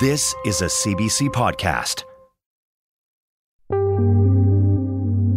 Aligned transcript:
This 0.00 0.34
is 0.46 0.62
a 0.62 0.64
CBC 0.64 1.28
podcast. 1.28 2.04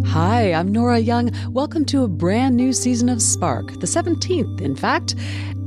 Hi, 0.08 0.54
I'm 0.54 0.72
Nora 0.72 1.00
Young. 1.00 1.32
Welcome 1.52 1.84
to 1.88 2.04
a 2.04 2.08
brand 2.08 2.56
new 2.56 2.72
season 2.72 3.10
of 3.10 3.22
Spark, 3.22 3.78
the 3.82 3.88
17th, 3.88 4.62
in 4.62 4.74
fact. 4.74 5.16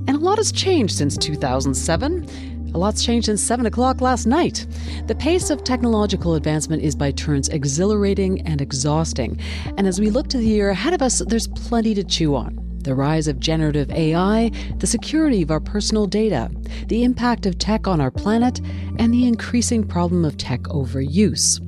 And 0.08 0.12
a 0.12 0.18
lot 0.18 0.38
has 0.38 0.50
changed 0.50 0.94
since 0.96 1.18
2007. 1.18 2.72
A 2.74 2.78
lot's 2.78 3.04
changed 3.04 3.26
since 3.26 3.42
7 3.42 3.66
o'clock 3.66 4.00
last 4.00 4.24
night. 4.26 4.66
The 5.08 5.14
pace 5.14 5.50
of 5.50 5.62
technological 5.62 6.34
advancement 6.34 6.82
is 6.82 6.96
by 6.96 7.10
turns 7.10 7.50
exhilarating 7.50 8.40
and 8.46 8.62
exhausting. 8.62 9.38
And 9.76 9.86
as 9.86 10.00
we 10.00 10.08
look 10.08 10.28
to 10.28 10.38
the 10.38 10.46
year 10.46 10.70
ahead 10.70 10.94
of 10.94 11.02
us, 11.02 11.18
there's 11.18 11.48
plenty 11.48 11.92
to 11.96 12.02
chew 12.02 12.34
on 12.34 12.65
the 12.86 12.94
rise 12.94 13.28
of 13.28 13.40
generative 13.40 13.90
AI, 13.90 14.50
the 14.78 14.86
security 14.86 15.42
of 15.42 15.50
our 15.50 15.60
personal 15.60 16.06
data, 16.06 16.48
the 16.86 17.02
impact 17.02 17.44
of 17.44 17.58
tech 17.58 17.86
on 17.86 18.00
our 18.00 18.12
planet, 18.12 18.60
and 18.98 19.12
the 19.12 19.26
increasing 19.26 19.86
problem 19.86 20.24
of 20.24 20.38
tech 20.38 20.62
overuse. 20.62 21.60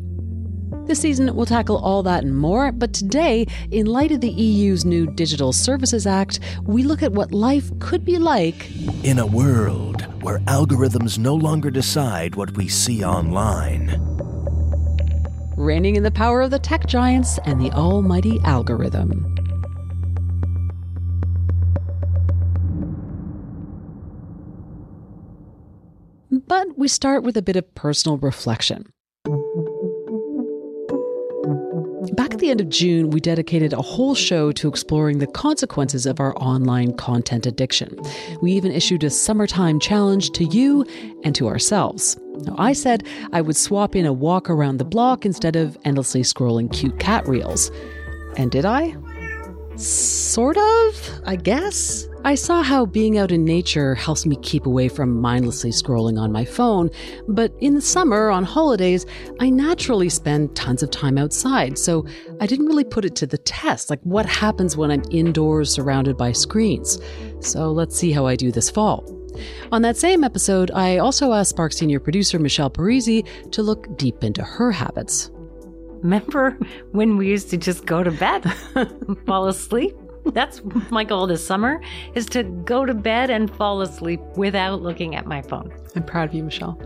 This 0.86 1.00
season, 1.00 1.34
we'll 1.34 1.44
tackle 1.44 1.76
all 1.76 2.02
that 2.04 2.24
and 2.24 2.38
more, 2.38 2.72
but 2.72 2.94
today, 2.94 3.46
in 3.70 3.86
light 3.86 4.10
of 4.12 4.22
the 4.22 4.30
EU's 4.30 4.86
new 4.86 5.06
Digital 5.06 5.52
Services 5.52 6.06
Act, 6.06 6.40
we 6.62 6.82
look 6.82 7.02
at 7.02 7.12
what 7.12 7.32
life 7.32 7.70
could 7.78 8.04
be 8.04 8.16
like 8.16 8.70
in 9.04 9.18
a 9.18 9.26
world 9.26 10.02
where 10.22 10.38
algorithms 10.40 11.18
no 11.18 11.34
longer 11.34 11.70
decide 11.70 12.36
what 12.36 12.56
we 12.56 12.68
see 12.68 13.04
online. 13.04 13.98
Reining 15.56 15.96
in 15.96 16.04
the 16.04 16.10
power 16.10 16.40
of 16.40 16.52
the 16.52 16.58
tech 16.58 16.86
giants 16.86 17.38
and 17.44 17.60
the 17.60 17.72
almighty 17.72 18.38
algorithm. 18.44 19.37
But 26.30 26.78
we 26.78 26.88
start 26.88 27.22
with 27.22 27.36
a 27.36 27.42
bit 27.42 27.56
of 27.56 27.74
personal 27.74 28.18
reflection. 28.18 28.92
Back 32.12 32.34
at 32.34 32.40
the 32.40 32.50
end 32.50 32.60
of 32.60 32.68
June, 32.68 33.10
we 33.10 33.20
dedicated 33.20 33.72
a 33.72 33.80
whole 33.80 34.14
show 34.14 34.52
to 34.52 34.68
exploring 34.68 35.18
the 35.18 35.26
consequences 35.26 36.04
of 36.04 36.20
our 36.20 36.36
online 36.36 36.96
content 36.96 37.46
addiction. 37.46 37.98
We 38.42 38.52
even 38.52 38.72
issued 38.72 39.04
a 39.04 39.10
summertime 39.10 39.80
challenge 39.80 40.30
to 40.32 40.44
you 40.44 40.84
and 41.24 41.34
to 41.36 41.48
ourselves. 41.48 42.18
Now, 42.44 42.56
I 42.58 42.72
said 42.72 43.06
I 43.32 43.40
would 43.40 43.56
swap 43.56 43.96
in 43.96 44.04
a 44.04 44.12
walk 44.12 44.50
around 44.50 44.78
the 44.78 44.84
block 44.84 45.24
instead 45.24 45.56
of 45.56 45.78
endlessly 45.84 46.22
scrolling 46.22 46.72
cute 46.72 46.98
cat 46.98 47.26
reels. 47.26 47.70
And 48.36 48.50
did 48.50 48.64
I? 48.64 48.96
Sort 49.78 50.56
of, 50.56 51.20
I 51.24 51.36
guess. 51.36 52.08
I 52.24 52.34
saw 52.34 52.64
how 52.64 52.84
being 52.84 53.16
out 53.16 53.30
in 53.30 53.44
nature 53.44 53.94
helps 53.94 54.26
me 54.26 54.34
keep 54.42 54.66
away 54.66 54.88
from 54.88 55.20
mindlessly 55.20 55.70
scrolling 55.70 56.20
on 56.20 56.32
my 56.32 56.44
phone, 56.44 56.90
but 57.28 57.52
in 57.60 57.74
the 57.74 57.80
summer, 57.80 58.28
on 58.28 58.42
holidays, 58.42 59.06
I 59.38 59.50
naturally 59.50 60.08
spend 60.08 60.56
tons 60.56 60.82
of 60.82 60.90
time 60.90 61.16
outside, 61.16 61.78
so 61.78 62.04
I 62.40 62.46
didn't 62.46 62.66
really 62.66 62.82
put 62.82 63.04
it 63.04 63.14
to 63.16 63.26
the 63.26 63.38
test 63.38 63.88
like 63.88 64.00
what 64.02 64.26
happens 64.26 64.76
when 64.76 64.90
I'm 64.90 65.04
indoors 65.12 65.72
surrounded 65.72 66.16
by 66.16 66.32
screens. 66.32 67.00
So 67.38 67.70
let's 67.70 67.96
see 67.96 68.10
how 68.10 68.26
I 68.26 68.34
do 68.34 68.50
this 68.50 68.68
fall. 68.68 69.04
On 69.70 69.82
that 69.82 69.96
same 69.96 70.24
episode, 70.24 70.72
I 70.72 70.98
also 70.98 71.32
asked 71.32 71.50
Spark 71.50 71.72
senior 71.72 72.00
producer 72.00 72.40
Michelle 72.40 72.70
Parise 72.70 73.24
to 73.52 73.62
look 73.62 73.96
deep 73.96 74.24
into 74.24 74.42
her 74.42 74.72
habits. 74.72 75.30
Remember 76.02 76.58
when 76.92 77.16
we 77.16 77.28
used 77.28 77.50
to 77.50 77.56
just 77.56 77.86
go 77.86 78.02
to 78.02 78.10
bed, 78.10 78.44
fall 79.26 79.48
asleep? 79.48 79.96
That's 80.26 80.60
my 80.90 81.04
goal 81.04 81.26
this 81.26 81.44
summer 81.44 81.80
is 82.14 82.26
to 82.26 82.42
go 82.42 82.84
to 82.84 82.94
bed 82.94 83.30
and 83.30 83.54
fall 83.54 83.80
asleep 83.80 84.20
without 84.36 84.82
looking 84.82 85.14
at 85.14 85.26
my 85.26 85.42
phone. 85.42 85.72
I'm 85.96 86.04
proud 86.04 86.28
of 86.28 86.34
you, 86.34 86.44
Michelle. 86.44 86.80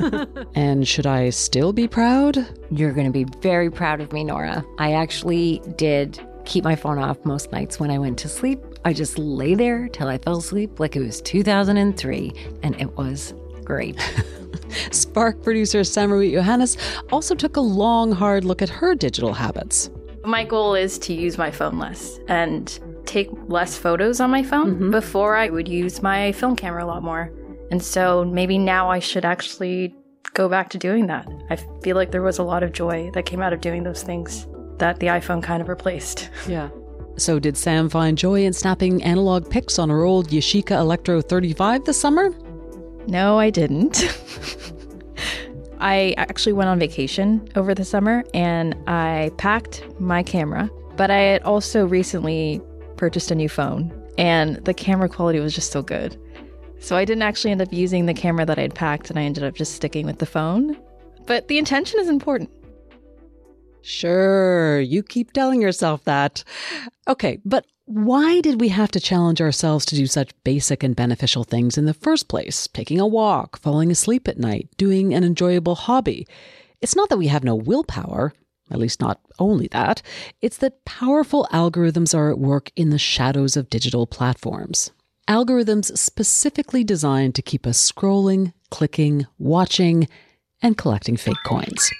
and 0.54 0.86
should 0.86 1.06
I 1.06 1.30
still 1.30 1.72
be 1.72 1.88
proud? 1.88 2.36
You're 2.70 2.92
going 2.92 3.06
to 3.06 3.12
be 3.12 3.24
very 3.40 3.70
proud 3.70 4.00
of 4.00 4.12
me, 4.12 4.24
Nora. 4.24 4.64
I 4.78 4.92
actually 4.92 5.62
did 5.76 6.20
keep 6.44 6.64
my 6.64 6.76
phone 6.76 6.98
off 6.98 7.24
most 7.24 7.52
nights 7.52 7.80
when 7.80 7.90
I 7.90 7.98
went 7.98 8.18
to 8.18 8.28
sleep. 8.28 8.60
I 8.84 8.92
just 8.92 9.18
lay 9.18 9.54
there 9.54 9.88
till 9.88 10.08
I 10.08 10.18
fell 10.18 10.36
asleep 10.36 10.78
like 10.78 10.94
it 10.94 11.00
was 11.00 11.22
2003, 11.22 12.32
and 12.62 12.78
it 12.78 12.94
was 12.98 13.32
great. 13.64 13.98
Spark 14.90 15.42
producer 15.42 15.80
Samraweet 15.80 16.32
Yohannes 16.32 16.76
also 17.12 17.34
took 17.34 17.56
a 17.56 17.60
long, 17.60 18.12
hard 18.12 18.44
look 18.44 18.62
at 18.62 18.68
her 18.68 18.94
digital 18.94 19.32
habits. 19.32 19.90
My 20.24 20.44
goal 20.44 20.74
is 20.74 20.98
to 21.00 21.12
use 21.12 21.36
my 21.36 21.50
phone 21.50 21.78
less 21.78 22.18
and 22.28 22.78
take 23.04 23.28
less 23.48 23.76
photos 23.76 24.20
on 24.20 24.30
my 24.30 24.42
phone. 24.42 24.74
Mm-hmm. 24.74 24.90
Before, 24.90 25.36
I 25.36 25.50
would 25.50 25.68
use 25.68 26.02
my 26.02 26.32
film 26.32 26.56
camera 26.56 26.84
a 26.84 26.86
lot 26.86 27.02
more. 27.02 27.30
And 27.70 27.82
so 27.82 28.24
maybe 28.24 28.58
now 28.58 28.90
I 28.90 28.98
should 28.98 29.24
actually 29.24 29.94
go 30.32 30.48
back 30.48 30.70
to 30.70 30.78
doing 30.78 31.06
that. 31.06 31.28
I 31.50 31.56
feel 31.82 31.96
like 31.96 32.10
there 32.10 32.22
was 32.22 32.38
a 32.38 32.42
lot 32.42 32.62
of 32.62 32.72
joy 32.72 33.10
that 33.14 33.26
came 33.26 33.42
out 33.42 33.52
of 33.52 33.60
doing 33.60 33.82
those 33.84 34.02
things 34.02 34.46
that 34.78 34.98
the 35.00 35.06
iPhone 35.06 35.42
kind 35.42 35.62
of 35.62 35.68
replaced. 35.68 36.30
Yeah. 36.48 36.68
So, 37.16 37.38
did 37.38 37.56
Sam 37.56 37.88
find 37.88 38.18
joy 38.18 38.44
in 38.44 38.52
snapping 38.52 39.00
analog 39.04 39.48
pics 39.48 39.78
on 39.78 39.88
her 39.88 40.02
old 40.02 40.30
Yashica 40.30 40.72
Electro 40.72 41.20
35 41.20 41.84
this 41.84 42.00
summer? 42.00 42.34
No, 43.06 43.38
I 43.38 43.50
didn't. 43.50 44.02
I 45.80 46.14
actually 46.16 46.54
went 46.54 46.68
on 46.68 46.78
vacation 46.78 47.46
over 47.56 47.74
the 47.74 47.84
summer 47.84 48.24
and 48.32 48.74
I 48.86 49.30
packed 49.36 49.84
my 50.00 50.22
camera, 50.22 50.70
but 50.96 51.10
I 51.10 51.18
had 51.18 51.42
also 51.42 51.86
recently 51.86 52.62
purchased 52.96 53.30
a 53.30 53.34
new 53.34 53.48
phone 53.48 53.92
and 54.16 54.56
the 54.64 54.72
camera 54.72 55.08
quality 55.08 55.40
was 55.40 55.54
just 55.54 55.72
so 55.72 55.82
good. 55.82 56.18
So 56.78 56.96
I 56.96 57.04
didn't 57.04 57.22
actually 57.22 57.50
end 57.50 57.62
up 57.62 57.72
using 57.72 58.06
the 58.06 58.14
camera 58.14 58.46
that 58.46 58.58
I'd 58.58 58.74
packed 58.74 59.10
and 59.10 59.18
I 59.18 59.22
ended 59.22 59.44
up 59.44 59.54
just 59.54 59.74
sticking 59.74 60.06
with 60.06 60.18
the 60.18 60.26
phone. 60.26 60.76
But 61.26 61.48
the 61.48 61.58
intention 61.58 62.00
is 62.00 62.08
important. 62.08 62.50
Sure, 63.82 64.80
you 64.80 65.02
keep 65.02 65.32
telling 65.32 65.60
yourself 65.60 66.04
that. 66.04 66.44
Okay, 67.06 67.40
but 67.44 67.66
why 67.86 68.40
did 68.40 68.60
we 68.60 68.68
have 68.68 68.90
to 68.92 69.00
challenge 69.00 69.42
ourselves 69.42 69.84
to 69.86 69.94
do 69.94 70.06
such 70.06 70.32
basic 70.42 70.82
and 70.82 70.96
beneficial 70.96 71.44
things 71.44 71.76
in 71.76 71.84
the 71.84 71.92
first 71.92 72.28
place? 72.28 72.66
Taking 72.68 72.98
a 72.98 73.06
walk, 73.06 73.58
falling 73.58 73.90
asleep 73.90 74.26
at 74.26 74.38
night, 74.38 74.68
doing 74.78 75.12
an 75.12 75.22
enjoyable 75.22 75.74
hobby. 75.74 76.26
It's 76.80 76.96
not 76.96 77.10
that 77.10 77.18
we 77.18 77.26
have 77.26 77.44
no 77.44 77.54
willpower, 77.54 78.32
at 78.70 78.78
least 78.78 79.00
not 79.00 79.20
only 79.38 79.68
that. 79.68 80.00
It's 80.40 80.56
that 80.58 80.84
powerful 80.86 81.46
algorithms 81.52 82.16
are 82.16 82.30
at 82.30 82.38
work 82.38 82.70
in 82.74 82.88
the 82.88 82.98
shadows 82.98 83.56
of 83.56 83.68
digital 83.68 84.06
platforms. 84.06 84.90
Algorithms 85.28 85.96
specifically 85.96 86.84
designed 86.84 87.34
to 87.34 87.42
keep 87.42 87.66
us 87.66 87.92
scrolling, 87.92 88.52
clicking, 88.70 89.26
watching, 89.38 90.08
and 90.62 90.78
collecting 90.78 91.16
fake 91.16 91.36
coins. 91.44 91.90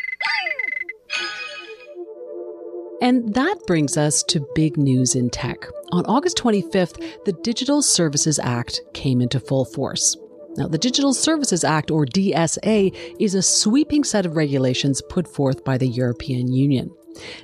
And 3.04 3.34
that 3.34 3.56
brings 3.66 3.98
us 3.98 4.22
to 4.28 4.48
big 4.54 4.78
news 4.78 5.14
in 5.14 5.28
tech. 5.28 5.66
On 5.92 6.06
August 6.06 6.38
25th, 6.38 7.24
the 7.26 7.34
Digital 7.34 7.82
Services 7.82 8.38
Act 8.38 8.80
came 8.94 9.20
into 9.20 9.38
full 9.38 9.66
force. 9.66 10.16
Now, 10.56 10.68
the 10.68 10.78
Digital 10.78 11.12
Services 11.12 11.64
Act, 11.64 11.90
or 11.90 12.06
DSA, 12.06 12.96
is 13.20 13.34
a 13.34 13.42
sweeping 13.42 14.04
set 14.04 14.24
of 14.24 14.36
regulations 14.36 15.02
put 15.10 15.28
forth 15.28 15.62
by 15.64 15.76
the 15.76 15.86
European 15.86 16.50
Union. 16.50 16.90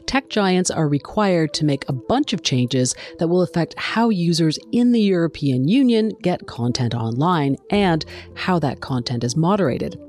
Tech 0.06 0.30
giants 0.30 0.70
are 0.70 0.88
required 0.88 1.52
to 1.52 1.66
make 1.66 1.86
a 1.86 1.92
bunch 1.92 2.32
of 2.32 2.42
changes 2.42 2.94
that 3.18 3.28
will 3.28 3.42
affect 3.42 3.78
how 3.78 4.08
users 4.08 4.58
in 4.72 4.92
the 4.92 5.02
European 5.02 5.68
Union 5.68 6.12
get 6.22 6.46
content 6.46 6.94
online 6.94 7.58
and 7.68 8.06
how 8.34 8.58
that 8.60 8.80
content 8.80 9.24
is 9.24 9.36
moderated. 9.36 10.00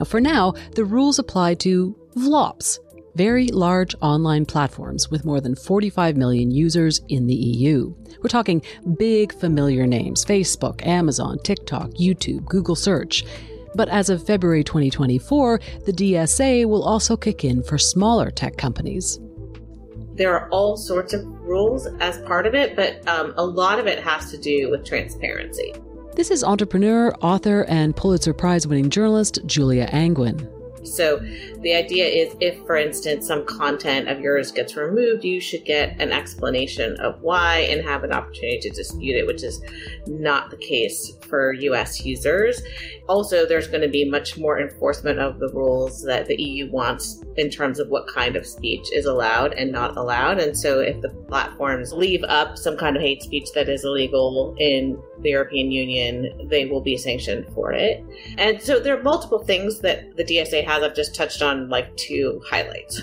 Now, 0.00 0.06
for 0.06 0.20
now, 0.20 0.54
the 0.74 0.84
rules 0.84 1.20
apply 1.20 1.54
to 1.54 1.94
VLOPs, 2.16 2.80
very 3.18 3.48
large 3.48 3.96
online 4.00 4.46
platforms 4.46 5.10
with 5.10 5.24
more 5.24 5.40
than 5.40 5.56
45 5.56 6.16
million 6.16 6.52
users 6.52 7.00
in 7.08 7.26
the 7.26 7.34
EU. 7.34 7.92
We're 8.22 8.28
talking 8.28 8.62
big 8.96 9.34
familiar 9.34 9.88
names 9.88 10.24
Facebook, 10.24 10.86
Amazon, 10.86 11.40
TikTok, 11.42 11.90
YouTube, 12.00 12.44
Google 12.44 12.76
Search. 12.76 13.24
But 13.74 13.88
as 13.88 14.08
of 14.08 14.24
February 14.24 14.62
2024, 14.62 15.60
the 15.84 15.92
DSA 15.92 16.66
will 16.66 16.84
also 16.84 17.16
kick 17.16 17.44
in 17.44 17.60
for 17.64 17.76
smaller 17.76 18.30
tech 18.30 18.56
companies. 18.56 19.18
There 20.14 20.32
are 20.32 20.48
all 20.50 20.76
sorts 20.76 21.12
of 21.12 21.26
rules 21.40 21.88
as 21.98 22.20
part 22.22 22.46
of 22.46 22.54
it, 22.54 22.76
but 22.76 23.06
um, 23.08 23.34
a 23.36 23.44
lot 23.44 23.80
of 23.80 23.88
it 23.88 23.98
has 23.98 24.30
to 24.30 24.38
do 24.38 24.70
with 24.70 24.86
transparency. 24.86 25.74
This 26.14 26.30
is 26.30 26.44
entrepreneur, 26.44 27.12
author, 27.20 27.64
and 27.68 27.96
Pulitzer 27.96 28.32
Prize 28.32 28.68
winning 28.68 28.90
journalist 28.90 29.40
Julia 29.44 29.88
Angwin. 29.92 30.48
So 30.84 31.20
the 31.60 31.74
idea 31.74 32.06
is 32.06 32.36
if, 32.40 32.64
for 32.66 32.76
instance, 32.76 33.26
some 33.26 33.44
content 33.44 34.08
of 34.08 34.20
yours 34.20 34.52
gets 34.52 34.76
removed, 34.76 35.24
you 35.24 35.40
should 35.40 35.64
get 35.64 36.00
an 36.00 36.12
explanation 36.12 36.98
of 37.00 37.20
why 37.20 37.60
and 37.70 37.86
have 37.86 38.04
an 38.04 38.12
opportunity 38.12 38.60
to 38.60 38.70
dispute 38.70 39.16
it, 39.16 39.26
which 39.26 39.42
is 39.42 39.60
not 40.06 40.50
the 40.50 40.56
case 40.56 41.12
for 41.28 41.52
US 41.52 42.04
users. 42.04 42.62
Also, 43.08 43.46
there's 43.46 43.66
going 43.66 43.80
to 43.80 43.88
be 43.88 44.08
much 44.08 44.38
more 44.38 44.60
enforcement 44.60 45.18
of 45.18 45.40
the 45.40 45.48
rules 45.48 46.02
that 46.04 46.26
the 46.26 46.40
EU 46.40 46.70
wants 46.70 47.24
in 47.36 47.50
terms 47.50 47.80
of 47.80 47.88
what 47.88 48.06
kind 48.06 48.36
of 48.36 48.46
speech 48.46 48.86
is 48.92 49.06
allowed 49.06 49.52
and 49.54 49.72
not 49.72 49.96
allowed. 49.96 50.38
And 50.38 50.56
so, 50.56 50.80
if 50.80 51.00
the 51.00 51.08
platforms 51.28 51.92
leave 51.92 52.22
up 52.24 52.56
some 52.56 52.76
kind 52.76 52.96
of 52.96 53.02
hate 53.02 53.22
speech 53.22 53.48
that 53.54 53.68
is 53.68 53.84
illegal 53.84 54.54
in 54.58 55.00
the 55.22 55.30
European 55.30 55.72
Union, 55.72 56.46
they 56.48 56.66
will 56.66 56.80
be 56.80 56.96
sanctioned 56.96 57.46
for 57.54 57.72
it. 57.72 58.04
And 58.36 58.62
so, 58.62 58.78
there 58.78 58.98
are 58.98 59.02
multiple 59.02 59.42
things 59.42 59.80
that 59.80 60.16
the 60.16 60.24
DSA 60.24 60.64
has. 60.64 60.82
I've 60.82 60.94
just 60.94 61.14
touched 61.14 61.42
on 61.42 61.47
like 61.54 61.96
two 61.96 62.40
highlights. 62.46 63.02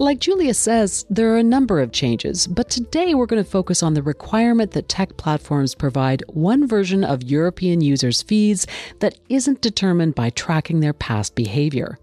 Like 0.00 0.20
Julia 0.20 0.54
says, 0.54 1.04
there 1.10 1.32
are 1.34 1.38
a 1.38 1.42
number 1.42 1.80
of 1.80 1.90
changes, 1.90 2.46
but 2.46 2.70
today 2.70 3.14
we're 3.14 3.26
going 3.26 3.42
to 3.42 3.50
focus 3.50 3.82
on 3.82 3.94
the 3.94 4.02
requirement 4.02 4.70
that 4.72 4.88
tech 4.88 5.16
platforms 5.16 5.74
provide 5.74 6.22
one 6.28 6.68
version 6.68 7.02
of 7.02 7.24
European 7.24 7.80
users' 7.80 8.22
feeds 8.22 8.64
that 9.00 9.18
isn't 9.28 9.60
determined 9.60 10.14
by 10.14 10.30
tracking 10.30 10.78
their 10.78 10.92
past 10.92 11.34
behavior 11.34 11.98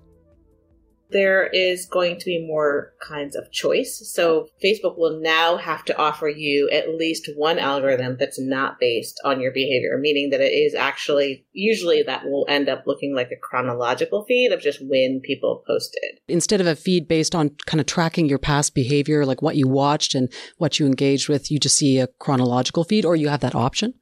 there 1.11 1.47
is 1.47 1.85
going 1.85 2.17
to 2.19 2.25
be 2.25 2.45
more 2.45 2.93
kinds 3.07 3.35
of 3.35 3.51
choice. 3.51 4.01
So 4.13 4.47
Facebook 4.63 4.97
will 4.97 5.19
now 5.21 5.57
have 5.57 5.85
to 5.85 5.97
offer 5.97 6.27
you 6.27 6.69
at 6.71 6.89
least 6.89 7.29
one 7.35 7.59
algorithm 7.59 8.17
that's 8.19 8.39
not 8.39 8.79
based 8.79 9.19
on 9.23 9.39
your 9.39 9.51
behavior, 9.51 9.97
meaning 9.99 10.29
that 10.31 10.41
it 10.41 10.51
is 10.51 10.73
actually 10.73 11.45
usually 11.53 12.03
that 12.03 12.25
will 12.25 12.45
end 12.49 12.69
up 12.69 12.83
looking 12.85 13.15
like 13.15 13.31
a 13.31 13.39
chronological 13.41 14.25
feed 14.25 14.51
of 14.51 14.61
just 14.61 14.79
when 14.81 15.21
people 15.21 15.63
posted. 15.67 16.19
Instead 16.27 16.61
of 16.61 16.67
a 16.67 16.75
feed 16.75 17.07
based 17.07 17.35
on 17.35 17.51
kind 17.65 17.79
of 17.79 17.85
tracking 17.85 18.27
your 18.27 18.39
past 18.39 18.73
behavior, 18.73 19.25
like 19.25 19.41
what 19.41 19.55
you 19.55 19.67
watched 19.67 20.15
and 20.15 20.31
what 20.57 20.79
you 20.79 20.85
engaged 20.85 21.29
with, 21.29 21.51
you 21.51 21.59
just 21.59 21.77
see 21.77 21.99
a 21.99 22.07
chronological 22.19 22.83
feed 22.83 23.05
or 23.05 23.15
you 23.15 23.29
have 23.29 23.41
that 23.41 23.55
option? 23.55 23.93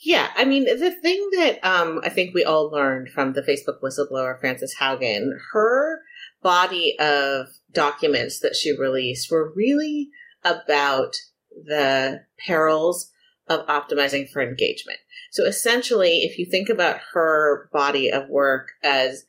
Yeah, 0.00 0.28
I 0.36 0.44
mean, 0.44 0.64
the 0.64 0.92
thing 0.92 1.28
that 1.36 1.58
um, 1.64 2.00
I 2.04 2.08
think 2.08 2.32
we 2.32 2.44
all 2.44 2.70
learned 2.70 3.08
from 3.08 3.32
the 3.32 3.42
Facebook 3.42 3.80
whistleblower, 3.82 4.38
Frances 4.38 4.76
Haugen, 4.80 5.30
her 5.52 6.00
body 6.40 6.96
of 7.00 7.48
documents 7.72 8.38
that 8.40 8.54
she 8.54 8.78
released 8.78 9.30
were 9.30 9.52
really 9.54 10.10
about 10.44 11.16
the 11.50 12.24
perils 12.46 13.10
of 13.48 13.66
optimizing 13.66 14.30
for 14.30 14.40
engagement. 14.40 14.98
So 15.32 15.44
essentially, 15.44 16.18
if 16.18 16.38
you 16.38 16.46
think 16.46 16.68
about 16.68 17.00
her 17.12 17.68
body 17.72 18.10
of 18.10 18.28
work 18.28 18.68
as 18.84 19.24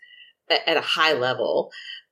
at 0.49 0.77
a 0.77 0.81
high 0.81 1.13
level, 1.13 1.71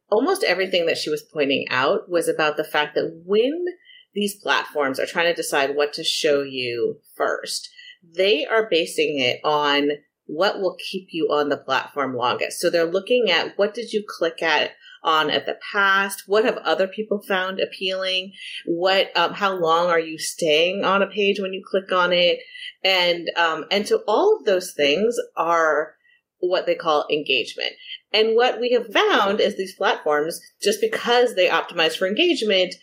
almost 0.10 0.44
everything 0.44 0.86
that 0.88 0.98
she 0.98 1.10
was 1.10 1.22
pointing 1.22 1.68
out 1.70 2.10
was 2.10 2.28
about 2.28 2.58
the 2.58 2.64
fact 2.64 2.96
that 2.96 3.22
when 3.26 3.66
these 4.14 4.36
platforms 4.42 5.00
are 5.00 5.06
trying 5.06 5.28
to 5.28 5.36
decide 5.36 5.76
what 5.76 5.94
to 5.94 6.04
show 6.04 6.42
you 6.42 7.00
first, 7.16 7.70
they 8.16 8.46
are 8.46 8.68
basing 8.70 9.20
it 9.20 9.40
on 9.44 9.90
what 10.26 10.60
will 10.60 10.76
keep 10.92 11.08
you 11.12 11.28
on 11.32 11.50
the 11.50 11.58
platform 11.58 12.16
longest. 12.16 12.60
So 12.60 12.70
they're 12.70 12.86
looking 12.86 13.32
at 13.32 13.58
what 13.58 13.74
did 13.74 13.94
you 13.94 14.04
click 14.08 14.42
at 14.42 14.72
on 15.04 15.30
at 15.30 15.46
the 15.46 15.58
past? 15.72 16.24
What 16.28 16.44
have 16.44 16.58
other 16.58 16.88
people 16.88 17.22
found 17.22 17.60
appealing? 17.60 18.34
What, 18.66 19.16
um, 19.16 19.34
how 19.34 19.54
long 19.54 19.88
are 19.90 20.00
you 20.00 20.18
staying 20.18 20.84
on 20.84 21.02
a 21.02 21.08
page 21.08 21.40
when 21.40 21.54
you 21.54 21.64
click 21.66 21.92
on 21.92 22.12
it? 22.12 22.40
And, 22.84 23.30
um, 23.38 23.66
and 23.72 23.88
so 23.88 24.04
all 24.08 24.38
of 24.38 24.46
those 24.46 24.74
things 24.74 25.16
are 25.36 25.94
what 26.40 26.66
they 26.66 26.76
call 26.76 27.08
engagement. 27.10 27.72
And 28.14 28.36
what 28.36 28.60
we 28.60 28.72
have 28.72 28.94
found 28.94 29.40
is 29.40 29.56
these 29.56 29.76
platforms, 29.76 30.40
just 30.62 30.82
because 30.82 31.36
they 31.36 31.48
optimize 31.48 31.98
for 31.98 32.08
engagement, 32.08 32.76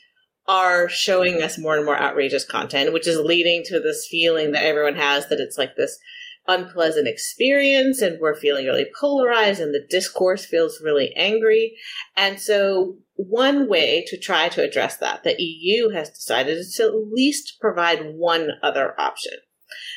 are 0.46 0.88
showing 0.88 1.43
us 1.43 1.58
more 1.58 1.76
and 1.76 1.85
more 1.85 1.99
outrageous 1.99 2.44
content, 2.44 2.93
which 2.93 3.08
is 3.08 3.19
leading 3.19 3.62
to 3.64 3.81
this 3.81 4.06
feeling 4.11 4.52
that 4.52 4.64
everyone 4.64 4.96
has 4.96 5.29
that 5.29 5.41
it's 5.41 5.58
like 5.58 5.76
this 5.76 5.99
unpleasant 6.46 7.08
experience 7.08 8.02
and 8.02 8.20
we're 8.20 8.35
feeling 8.35 8.67
really 8.67 8.87
polarized 8.99 9.61
and 9.61 9.75
the 9.75 9.87
discourse 9.88 10.44
feels 10.44 10.82
really 10.82 11.14
angry. 11.17 11.75
And 12.17 12.38
so 12.38 12.99
one 13.17 13.69
way 13.69 14.05
to 14.08 14.19
try 14.19 14.49
to 14.50 14.62
address 14.62 14.99
that, 14.99 15.25
the 15.25 15.41
EU 15.43 15.91
has 15.91 16.11
decided 16.11 16.58
is 16.58 16.75
to 16.76 16.85
at 16.85 17.12
least 17.12 17.58
provide 17.61 18.14
one 18.14 18.50
other 18.62 18.99
option. 19.00 19.35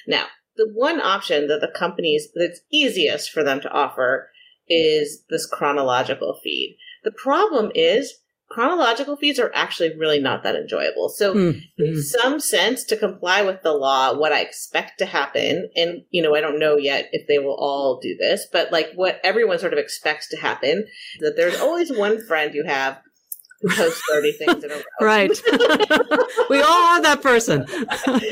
Now, 0.08 0.28
the 0.56 0.70
one 0.74 1.02
option 1.02 1.48
that 1.48 1.62
the 1.62 1.72
companies 1.78 2.30
that's 2.34 2.62
easiest 2.72 3.30
for 3.30 3.44
them 3.44 3.60
to 3.62 3.72
offer 3.72 4.30
is 4.68 5.24
this 5.30 5.46
chronological 5.46 6.40
feed. 6.44 6.78
The 7.04 7.12
problem 7.12 7.72
is 7.76 8.22
chronological 8.50 9.18
feeds 9.18 9.40
are 9.40 9.52
actually 9.54 9.96
really 9.98 10.20
not 10.20 10.44
that 10.44 10.56
enjoyable. 10.56 11.10
So, 11.10 11.34
mm-hmm. 11.34 11.84
in 11.84 12.02
some 12.02 12.40
sense, 12.40 12.84
to 12.86 12.98
comply 12.98 13.42
with 13.42 13.62
the 13.62 13.74
law, 13.74 14.18
what 14.18 14.32
I 14.32 14.42
expect 14.42 15.00
to 15.00 15.06
happen, 15.06 15.70
and 15.76 16.04
you 16.12 16.22
know, 16.22 16.36
I 16.36 16.42
don't 16.42 16.60
know 16.60 16.78
yet 16.78 17.10
if 17.12 17.28
they 17.28 17.40
will 17.40 17.56
all 17.56 18.00
do 18.00 18.16
this, 18.16 18.48
but 18.52 18.72
like 18.72 18.92
what 18.96 19.20
everyone 19.24 19.60
sort 19.60 19.74
of 19.74 19.80
expects 19.80 20.30
to 20.30 20.38
happen, 20.38 20.88
that 21.20 21.36
there's 21.36 21.60
always 21.60 21.96
one 21.96 22.26
friend 22.26 22.54
you 22.54 22.64
have 22.64 23.00
who 23.62 23.70
posts 23.70 24.02
30 24.12 24.32
things 24.34 24.64
in 24.64 24.72
a 24.72 24.76
row. 24.76 24.82
Right. 25.02 25.30
we 26.50 26.62
all 26.62 26.84
are 26.84 27.02
that 27.02 27.20
person. 27.22 27.66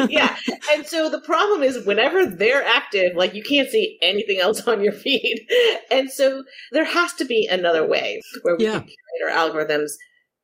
yeah. 0.10 0.36
And 0.72 0.86
so 0.86 1.10
the 1.10 1.22
problem 1.22 1.64
is 1.64 1.86
whenever 1.86 2.26
they're 2.26 2.64
active, 2.64 3.16
like 3.16 3.34
you 3.34 3.44
can't 3.44 3.70
see 3.70 3.98
anything 4.02 4.40
else 4.40 4.68
on 4.68 4.84
your 4.84 4.94
feed. 4.94 5.48
And 5.90 6.12
so 6.12 6.44
there 6.72 6.86
has 6.86 7.14
to 7.14 7.26
be 7.26 7.48
another 7.50 7.88
way 7.88 8.22
where 8.44 8.56
we 8.58 8.66
yeah. 8.66 8.80
can 8.80 8.88
curate 8.88 9.36
our 9.36 9.50
algorithms 9.50 9.92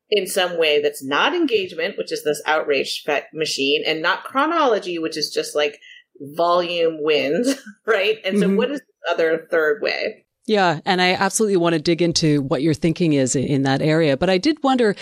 in 0.10 0.28
some 0.28 0.60
way 0.60 0.82
that's 0.82 1.04
not 1.04 1.34
engagement, 1.34 1.98
which 1.98 2.12
is 2.12 2.24
this 2.24 2.42
outrage 2.46 3.04
machine, 3.34 3.82
and 3.86 4.02
not 4.02 4.26
chronology, 4.26 5.00
which 5.00 5.18
is 5.18 5.32
just 5.32 5.56
like 5.56 5.80
volume 6.20 7.02
wins, 7.02 7.56
right? 7.86 8.18
And 8.26 8.38
so, 8.40 8.48
mm-hmm. 8.48 8.58
what 8.58 8.72
is 8.72 8.80
the 8.80 9.12
other 9.14 9.48
third 9.50 9.82
way? 9.82 10.26
Yeah, 10.48 10.80
and 10.86 11.02
I 11.02 11.14
absolutely 11.14 11.58
want 11.58 11.74
to 11.74 11.80
dig 11.80 12.02
into 12.02 12.42
what 12.42 12.64
your 12.64 12.74
thinking 12.74 13.14
is 13.14 13.36
in 13.36 13.62
that 13.64 13.82
area. 13.82 14.18
But 14.18 14.30
I 14.30 14.40
did 14.40 14.64
wonder, 14.64 14.96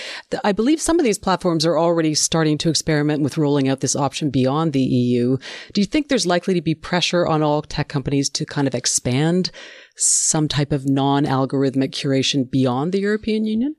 I 0.43 0.51
believe 0.51 0.81
some 0.81 0.99
of 0.99 1.05
these 1.05 1.17
platforms 1.17 1.65
are 1.65 1.79
already 1.79 2.13
starting 2.13 2.57
to 2.59 2.69
experiment 2.69 3.23
with 3.23 3.37
rolling 3.37 3.69
out 3.69 3.79
this 3.79 3.95
option 3.95 4.31
beyond 4.31 4.73
the 4.73 4.81
EU. 4.81 5.37
Do 5.73 5.79
you 5.79 5.87
think 5.87 6.09
there's 6.09 6.25
likely 6.25 6.53
to 6.55 6.61
be 6.61 6.75
pressure 6.75 7.25
on 7.25 7.41
all 7.41 7.61
tech 7.61 7.87
companies 7.87 8.29
to 8.31 8.45
kind 8.45 8.67
of 8.67 8.75
expand 8.75 9.49
some 9.95 10.49
type 10.49 10.73
of 10.73 10.89
non 10.89 11.23
algorithmic 11.23 11.91
curation 11.91 12.49
beyond 12.49 12.91
the 12.91 12.99
European 12.99 13.45
Union? 13.45 13.75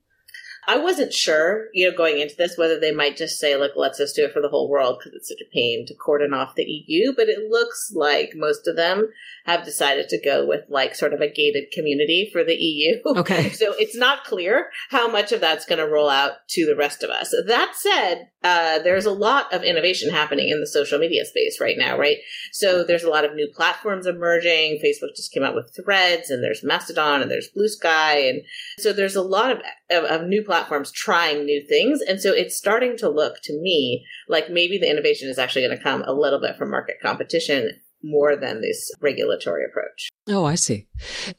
I 0.71 0.77
wasn't 0.77 1.13
sure, 1.13 1.67
you 1.75 1.91
know, 1.91 1.97
going 1.97 2.21
into 2.21 2.37
this, 2.37 2.57
whether 2.57 2.79
they 2.79 2.93
might 2.93 3.17
just 3.17 3.41
say, 3.41 3.57
like, 3.57 3.73
let's 3.75 3.99
just 3.99 4.15
do 4.15 4.27
it 4.27 4.33
for 4.33 4.41
the 4.41 4.49
whole 4.49 4.71
world 4.71 4.99
because 4.99 5.17
it's 5.17 5.29
such 5.29 5.41
a 5.45 5.53
pain 5.53 5.85
to 5.89 5.95
cordon 5.97 6.33
off 6.33 6.55
the 6.55 6.63
EU. 6.63 7.13
But 7.13 7.29
it 7.29 7.51
looks 7.51 7.91
like 7.93 8.35
most 8.37 8.69
of 8.69 8.77
them 8.77 9.09
have 9.47 9.65
decided 9.65 10.09
to 10.09 10.21
go 10.21 10.47
with 10.47 10.61
like 10.69 10.95
sort 10.95 11.13
of 11.13 11.21
a 11.21 11.29
gated 11.29 11.73
community 11.73 12.31
for 12.33 12.45
the 12.45 12.55
EU. 12.55 13.01
Okay. 13.05 13.49
so 13.51 13.75
it's 13.79 13.97
not 13.97 14.23
clear 14.23 14.71
how 14.91 15.11
much 15.11 15.33
of 15.33 15.41
that's 15.41 15.65
going 15.65 15.79
to 15.81 15.93
roll 15.93 16.09
out 16.09 16.47
to 16.51 16.65
the 16.65 16.77
rest 16.77 17.03
of 17.03 17.11
us. 17.11 17.35
That 17.47 17.73
said, 17.75 18.29
uh, 18.45 18.79
there's 18.79 19.07
a 19.07 19.13
lot 19.13 19.53
of 19.53 19.65
innovation 19.65 20.11
happening 20.11 20.51
in 20.51 20.61
the 20.61 20.67
social 20.67 20.99
media 20.99 21.25
space 21.25 21.61
right 21.61 21.77
now, 21.77 21.99
right? 21.99 22.19
So 22.53 22.85
there's 22.85 23.03
a 23.03 23.11
lot 23.11 23.25
of 23.25 23.35
new 23.35 23.51
platforms 23.53 24.07
emerging. 24.07 24.81
Facebook 24.85 25.17
just 25.17 25.33
came 25.33 25.43
out 25.43 25.55
with 25.55 25.75
threads 25.75 26.31
and 26.31 26.45
there's 26.45 26.63
Mastodon 26.63 27.23
and 27.23 27.31
there's 27.31 27.49
Blue 27.49 27.69
Sky. 27.69 28.19
And 28.21 28.43
so 28.79 28.93
there's 28.93 29.17
a 29.17 29.23
lot 29.23 29.51
of, 29.51 29.59
of, 29.91 30.05
of 30.05 30.29
new 30.29 30.45
platforms 30.45 30.60
trying 30.93 31.45
new 31.45 31.65
things. 31.69 32.01
And 32.03 32.21
so 32.21 32.33
it's 32.33 32.57
starting 32.57 32.97
to 32.99 33.09
look 33.09 33.37
to 33.45 33.61
me 33.61 34.05
like 34.29 34.51
maybe 34.51 34.79
the 34.79 34.91
innovation 34.91 35.29
is 35.29 35.39
actually 35.39 35.67
going 35.67 35.77
to 35.77 35.83
come 35.83 36.03
a 36.03 36.13
little 36.13 36.41
bit 36.41 36.57
from 36.57 36.71
market 36.71 36.97
competition 37.03 37.71
more 38.03 38.37
than 38.37 38.61
this 38.61 38.91
regulatory 39.01 39.65
approach. 39.65 40.09
Oh, 40.29 40.45
I 40.45 40.55
see. 40.55 40.87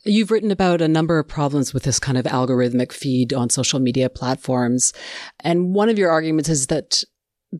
You've 0.04 0.32
written 0.32 0.52
about 0.52 0.82
a 0.82 0.88
number 0.88 1.18
of 1.18 1.28
problems 1.28 1.74
with 1.74 1.84
this 1.84 2.00
kind 2.00 2.18
of 2.18 2.26
algorithmic 2.26 2.92
feed 2.92 3.34
on 3.34 3.50
social 3.50 3.80
media 3.80 4.10
platforms. 4.10 4.94
And 5.40 5.74
one 5.74 5.90
of 5.90 5.98
your 5.98 6.12
arguments 6.12 6.50
is 6.50 6.68
that 6.68 7.04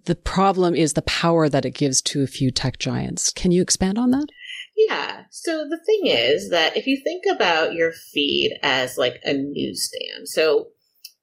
the 0.06 0.16
problem 0.16 0.76
is 0.76 0.94
the 0.94 1.02
power 1.02 1.50
that 1.50 1.66
it 1.66 1.72
gives 1.72 2.02
to 2.02 2.22
a 2.22 2.28
few 2.28 2.52
tech 2.52 2.80
giants. 2.80 3.32
Can 3.34 3.52
you 3.52 3.62
expand 3.62 3.98
on 3.98 4.12
that? 4.12 4.28
Yeah. 4.76 5.24
So 5.32 5.68
the 5.68 5.80
thing 5.86 6.08
is 6.08 6.50
that 6.50 6.78
if 6.78 6.88
you 6.88 7.02
think 7.04 7.24
about 7.30 7.74
your 7.74 7.92
feed 7.92 8.58
as 8.64 8.98
like 8.98 9.20
a 9.24 9.34
newsstand, 9.34 10.28
so 10.28 10.68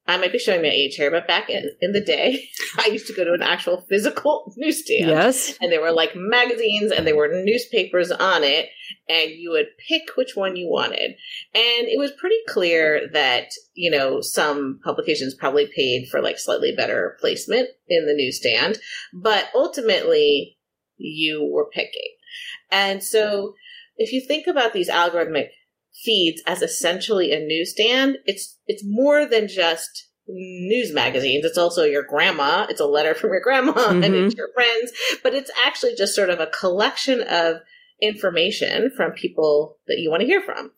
I 0.08 0.16
might 0.16 0.32
be 0.32 0.38
showing 0.38 0.62
my 0.62 0.68
age 0.68 0.94
here, 0.94 1.10
but 1.10 1.28
back 1.28 1.50
in, 1.50 1.70
in 1.82 1.92
the 1.92 2.00
day, 2.00 2.48
I 2.78 2.86
used 2.86 3.06
to 3.08 3.12
go 3.12 3.24
to 3.24 3.34
an 3.34 3.42
actual 3.42 3.84
physical 3.90 4.54
newsstand. 4.56 5.10
Yes. 5.10 5.56
And 5.60 5.70
there 5.70 5.82
were 5.82 5.92
like 5.92 6.16
magazines 6.16 6.90
and 6.90 7.06
there 7.06 7.16
were 7.16 7.42
newspapers 7.44 8.10
on 8.10 8.42
it, 8.42 8.70
and 9.06 9.30
you 9.32 9.50
would 9.50 9.66
pick 9.86 10.16
which 10.16 10.34
one 10.34 10.56
you 10.56 10.66
wanted. 10.66 11.10
And 11.54 11.88
it 11.88 11.98
was 11.98 12.10
pretty 12.18 12.38
clear 12.48 13.08
that, 13.12 13.50
you 13.74 13.90
know, 13.90 14.22
some 14.22 14.80
publications 14.82 15.34
probably 15.34 15.70
paid 15.76 16.08
for 16.08 16.22
like 16.22 16.38
slightly 16.38 16.74
better 16.74 17.18
placement 17.20 17.68
in 17.86 18.06
the 18.06 18.14
newsstand, 18.14 18.78
but 19.12 19.50
ultimately 19.54 20.56
you 20.96 21.46
were 21.52 21.68
picking. 21.70 22.14
And 22.70 23.04
so 23.04 23.54
if 23.98 24.12
you 24.12 24.22
think 24.26 24.46
about 24.46 24.72
these 24.72 24.88
algorithmic 24.88 25.48
feeds 26.04 26.42
as 26.46 26.62
essentially 26.62 27.32
a 27.32 27.44
newsstand, 27.44 28.18
it's 28.24 28.58
it's 28.66 28.82
more 28.84 29.26
than 29.26 29.48
just 29.48 30.08
news 30.28 30.92
magazines. 30.92 31.44
It's 31.44 31.58
also 31.58 31.84
your 31.84 32.02
grandma. 32.02 32.66
It's 32.68 32.80
a 32.80 32.86
letter 32.86 33.14
from 33.14 33.30
your 33.30 33.40
grandma 33.40 33.72
mm-hmm. 33.76 34.04
and 34.04 34.14
it's 34.14 34.36
your 34.36 34.50
friends, 34.54 34.92
but 35.22 35.34
it's 35.34 35.50
actually 35.64 35.94
just 35.96 36.14
sort 36.14 36.30
of 36.30 36.40
a 36.40 36.46
collection 36.46 37.22
of 37.22 37.56
information 38.00 38.90
from 38.96 39.10
people 39.10 39.76
that 39.88 39.98
you 39.98 40.10
want 40.10 40.20
to 40.20 40.26
hear 40.26 40.40
from. 40.40 40.70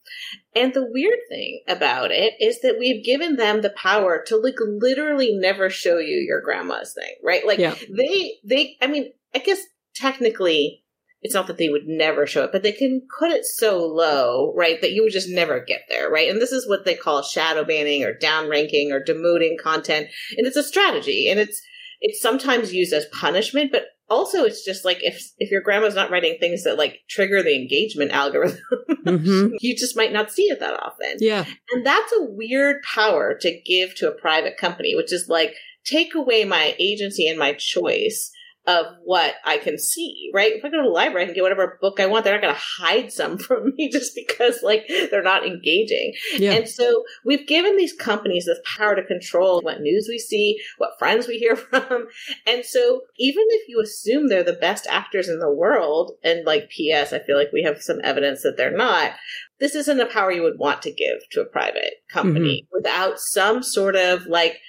And 0.57 0.73
the 0.73 0.87
weird 0.87 1.19
thing 1.29 1.63
about 1.69 2.11
it 2.11 2.35
is 2.41 2.61
that 2.63 2.79
we've 2.79 3.05
given 3.05 3.37
them 3.37 3.61
the 3.61 3.71
power 3.71 4.23
to 4.27 4.37
like 4.37 4.57
literally 4.61 5.35
never 5.35 5.69
show 5.69 5.99
you 5.99 6.17
your 6.17 6.41
grandma's 6.41 6.95
thing, 6.95 7.15
right? 7.23 7.47
Like 7.47 7.59
yeah. 7.59 7.75
they, 7.91 8.39
they, 8.43 8.77
I 8.81 8.87
mean, 8.87 9.13
I 9.35 9.39
guess 9.39 9.61
technically 9.95 10.80
it's 11.23 11.35
not 11.35 11.47
that 11.47 11.59
they 11.59 11.69
would 11.69 11.87
never 11.87 12.27
show 12.27 12.45
it, 12.45 12.53
but 12.53 12.63
they 12.63 12.73
can 12.73 13.03
put 13.19 13.31
it 13.31 13.45
so 13.45 13.85
low, 13.85 14.55
right, 14.57 14.81
that 14.81 14.93
you 14.93 15.03
would 15.03 15.13
just 15.13 15.29
never 15.29 15.61
get 15.61 15.83
there, 15.89 16.11
right? 16.11 16.31
And 16.31 16.41
this 16.41 16.53
is 16.53 16.69
what 16.69 16.85
they 16.85 16.95
call 16.95 17.23
shadow 17.23 17.65
banning 17.65 18.05
or 18.05 18.15
downranking 18.15 18.91
or 18.91 19.05
demoting 19.05 19.59
content. 19.63 20.09
And 20.37 20.47
it's 20.47 20.57
a 20.57 20.63
strategy 20.63 21.29
and 21.29 21.39
it's, 21.39 21.61
it's 22.01 22.23
sometimes 22.23 22.73
used 22.73 22.95
as 22.95 23.05
punishment, 23.13 23.71
but 23.71 23.85
also 24.11 24.45
it's 24.45 24.65
just 24.65 24.85
like 24.85 24.99
if 25.03 25.23
if 25.39 25.51
your 25.51 25.61
grandma's 25.61 25.95
not 25.95 26.11
writing 26.11 26.37
things 26.39 26.65
that 26.65 26.77
like 26.77 27.01
trigger 27.09 27.43
the 27.43 27.55
engagement 27.55 28.11
algorithm 28.13 28.59
mm-hmm. 29.07 29.55
you 29.61 29.77
just 29.77 29.97
might 29.97 30.13
not 30.13 30.33
see 30.33 30.43
it 30.43 30.59
that 30.59 30.83
often 30.83 31.17
yeah 31.21 31.45
and 31.71 31.87
that's 31.87 32.13
a 32.13 32.25
weird 32.25 32.83
power 32.83 33.39
to 33.41 33.61
give 33.65 33.95
to 33.95 34.09
a 34.09 34.21
private 34.21 34.57
company 34.57 34.97
which 34.97 35.13
is 35.13 35.29
like 35.29 35.55
take 35.85 36.15
away 36.15 36.45
my 36.45 36.75
agency 36.79 37.29
and 37.29 37.39
my 37.39 37.53
choice 37.55 38.33
of 38.71 38.87
what 39.05 39.35
I 39.45 39.59
can 39.59 39.79
see, 39.79 40.31
right? 40.33 40.53
If 40.53 40.65
I 40.65 40.71
go 40.71 40.77
to 40.77 40.83
the 40.85 40.89
library, 40.89 41.23
I 41.23 41.27
can 41.27 41.35
get 41.35 41.43
whatever 41.43 41.79
book 41.81 41.99
I 41.99 42.07
want. 42.07 42.25
They're 42.25 42.35
not 42.35 42.43
going 42.43 42.55
to 42.55 42.61
hide 42.61 43.13
some 43.13 43.39
from 43.47 43.73
me 43.77 43.91
just 43.91 44.15
because 44.15 44.63
like 44.63 44.89
they're 45.11 45.23
not 45.23 45.47
engaging. 45.47 46.13
Yeah. 46.37 46.53
And 46.53 46.69
so 46.69 47.05
we've 47.25 47.47
given 47.47 47.77
these 47.77 47.93
companies 47.93 48.47
this 48.47 48.59
power 48.77 48.95
to 48.95 49.05
control 49.05 49.61
what 49.61 49.81
news 49.81 50.07
we 50.09 50.19
see, 50.19 50.59
what 50.79 50.99
friends 50.99 51.27
we 51.27 51.39
hear 51.39 51.57
from. 51.57 52.07
And 52.47 52.65
so 52.65 53.03
even 53.19 53.45
if 53.49 53.69
you 53.69 53.81
assume 53.81 54.29
they're 54.29 54.43
the 54.43 54.53
best 54.53 54.87
actors 54.89 55.29
in 55.29 55.41
the 55.41 55.53
world, 55.53 56.13
and 56.23 56.45
like 56.45 56.71
PS, 56.71 57.13
I 57.13 57.19
feel 57.19 57.37
like 57.37 57.53
we 57.53 57.63
have 57.63 57.83
some 57.83 58.01
evidence 58.05 58.43
that 58.43 58.57
they're 58.57 58.77
not, 58.77 59.13
this 59.59 59.75
isn't 59.75 60.01
a 60.01 60.07
power 60.07 60.31
you 60.31 60.43
would 60.43 60.59
want 60.59 60.83
to 60.83 60.93
give 60.93 61.19
to 61.33 61.41
a 61.41 61.47
private 61.47 62.03
company 62.11 62.63
mm-hmm. 62.63 62.77
without 62.77 63.19
some 63.19 63.63
sort 63.63 63.97
of 63.97 64.27
like 64.27 64.61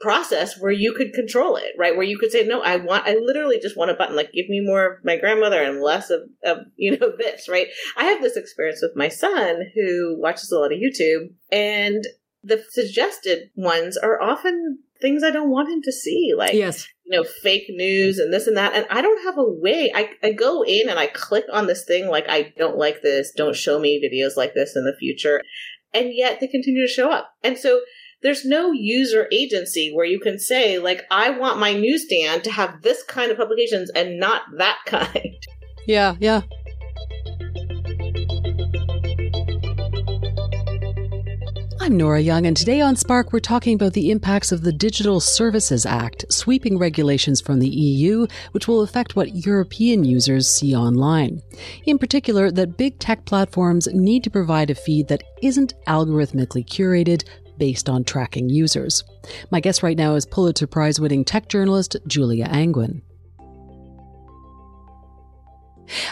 process 0.00 0.58
where 0.58 0.72
you 0.72 0.94
could 0.94 1.12
control 1.12 1.56
it, 1.56 1.72
right? 1.78 1.94
Where 1.94 2.06
you 2.06 2.18
could 2.18 2.32
say, 2.32 2.44
no, 2.44 2.62
I 2.62 2.76
want, 2.76 3.06
I 3.06 3.16
literally 3.16 3.58
just 3.60 3.76
want 3.76 3.90
a 3.90 3.94
button, 3.94 4.16
like 4.16 4.32
give 4.32 4.48
me 4.48 4.60
more 4.60 4.86
of 4.86 5.04
my 5.04 5.16
grandmother 5.16 5.62
and 5.62 5.82
less 5.82 6.10
of, 6.10 6.22
of, 6.44 6.58
you 6.76 6.98
know, 6.98 7.12
this, 7.16 7.48
right? 7.48 7.68
I 7.96 8.04
have 8.04 8.22
this 8.22 8.36
experience 8.36 8.80
with 8.82 8.96
my 8.96 9.08
son 9.08 9.60
who 9.74 10.16
watches 10.18 10.50
a 10.50 10.58
lot 10.58 10.72
of 10.72 10.78
YouTube 10.78 11.34
and 11.52 12.02
the 12.42 12.64
suggested 12.70 13.50
ones 13.54 13.98
are 13.98 14.20
often 14.20 14.78
things 15.02 15.22
I 15.22 15.30
don't 15.30 15.50
want 15.50 15.70
him 15.70 15.82
to 15.82 15.92
see, 15.92 16.32
like, 16.36 16.54
yes. 16.54 16.88
you 17.04 17.16
know, 17.16 17.26
fake 17.42 17.66
news 17.68 18.18
and 18.18 18.32
this 18.32 18.46
and 18.46 18.56
that. 18.56 18.74
And 18.74 18.86
I 18.90 19.02
don't 19.02 19.22
have 19.24 19.36
a 19.36 19.44
way. 19.44 19.92
I, 19.94 20.10
I 20.22 20.32
go 20.32 20.62
in 20.62 20.88
and 20.88 20.98
I 20.98 21.06
click 21.08 21.44
on 21.52 21.66
this 21.66 21.84
thing 21.84 22.08
like, 22.08 22.26
I 22.28 22.54
don't 22.56 22.78
like 22.78 23.02
this. 23.02 23.32
Don't 23.36 23.56
show 23.56 23.78
me 23.78 24.02
videos 24.02 24.36
like 24.36 24.54
this 24.54 24.74
in 24.74 24.84
the 24.84 24.96
future. 24.98 25.42
And 25.92 26.10
yet 26.14 26.40
they 26.40 26.46
continue 26.46 26.86
to 26.86 26.92
show 26.92 27.10
up. 27.10 27.30
And 27.42 27.58
so 27.58 27.80
there's 28.22 28.44
no 28.44 28.72
user 28.72 29.28
agency 29.32 29.90
where 29.92 30.04
you 30.04 30.20
can 30.20 30.38
say, 30.38 30.78
like, 30.78 31.02
I 31.10 31.30
want 31.30 31.58
my 31.58 31.72
newsstand 31.72 32.44
to 32.44 32.50
have 32.50 32.82
this 32.82 33.02
kind 33.02 33.30
of 33.30 33.38
publications 33.38 33.90
and 33.90 34.18
not 34.18 34.42
that 34.58 34.78
kind. 34.86 35.36
Yeah, 35.86 36.16
yeah. 36.20 36.42
I'm 41.82 41.96
Nora 41.96 42.20
Young, 42.20 42.46
and 42.46 42.56
today 42.56 42.82
on 42.82 42.94
Spark, 42.94 43.32
we're 43.32 43.40
talking 43.40 43.74
about 43.74 43.94
the 43.94 44.10
impacts 44.10 44.52
of 44.52 44.60
the 44.62 44.72
Digital 44.72 45.18
Services 45.18 45.86
Act, 45.86 46.26
sweeping 46.30 46.78
regulations 46.78 47.40
from 47.40 47.58
the 47.58 47.68
EU, 47.68 48.26
which 48.52 48.68
will 48.68 48.82
affect 48.82 49.16
what 49.16 49.44
European 49.46 50.04
users 50.04 50.46
see 50.46 50.76
online. 50.76 51.40
In 51.86 51.98
particular, 51.98 52.50
that 52.50 52.76
big 52.76 52.98
tech 52.98 53.24
platforms 53.24 53.88
need 53.92 54.22
to 54.24 54.30
provide 54.30 54.70
a 54.70 54.74
feed 54.74 55.08
that 55.08 55.24
isn't 55.42 55.72
algorithmically 55.88 56.64
curated, 56.64 57.24
based 57.60 57.88
on 57.88 58.02
tracking 58.02 58.48
users. 58.48 59.04
My 59.52 59.60
guest 59.60 59.84
right 59.84 59.96
now 59.96 60.16
is 60.16 60.26
Pulitzer 60.26 60.66
Prize 60.66 60.98
winning 60.98 61.24
tech 61.24 61.48
journalist 61.48 61.96
Julia 62.08 62.46
Angwin. 62.46 63.02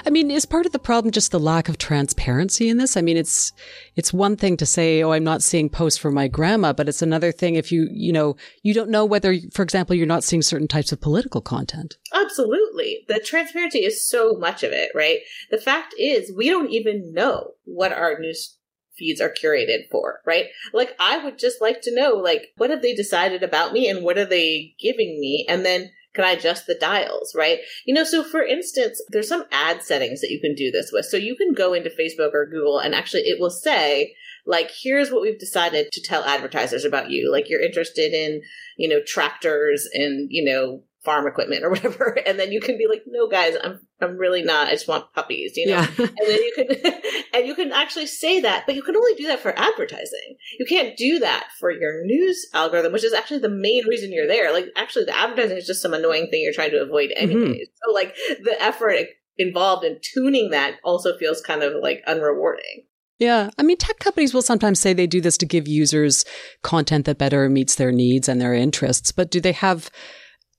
I 0.05 0.11
mean, 0.11 0.31
is 0.31 0.45
part 0.45 0.67
of 0.67 0.73
the 0.73 0.79
problem 0.79 1.13
just 1.13 1.31
the 1.31 1.41
lack 1.41 1.69
of 1.69 1.79
transparency 1.79 2.69
in 2.69 2.79
this? 2.79 2.97
I 2.97 3.01
mean, 3.01 3.17
it's 3.17 3.53
it's 3.97 4.13
one 4.13 4.37
thing 4.37 4.57
to 4.57 4.67
say, 4.67 5.03
"Oh, 5.03 5.13
I'm 5.13 5.25
not 5.25 5.43
seeing 5.43 5.69
posts 5.69 5.99
from 5.99 6.15
my 6.15 6.29
grandma," 6.29 6.73
but 6.73 6.89
it's 6.89 7.03
another 7.03 7.33
thing 7.33 7.55
if 7.55 7.71
you, 7.71 7.89
you 7.93 8.13
know, 8.13 8.37
you 8.63 8.75
don't 8.75 8.91
know 8.91 9.05
whether, 9.05 9.37
for 9.53 9.63
example, 9.63 9.95
you're 9.95 10.07
not 10.07 10.25
seeing 10.25 10.43
certain 10.43 10.69
types 10.69 10.93
of 10.93 11.01
political 11.01 11.41
content. 11.41 11.97
Absolutely. 12.13 13.05
The 13.09 13.21
transparency 13.21 13.85
is 13.85 14.07
so 14.07 14.35
much 14.35 14.63
of 14.63 14.73
it, 14.73 14.91
right? 14.95 15.21
The 15.51 15.59
fact 15.59 15.95
is, 15.99 16.33
we 16.37 16.51
don't 16.51 16.71
even 16.71 17.13
know 17.13 17.53
what 17.65 17.93
our 17.93 18.19
news 18.19 18.58
feeds 18.99 19.21
are 19.21 19.33
curated 19.33 19.89
for, 19.91 20.21
right? 20.27 20.47
Like 20.73 20.95
I 20.99 21.19
would 21.19 21.39
just 21.39 21.61
like 21.61 21.81
to 21.83 21.95
know, 21.95 22.15
like, 22.15 22.49
what 22.57 22.71
have 22.71 22.83
they 22.83 22.95
decided 22.95 23.43
about 23.43 23.73
me 23.73 23.89
and 23.89 24.05
what 24.05 24.19
are 24.19 24.25
they 24.25 24.75
giving 24.81 25.19
me? 25.21 25.47
And 25.49 25.65
then 25.65 25.91
can 26.15 26.25
I 26.25 26.33
adjust 26.33 26.67
the 26.67 26.75
dials, 26.75 27.35
right? 27.37 27.61
You 27.87 27.95
know, 27.95 28.05
so 28.05 28.25
for 28.25 28.43
instance, 28.43 29.01
there's 29.11 29.29
some 29.29 29.45
ad 29.53 29.83
settings 29.83 30.21
that 30.21 30.31
you 30.31 30.41
can 30.41 30.55
do 30.55 30.71
this 30.71 30.91
with. 30.93 31.05
So 31.05 31.17
you 31.17 31.37
can 31.37 31.53
go 31.53 31.75
into 31.75 31.91
Facebook 31.91 32.35
or 32.35 32.47
Google 32.47 32.79
and 32.79 32.95
actually 32.95 33.23
it 33.23 33.39
will 33.41 33.51
say, 33.51 34.15
like, 34.47 34.71
here's 34.83 35.11
what 35.11 35.21
we've 35.21 35.39
decided 35.39 35.93
to 35.93 36.03
tell 36.03 36.25
advertisers 36.25 36.85
about 36.85 37.11
you. 37.11 37.31
Like, 37.31 37.51
you're 37.51 37.63
interested 37.63 38.15
in, 38.15 38.41
you 38.79 38.89
know, 38.89 39.01
tractors 39.07 39.87
and, 39.93 40.29
you 40.31 40.43
know, 40.43 40.83
farm 41.05 41.27
equipment 41.27 41.65
or 41.65 41.71
whatever 41.71 42.19
and 42.27 42.39
then 42.39 42.51
you 42.51 42.61
can 42.61 42.77
be 42.77 42.87
like 42.89 43.03
no 43.07 43.29
guys 43.29 43.55
i'm 43.63 43.81
i'm 44.01 44.17
really 44.17 44.43
not 44.43 44.69
i 44.69 44.73
just 44.73 44.89
want 44.89 45.13
puppies 45.15 45.53
you 45.57 45.67
know 45.67 45.77
yeah. 45.77 45.89
and 45.99 46.09
then 46.27 46.43
you 46.43 46.53
can 46.55 46.93
and 47.35 47.47
you 47.47 47.55
can 47.55 47.73
actually 47.73 48.07
say 48.07 48.41
that 48.41 48.65
but 48.67 48.75
you 48.75 48.83
can 48.83 48.97
only 48.97 49.15
do 49.15 49.27
that 49.27 49.41
for 49.41 49.57
advertising 49.57 50.37
you 50.59 50.67
can't 50.67 50.97
do 50.97 51.19
that 51.21 51.47
for 51.59 51.71
your 51.71 52.05
news 52.05 52.47
algorithm 52.53 52.93
which 52.93 53.05
is 53.05 53.13
actually 53.13 53.39
the 53.39 53.49
main 53.49 53.87
reason 53.87 54.13
you're 54.13 54.27
there 54.27 54.53
like 54.53 54.67
actually 54.77 55.05
the 55.05 55.17
advertising 55.17 55.57
is 55.57 55.67
just 55.67 55.83
some 55.83 55.95
annoying 55.95 56.29
thing 56.31 56.43
you're 56.43 56.53
trying 56.53 56.71
to 56.71 56.83
avoid 56.83 57.11
anyways 57.17 57.49
mm-hmm. 57.49 57.87
so 57.87 57.93
like 57.93 58.15
the 58.43 58.57
effort 58.61 59.07
involved 59.37 59.85
in 59.85 59.99
tuning 60.03 60.51
that 60.51 60.75
also 60.83 61.17
feels 61.17 61.41
kind 61.41 61.63
of 61.63 61.75
like 61.81 62.03
unrewarding 62.09 62.85
yeah. 63.19 63.51
I 63.59 63.63
mean, 63.63 63.77
tech 63.77 63.99
companies 63.99 64.33
will 64.33 64.43
sometimes 64.43 64.79
say 64.79 64.93
they 64.93 65.07
do 65.07 65.21
this 65.21 65.37
to 65.39 65.47
give 65.47 65.67
users 65.67 66.25
content 66.63 67.05
that 67.07 67.19
better 67.19 67.49
meets 67.49 67.75
their 67.75 67.91
needs 67.91 68.29
and 68.29 68.41
their 68.41 68.55
interests, 68.55 69.11
but 69.11 69.31
do 69.31 69.41
they 69.41 69.53
have 69.53 69.91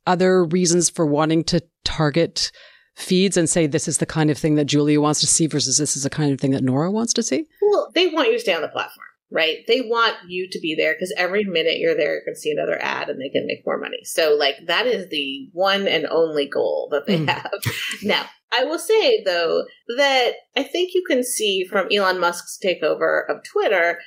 other 0.06 0.44
reasons 0.44 0.90
for 0.90 1.06
wanting 1.06 1.44
to 1.46 1.62
target 1.84 2.52
feeds 2.96 3.38
and 3.38 3.50
say 3.50 3.66
this 3.66 3.88
is 3.88 3.98
the 3.98 4.06
kind 4.06 4.30
of 4.30 4.38
thing 4.38 4.56
that 4.56 4.66
Julia 4.66 5.00
wants 5.00 5.22
to 5.22 5.28
see 5.28 5.48
versus 5.48 5.78
this 5.78 5.96
is 5.96 6.04
the 6.04 6.10
kind 6.10 6.34
of 6.34 6.40
thing 6.40 6.52
that 6.52 6.64
Nora 6.64 6.92
wants 6.92 7.14
to 7.14 7.24
see? 7.24 7.46
Well, 7.62 7.90
they 7.96 8.08
want 8.08 8.28
you 8.28 8.34
to 8.34 8.40
stay 8.40 8.54
on 8.54 8.62
the 8.62 8.68
platform, 8.68 9.08
right? 9.32 9.60
They 9.68 9.82
want 9.82 10.16
you 10.28 10.50
to 10.50 10.60
be 10.60 10.76
there 10.76 10.94
because 10.94 11.14
every 11.18 11.46
minute 11.46 11.80
you're 11.80 11.96
there, 11.96 12.16
you 12.16 12.22
can 12.26 12.36
see 12.36 12.52
another 12.52 12.78
ad 12.82 13.10
and 13.10 13.20
they 13.20 13.30
can 13.30 13.48
make 13.48 13.66
more 13.66 13.80
money. 13.80 14.00
So, 14.04 14.36
like, 14.36 14.56
that 14.68 14.86
is 14.86 15.10
the 15.10 15.50
one 15.54 15.88
and 15.88 16.08
only 16.08 16.48
goal 16.48 16.90
that 16.92 17.08
they 17.08 17.20
mm. 17.20 17.30
have. 17.30 17.52
now, 18.04 18.26
I 18.52 18.64
will 18.64 18.80
say, 18.80 19.24
though, 19.24 19.66
that 19.98 20.32
I 20.56 20.64
think 20.64 20.94
you 20.94 21.04
can 21.08 21.24
see 21.24 21.66
from 21.70 21.88
Elon 21.92 22.20
Musk's 22.20 22.58
takeover 22.64 23.30
of 23.30 23.44
Twitter 23.44 24.00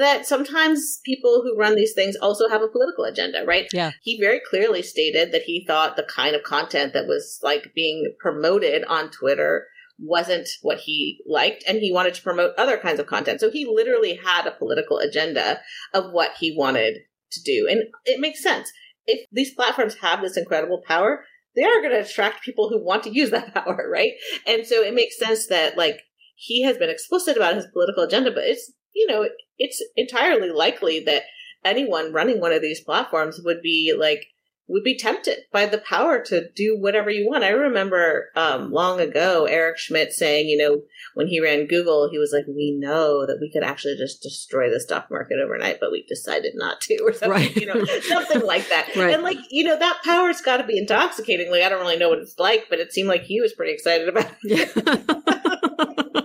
that 0.00 0.26
sometimes 0.26 1.00
people 1.04 1.42
who 1.42 1.56
run 1.56 1.76
these 1.76 1.94
things 1.94 2.16
also 2.16 2.48
have 2.48 2.62
a 2.62 2.68
political 2.68 3.04
agenda, 3.04 3.44
right? 3.46 3.66
Yeah. 3.72 3.92
He 4.02 4.18
very 4.20 4.40
clearly 4.48 4.82
stated 4.82 5.32
that 5.32 5.42
he 5.42 5.64
thought 5.64 5.96
the 5.96 6.02
kind 6.02 6.34
of 6.34 6.42
content 6.42 6.92
that 6.92 7.06
was 7.06 7.38
like 7.42 7.72
being 7.74 8.14
promoted 8.18 8.84
on 8.84 9.10
Twitter 9.10 9.66
wasn't 9.98 10.48
what 10.62 10.78
he 10.78 11.20
liked 11.26 11.62
and 11.68 11.78
he 11.78 11.92
wanted 11.92 12.14
to 12.14 12.22
promote 12.22 12.54
other 12.58 12.76
kinds 12.76 12.98
of 12.98 13.06
content. 13.06 13.40
So 13.40 13.50
he 13.50 13.64
literally 13.64 14.16
had 14.16 14.46
a 14.46 14.50
political 14.50 14.98
agenda 14.98 15.60
of 15.92 16.10
what 16.10 16.32
he 16.40 16.56
wanted 16.56 16.98
to 17.30 17.42
do. 17.42 17.68
And 17.70 17.82
it 18.04 18.20
makes 18.20 18.42
sense. 18.42 18.72
If 19.06 19.26
these 19.30 19.54
platforms 19.54 19.96
have 19.96 20.20
this 20.20 20.36
incredible 20.36 20.82
power, 20.86 21.24
they 21.56 21.64
are 21.64 21.80
going 21.80 21.92
to 21.92 22.00
attract 22.00 22.44
people 22.44 22.68
who 22.68 22.84
want 22.84 23.02
to 23.04 23.14
use 23.14 23.30
that 23.30 23.54
power, 23.54 23.88
right? 23.90 24.12
And 24.46 24.66
so 24.66 24.82
it 24.82 24.94
makes 24.94 25.18
sense 25.18 25.46
that 25.48 25.76
like 25.76 26.02
he 26.36 26.62
has 26.62 26.76
been 26.76 26.90
explicit 26.90 27.36
about 27.36 27.56
his 27.56 27.66
political 27.72 28.04
agenda, 28.04 28.30
but 28.30 28.44
it's 28.44 28.72
you 28.94 29.06
know, 29.08 29.28
it's 29.58 29.82
entirely 29.96 30.50
likely 30.50 31.00
that 31.00 31.22
anyone 31.64 32.12
running 32.12 32.40
one 32.40 32.52
of 32.52 32.62
these 32.62 32.80
platforms 32.80 33.40
would 33.44 33.60
be 33.62 33.94
like 33.98 34.26
would 34.66 34.82
be 34.82 34.96
tempted 34.96 35.40
by 35.52 35.66
the 35.66 35.78
power 35.78 36.22
to 36.24 36.48
do 36.54 36.76
whatever 36.78 37.10
you 37.10 37.28
want. 37.28 37.44
I 37.44 37.50
remember 37.50 38.30
um, 38.34 38.72
long 38.72 38.98
ago 38.98 39.44
Eric 39.44 39.78
Schmidt 39.78 40.12
saying, 40.12 40.48
you 40.48 40.56
know, 40.56 40.82
when 41.14 41.26
he 41.26 41.40
ran 41.40 41.66
Google, 41.66 42.08
he 42.10 42.18
was 42.18 42.32
like, 42.32 42.46
"We 42.46 42.74
know 42.78 43.26
that 43.26 43.38
we 43.40 43.50
could 43.50 43.62
actually 43.62 43.96
just 43.96 44.22
destroy 44.22 44.70
the 44.70 44.80
stock 44.80 45.10
market 45.10 45.38
overnight, 45.38 45.78
but 45.80 45.92
we 45.92 46.04
decided 46.08 46.52
not 46.54 46.80
to," 46.82 46.98
or 47.02 47.12
something, 47.12 47.30
right. 47.30 47.56
you 47.56 47.66
know, 47.66 47.84
something 48.02 48.42
like 48.42 48.68
that. 48.68 48.82
Right. 48.94 49.14
And 49.14 49.22
like, 49.22 49.38
you 49.50 49.64
know, 49.64 49.76
that 49.78 50.02
power's 50.04 50.40
got 50.40 50.58
to 50.58 50.64
be 50.64 50.78
intoxicating. 50.78 51.50
Like, 51.50 51.62
I 51.62 51.68
don't 51.68 51.80
really 51.80 51.96
know 51.96 52.08
what 52.08 52.18
it's 52.18 52.38
like, 52.38 52.66
but 52.70 52.78
it 52.78 52.92
seemed 52.92 53.08
like 53.08 53.22
he 53.22 53.40
was 53.40 53.52
pretty 53.52 53.72
excited 53.72 54.08
about 54.08 54.30
it. 54.44 54.70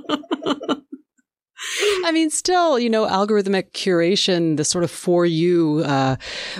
I 2.05 2.12
mean, 2.12 2.29
still, 2.29 2.79
you 2.79 2.89
know, 2.89 3.05
algorithmic 3.05 3.71
curation, 3.71 4.57
the 4.57 4.65
sort 4.65 4.83
of 4.83 4.91
for 4.91 5.25
you 5.25 5.83
uh, 5.86 6.15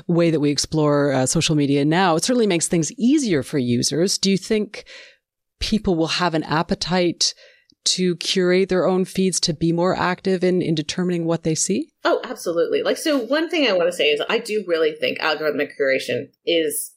way 0.08 0.32
that 0.32 0.40
we 0.40 0.50
explore 0.50 1.12
uh, 1.12 1.26
social 1.26 1.56
media 1.56 1.84
now, 1.86 2.16
it 2.16 2.24
certainly 2.24 2.48
makes 2.48 2.68
things 2.68 2.92
easier 2.94 3.44
for 3.44 3.58
users. 3.58 4.18
Do 4.18 4.32
you 4.32 4.38
think 4.38 4.86
people 5.60 5.96
will 5.96 6.08
have 6.08 6.34
an 6.34 6.44
appetite 6.44 7.34
to 7.86 8.16
curate 8.18 8.70
their 8.70 8.86
own 8.86 9.06
feeds 9.06 9.40
to 9.40 9.54
be 9.54 9.72
more 9.72 9.96
active 9.96 10.44
in, 10.44 10.62
in 10.62 10.76
determining 10.76 11.26
what 11.26 11.44
they 11.44 11.56
see? 11.56 11.92
Oh, 12.04 12.22
absolutely. 12.24 12.84
Like, 12.84 12.98
so 12.98 13.18
one 13.18 13.50
thing 13.50 13.68
I 13.68 13.74
want 13.74 13.90
to 13.90 13.96
say 13.96 14.10
is 14.10 14.22
I 14.30 14.38
do 14.40 14.64
really 14.68 14.94
think 14.94 15.20
algorithmic 15.20 15.72
curation 15.80 16.28
is 16.46 16.94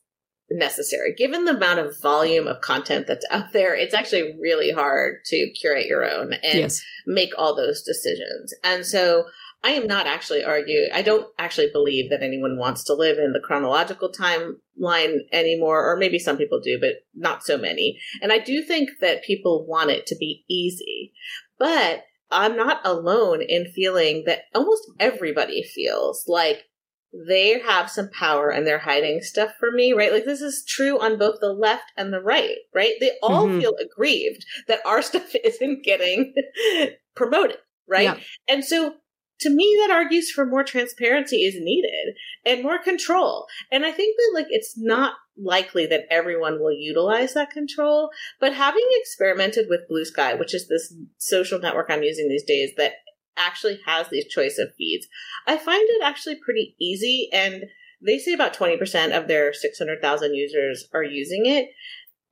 necessary. 0.58 1.14
Given 1.16 1.44
the 1.44 1.56
amount 1.56 1.80
of 1.80 2.00
volume 2.00 2.46
of 2.46 2.60
content 2.60 3.06
that's 3.06 3.26
out 3.30 3.52
there, 3.52 3.74
it's 3.74 3.94
actually 3.94 4.36
really 4.40 4.70
hard 4.70 5.24
to 5.26 5.50
curate 5.52 5.86
your 5.86 6.08
own 6.08 6.32
and 6.32 6.60
yes. 6.60 6.82
make 7.06 7.30
all 7.36 7.54
those 7.54 7.82
decisions. 7.82 8.54
And 8.62 8.84
so 8.86 9.24
I 9.64 9.70
am 9.70 9.86
not 9.86 10.06
actually 10.06 10.44
arguing. 10.44 10.88
I 10.92 11.02
don't 11.02 11.26
actually 11.38 11.70
believe 11.72 12.10
that 12.10 12.22
anyone 12.22 12.58
wants 12.58 12.82
to 12.84 12.94
live 12.94 13.18
in 13.18 13.32
the 13.32 13.40
chronological 13.40 14.10
timeline 14.10 15.18
anymore, 15.32 15.88
or 15.88 15.96
maybe 15.96 16.18
some 16.18 16.36
people 16.36 16.60
do, 16.60 16.80
but 16.80 17.04
not 17.14 17.44
so 17.44 17.56
many. 17.56 18.00
And 18.20 18.32
I 18.32 18.38
do 18.38 18.62
think 18.62 18.90
that 19.00 19.22
people 19.22 19.64
want 19.66 19.90
it 19.90 20.06
to 20.06 20.16
be 20.16 20.44
easy, 20.48 21.12
but 21.58 22.04
I'm 22.32 22.56
not 22.56 22.80
alone 22.84 23.42
in 23.42 23.66
feeling 23.66 24.24
that 24.26 24.44
almost 24.54 24.90
everybody 24.98 25.62
feels 25.62 26.24
like 26.26 26.64
they 27.12 27.60
have 27.60 27.90
some 27.90 28.08
power 28.10 28.50
and 28.50 28.66
they're 28.66 28.78
hiding 28.78 29.20
stuff 29.20 29.52
from 29.60 29.74
me, 29.74 29.92
right? 29.92 30.12
Like 30.12 30.24
this 30.24 30.40
is 30.40 30.64
true 30.66 30.98
on 30.98 31.18
both 31.18 31.40
the 31.40 31.52
left 31.52 31.92
and 31.96 32.12
the 32.12 32.20
right, 32.20 32.56
right? 32.74 32.94
They 33.00 33.12
all 33.22 33.46
mm-hmm. 33.46 33.60
feel 33.60 33.74
aggrieved 33.80 34.46
that 34.68 34.80
our 34.86 35.02
stuff 35.02 35.34
isn't 35.44 35.84
getting 35.84 36.34
promoted, 37.14 37.58
right? 37.86 38.04
Yeah. 38.04 38.16
And 38.48 38.64
so 38.64 38.94
to 39.40 39.50
me 39.50 39.76
that 39.80 39.92
argues 39.92 40.30
for 40.30 40.46
more 40.46 40.64
transparency 40.64 41.44
is 41.44 41.56
needed 41.58 42.14
and 42.46 42.62
more 42.62 42.78
control. 42.78 43.46
And 43.70 43.84
I 43.84 43.90
think 43.90 44.16
that 44.16 44.30
like 44.34 44.46
it's 44.50 44.74
not 44.76 45.14
likely 45.36 45.86
that 45.86 46.04
everyone 46.10 46.60
will 46.60 46.72
utilize 46.72 47.34
that 47.34 47.50
control, 47.50 48.10
but 48.40 48.54
having 48.54 48.86
experimented 49.00 49.66
with 49.68 49.88
Blue 49.88 50.04
Sky, 50.04 50.34
which 50.34 50.54
is 50.54 50.68
this 50.68 50.94
social 51.18 51.58
network 51.58 51.86
I'm 51.90 52.02
using 52.02 52.28
these 52.28 52.44
days 52.44 52.70
that 52.76 52.92
actually 53.36 53.80
has 53.86 54.08
these 54.08 54.26
choice 54.26 54.58
of 54.58 54.74
feeds. 54.76 55.06
I 55.46 55.56
find 55.56 55.84
it 55.88 56.02
actually 56.02 56.36
pretty 56.36 56.76
easy 56.80 57.28
and 57.32 57.64
they 58.04 58.18
say 58.18 58.32
about 58.32 58.54
20% 58.54 59.16
of 59.16 59.28
their 59.28 59.52
600,000 59.52 60.34
users 60.34 60.88
are 60.92 61.04
using 61.04 61.46
it. 61.46 61.70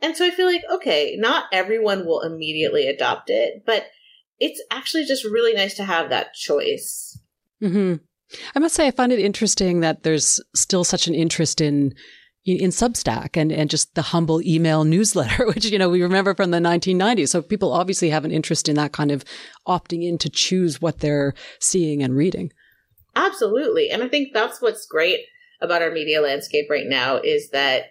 And 0.02 0.16
so 0.16 0.26
I 0.26 0.30
feel 0.30 0.46
like, 0.46 0.62
okay, 0.72 1.16
not 1.18 1.44
everyone 1.52 2.06
will 2.06 2.22
immediately 2.22 2.86
adopt 2.86 3.30
it, 3.30 3.62
but 3.66 3.86
it's 4.38 4.62
actually 4.70 5.04
just 5.04 5.24
really 5.24 5.52
nice 5.52 5.74
to 5.74 5.84
have 5.84 6.10
that 6.10 6.34
choice. 6.34 7.18
Mm-hmm. 7.62 7.96
I 8.54 8.58
must 8.58 8.74
say, 8.74 8.86
I 8.86 8.92
find 8.92 9.12
it 9.12 9.18
interesting 9.18 9.80
that 9.80 10.02
there's 10.02 10.40
still 10.54 10.84
such 10.84 11.06
an 11.06 11.14
interest 11.14 11.60
in 11.60 11.94
in 12.56 12.70
Substack 12.70 13.36
and, 13.36 13.52
and 13.52 13.70
just 13.70 13.94
the 13.94 14.02
humble 14.02 14.40
email 14.42 14.84
newsletter, 14.94 15.46
which, 15.46 15.66
you 15.66 15.78
know, 15.78 15.88
we 15.88 16.02
remember 16.02 16.34
from 16.34 16.50
the 16.50 16.58
1990s. 16.58 17.28
So 17.28 17.42
people 17.42 17.72
obviously 17.72 18.10
have 18.10 18.24
an 18.24 18.30
interest 18.30 18.68
in 18.68 18.76
that 18.76 18.92
kind 18.92 19.10
of 19.10 19.24
opting 19.66 20.04
in 20.04 20.18
to 20.18 20.28
choose 20.28 20.80
what 20.80 21.00
they're 21.00 21.34
seeing 21.58 22.02
and 22.02 22.16
reading. 22.16 22.52
Absolutely. 23.16 23.90
And 23.90 24.02
I 24.02 24.08
think 24.08 24.28
that's 24.32 24.62
what's 24.62 24.86
great 24.86 25.20
about 25.60 25.82
our 25.82 25.90
media 25.90 26.20
landscape 26.20 26.66
right 26.70 26.86
now 26.86 27.16
is 27.16 27.50
that 27.50 27.84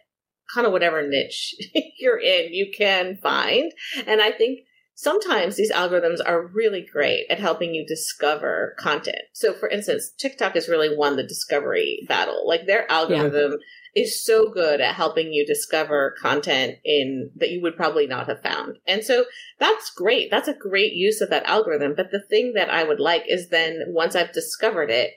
kind 0.53 0.65
of 0.65 0.73
whatever 0.73 1.07
niche 1.07 1.55
you're 1.99 2.19
in, 2.19 2.53
you 2.53 2.71
can 2.75 3.17
find. 3.21 3.71
And 4.07 4.21
I 4.21 4.31
think 4.31 4.61
sometimes 4.95 5.55
these 5.55 5.71
algorithms 5.71 6.19
are 6.25 6.47
really 6.47 6.85
great 6.91 7.25
at 7.29 7.39
helping 7.39 7.73
you 7.73 7.85
discover 7.85 8.75
content. 8.79 9.21
So 9.33 9.53
for 9.53 9.69
instance, 9.69 10.11
TikTok 10.17 10.55
has 10.55 10.67
really 10.67 10.95
won 10.95 11.15
the 11.15 11.23
discovery 11.23 12.05
battle. 12.07 12.47
Like 12.47 12.65
their 12.65 12.89
algorithm 12.91 13.51
yeah 13.51 13.57
is 13.95 14.23
so 14.23 14.51
good 14.51 14.81
at 14.81 14.95
helping 14.95 15.33
you 15.33 15.45
discover 15.45 16.15
content 16.21 16.75
in 16.83 17.31
that 17.35 17.49
you 17.49 17.61
would 17.61 17.75
probably 17.75 18.07
not 18.07 18.27
have 18.27 18.41
found. 18.41 18.77
And 18.87 19.03
so 19.03 19.25
that's 19.59 19.91
great. 19.91 20.29
That's 20.31 20.47
a 20.47 20.53
great 20.53 20.93
use 20.93 21.21
of 21.21 21.29
that 21.29 21.45
algorithm. 21.45 21.93
But 21.95 22.11
the 22.11 22.23
thing 22.29 22.53
that 22.55 22.69
I 22.69 22.83
would 22.83 22.99
like 22.99 23.23
is 23.27 23.49
then 23.49 23.79
once 23.87 24.15
I've 24.15 24.33
discovered 24.33 24.91
it 24.91 25.11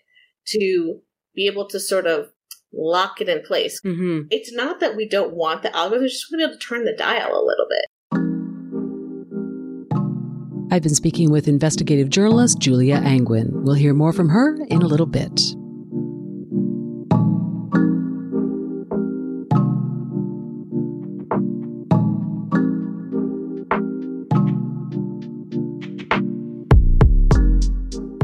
to 0.49 1.01
be 1.35 1.47
able 1.47 1.69
to 1.69 1.81
sort 1.81 2.07
of 2.07 2.29
lock 2.73 3.21
it 3.21 3.29
in 3.29 3.43
place. 3.43 3.81
Mm-hmm. 3.85 4.29
It's 4.31 4.53
not 4.53 4.81
that 4.81 4.97
we 4.97 5.09
don't 5.09 5.35
want 5.35 5.63
the 5.63 5.75
algorithm, 5.77 6.05
we 6.05 6.09
just 6.09 6.27
want 6.31 6.41
to 6.41 6.47
be 6.47 6.51
able 6.51 6.59
to 6.59 6.67
turn 6.67 6.85
the 6.85 6.97
dial 6.97 7.31
a 7.31 7.45
little 7.45 7.67
bit. 7.69 7.87
I've 10.73 10.83
been 10.83 10.95
speaking 10.95 11.31
with 11.31 11.49
investigative 11.49 12.09
journalist 12.09 12.59
Julia 12.59 12.97
Angwin. 12.97 13.63
We'll 13.63 13.75
hear 13.75 13.93
more 13.93 14.15
from 14.15 14.31
her 14.31 14.57
in 14.69 14.81
a 14.81 14.87
little 14.87 15.05
bit. 15.05 15.55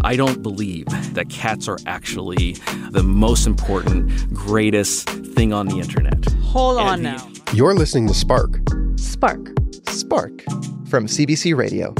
I 0.08 0.16
don't 0.16 0.42
believe 0.42 0.86
that 1.12 1.28
cats 1.28 1.68
are 1.68 1.76
actually 1.84 2.54
the 2.92 3.02
most 3.02 3.46
important, 3.46 4.32
greatest 4.32 5.06
thing 5.06 5.52
on 5.52 5.66
the 5.66 5.80
internet. 5.80 6.24
Hold 6.44 6.78
on 6.78 7.02
now. 7.02 7.28
You're 7.52 7.74
listening 7.74 8.08
to 8.08 8.14
Spark. 8.14 8.58
Spark. 8.96 9.52
Spark 9.90 10.44
from 10.88 11.08
CBC 11.08 11.54
Radio. 11.54 11.94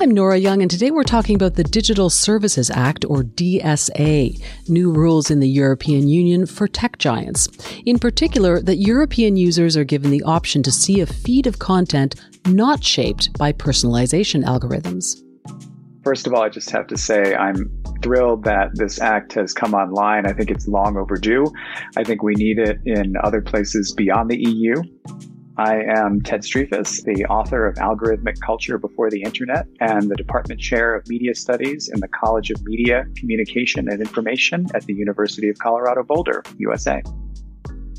I'm 0.00 0.10
Nora 0.10 0.38
Young, 0.38 0.60
and 0.60 0.68
today 0.68 0.90
we're 0.90 1.04
talking 1.04 1.36
about 1.36 1.54
the 1.54 1.62
Digital 1.62 2.10
Services 2.10 2.68
Act, 2.68 3.04
or 3.04 3.22
DSA, 3.22 4.42
new 4.68 4.90
rules 4.90 5.30
in 5.30 5.38
the 5.38 5.48
European 5.48 6.08
Union 6.08 6.46
for 6.46 6.66
tech 6.66 6.98
giants. 6.98 7.46
In 7.86 8.00
particular, 8.00 8.60
that 8.60 8.78
European 8.78 9.36
users 9.36 9.76
are 9.76 9.84
given 9.84 10.10
the 10.10 10.24
option 10.24 10.64
to 10.64 10.72
see 10.72 11.00
a 11.00 11.06
feed 11.06 11.46
of 11.46 11.60
content 11.60 12.16
not 12.44 12.82
shaped 12.82 13.32
by 13.38 13.52
personalization 13.52 14.44
algorithms. 14.44 15.22
First 16.06 16.28
of 16.28 16.34
all, 16.34 16.42
I 16.42 16.48
just 16.48 16.70
have 16.70 16.86
to 16.86 16.96
say 16.96 17.34
I'm 17.34 17.68
thrilled 18.00 18.44
that 18.44 18.68
this 18.74 19.00
act 19.00 19.32
has 19.32 19.52
come 19.52 19.74
online. 19.74 20.24
I 20.24 20.32
think 20.32 20.52
it's 20.52 20.68
long 20.68 20.96
overdue. 20.96 21.52
I 21.96 22.04
think 22.04 22.22
we 22.22 22.36
need 22.36 22.60
it 22.60 22.78
in 22.86 23.16
other 23.24 23.42
places 23.42 23.92
beyond 23.92 24.30
the 24.30 24.38
EU. 24.38 24.84
I 25.58 25.80
am 25.82 26.20
Ted 26.20 26.42
Striphas, 26.42 27.02
the 27.02 27.24
author 27.24 27.66
of 27.66 27.74
Algorithmic 27.78 28.40
Culture 28.40 28.78
Before 28.78 29.10
the 29.10 29.20
Internet 29.20 29.66
and 29.80 30.08
the 30.08 30.14
Department 30.14 30.60
Chair 30.60 30.94
of 30.94 31.08
Media 31.08 31.34
Studies 31.34 31.90
in 31.92 31.98
the 31.98 32.06
College 32.06 32.52
of 32.52 32.62
Media, 32.62 33.04
Communication, 33.16 33.88
and 33.88 34.00
Information 34.00 34.66
at 34.74 34.84
the 34.84 34.94
University 34.94 35.48
of 35.48 35.58
Colorado 35.58 36.04
Boulder, 36.04 36.44
USA. 36.58 37.02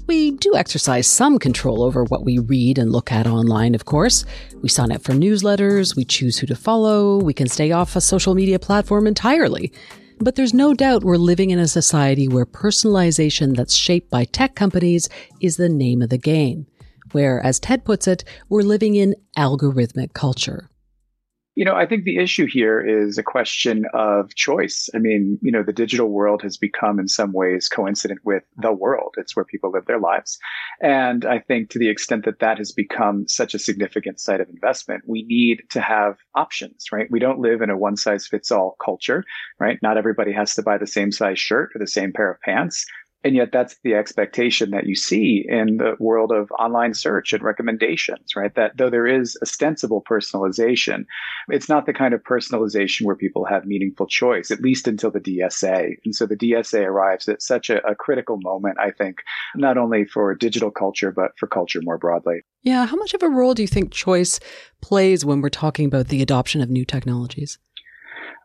We 0.07 0.31
do 0.31 0.55
exercise 0.55 1.05
some 1.05 1.37
control 1.37 1.83
over 1.83 2.05
what 2.05 2.23
we 2.23 2.39
read 2.39 2.77
and 2.77 2.93
look 2.93 3.11
at 3.11 3.27
online, 3.27 3.75
of 3.75 3.83
course. 3.83 4.23
We 4.61 4.69
sign 4.69 4.91
up 4.91 5.03
for 5.03 5.13
newsletters, 5.13 5.95
we 5.95 6.03
choose 6.03 6.39
who 6.39 6.47
to 6.47 6.55
follow, 6.55 7.17
we 7.17 7.33
can 7.33 7.47
stay 7.47 7.71
off 7.71 7.95
a 7.95 8.01
social 8.01 8.33
media 8.33 8.57
platform 8.57 9.05
entirely. 9.05 9.71
But 10.19 10.35
there's 10.35 10.53
no 10.53 10.73
doubt 10.73 11.03
we're 11.03 11.17
living 11.17 11.51
in 11.51 11.59
a 11.59 11.67
society 11.67 12.27
where 12.27 12.45
personalization 12.45 13.55
that's 13.55 13.75
shaped 13.75 14.09
by 14.09 14.25
tech 14.25 14.55
companies 14.55 15.09
is 15.39 15.57
the 15.57 15.69
name 15.69 16.01
of 16.01 16.09
the 16.09 16.17
game. 16.17 16.65
Where, 17.11 17.39
as 17.39 17.59
Ted 17.59 17.85
puts 17.85 18.07
it, 18.07 18.23
we're 18.49 18.63
living 18.63 18.95
in 18.95 19.15
algorithmic 19.37 20.13
culture. 20.13 20.69
You 21.57 21.65
know, 21.65 21.73
I 21.73 21.87
think 21.87 22.03
the 22.03 22.19
issue 22.19 22.45
here 22.45 22.79
is 22.79 23.17
a 23.17 23.23
question 23.23 23.85
of 23.95 24.35
choice. 24.35 24.91
I 24.93 24.99
mean, 24.99 25.39
you 25.41 25.51
know, 25.51 25.63
the 25.63 25.73
digital 25.73 26.09
world 26.09 26.43
has 26.43 26.55
become 26.55 26.99
in 26.99 27.07
some 27.07 27.33
ways 27.33 27.67
coincident 27.67 28.19
with 28.23 28.43
the 28.57 28.71
world. 28.71 29.15
It's 29.17 29.35
where 29.35 29.43
people 29.43 29.71
live 29.71 29.87
their 29.87 29.99
lives. 29.99 30.37
And 30.83 31.25
I 31.25 31.39
think 31.39 31.71
to 31.71 31.79
the 31.79 31.89
extent 31.89 32.25
that 32.25 32.41
that 32.41 32.59
has 32.59 32.71
become 32.71 33.27
such 33.27 33.55
a 33.55 33.59
significant 33.59 34.19
site 34.19 34.39
of 34.39 34.49
investment, 34.49 35.05
we 35.07 35.23
need 35.23 35.63
to 35.71 35.81
have 35.81 36.17
options, 36.35 36.91
right? 36.91 37.07
We 37.09 37.17
don't 37.17 37.39
live 37.39 37.63
in 37.63 37.71
a 37.71 37.77
one 37.77 37.97
size 37.97 38.27
fits 38.27 38.51
all 38.51 38.75
culture, 38.79 39.23
right? 39.59 39.79
Not 39.81 39.97
everybody 39.97 40.33
has 40.33 40.53
to 40.55 40.61
buy 40.61 40.77
the 40.77 40.85
same 40.85 41.11
size 41.11 41.39
shirt 41.39 41.71
or 41.73 41.79
the 41.79 41.87
same 41.87 42.13
pair 42.13 42.29
of 42.29 42.39
pants 42.41 42.85
And 43.23 43.35
yet 43.35 43.49
that's 43.51 43.75
the 43.83 43.95
expectation 43.95 44.71
that 44.71 44.85
you 44.85 44.95
see 44.95 45.45
in 45.47 45.77
the 45.77 45.95
world 45.99 46.31
of 46.31 46.51
online 46.51 46.93
search 46.93 47.33
and 47.33 47.43
recommendations, 47.43 48.35
right? 48.35 48.53
That 48.55 48.77
though 48.77 48.89
there 48.89 49.07
is 49.07 49.37
ostensible 49.41 50.03
personalization, 50.09 51.05
it's 51.49 51.67
not 51.67 51.85
the 51.85 51.93
kind 51.93 52.13
of 52.13 52.23
personalization 52.23 53.05
where 53.05 53.15
people 53.15 53.45
have 53.45 53.65
meaningful 53.65 54.07
choice, 54.07 54.51
at 54.51 54.61
least 54.61 54.87
until 54.87 55.11
the 55.11 55.19
DSA. 55.19 55.95
And 56.05 56.15
so 56.15 56.25
the 56.25 56.37
DSA 56.37 56.85
arrives 56.85 57.27
at 57.27 57.41
such 57.41 57.69
a, 57.69 57.85
a 57.85 57.95
critical 57.95 58.37
moment, 58.41 58.77
I 58.79 58.91
think, 58.91 59.17
not 59.55 59.77
only 59.77 60.05
for 60.05 60.35
digital 60.35 60.71
culture, 60.71 61.11
but 61.11 61.31
for 61.37 61.47
culture 61.47 61.81
more 61.81 61.97
broadly. 61.97 62.41
Yeah. 62.61 62.85
How 62.85 62.97
much 62.97 63.13
of 63.13 63.23
a 63.23 63.29
role 63.29 63.53
do 63.53 63.63
you 63.63 63.67
think 63.67 63.91
choice 63.91 64.39
plays 64.81 65.25
when 65.25 65.41
we're 65.41 65.49
talking 65.49 65.85
about 65.85 66.09
the 66.09 66.21
adoption 66.21 66.61
of 66.61 66.69
new 66.69 66.85
technologies? 66.85 67.57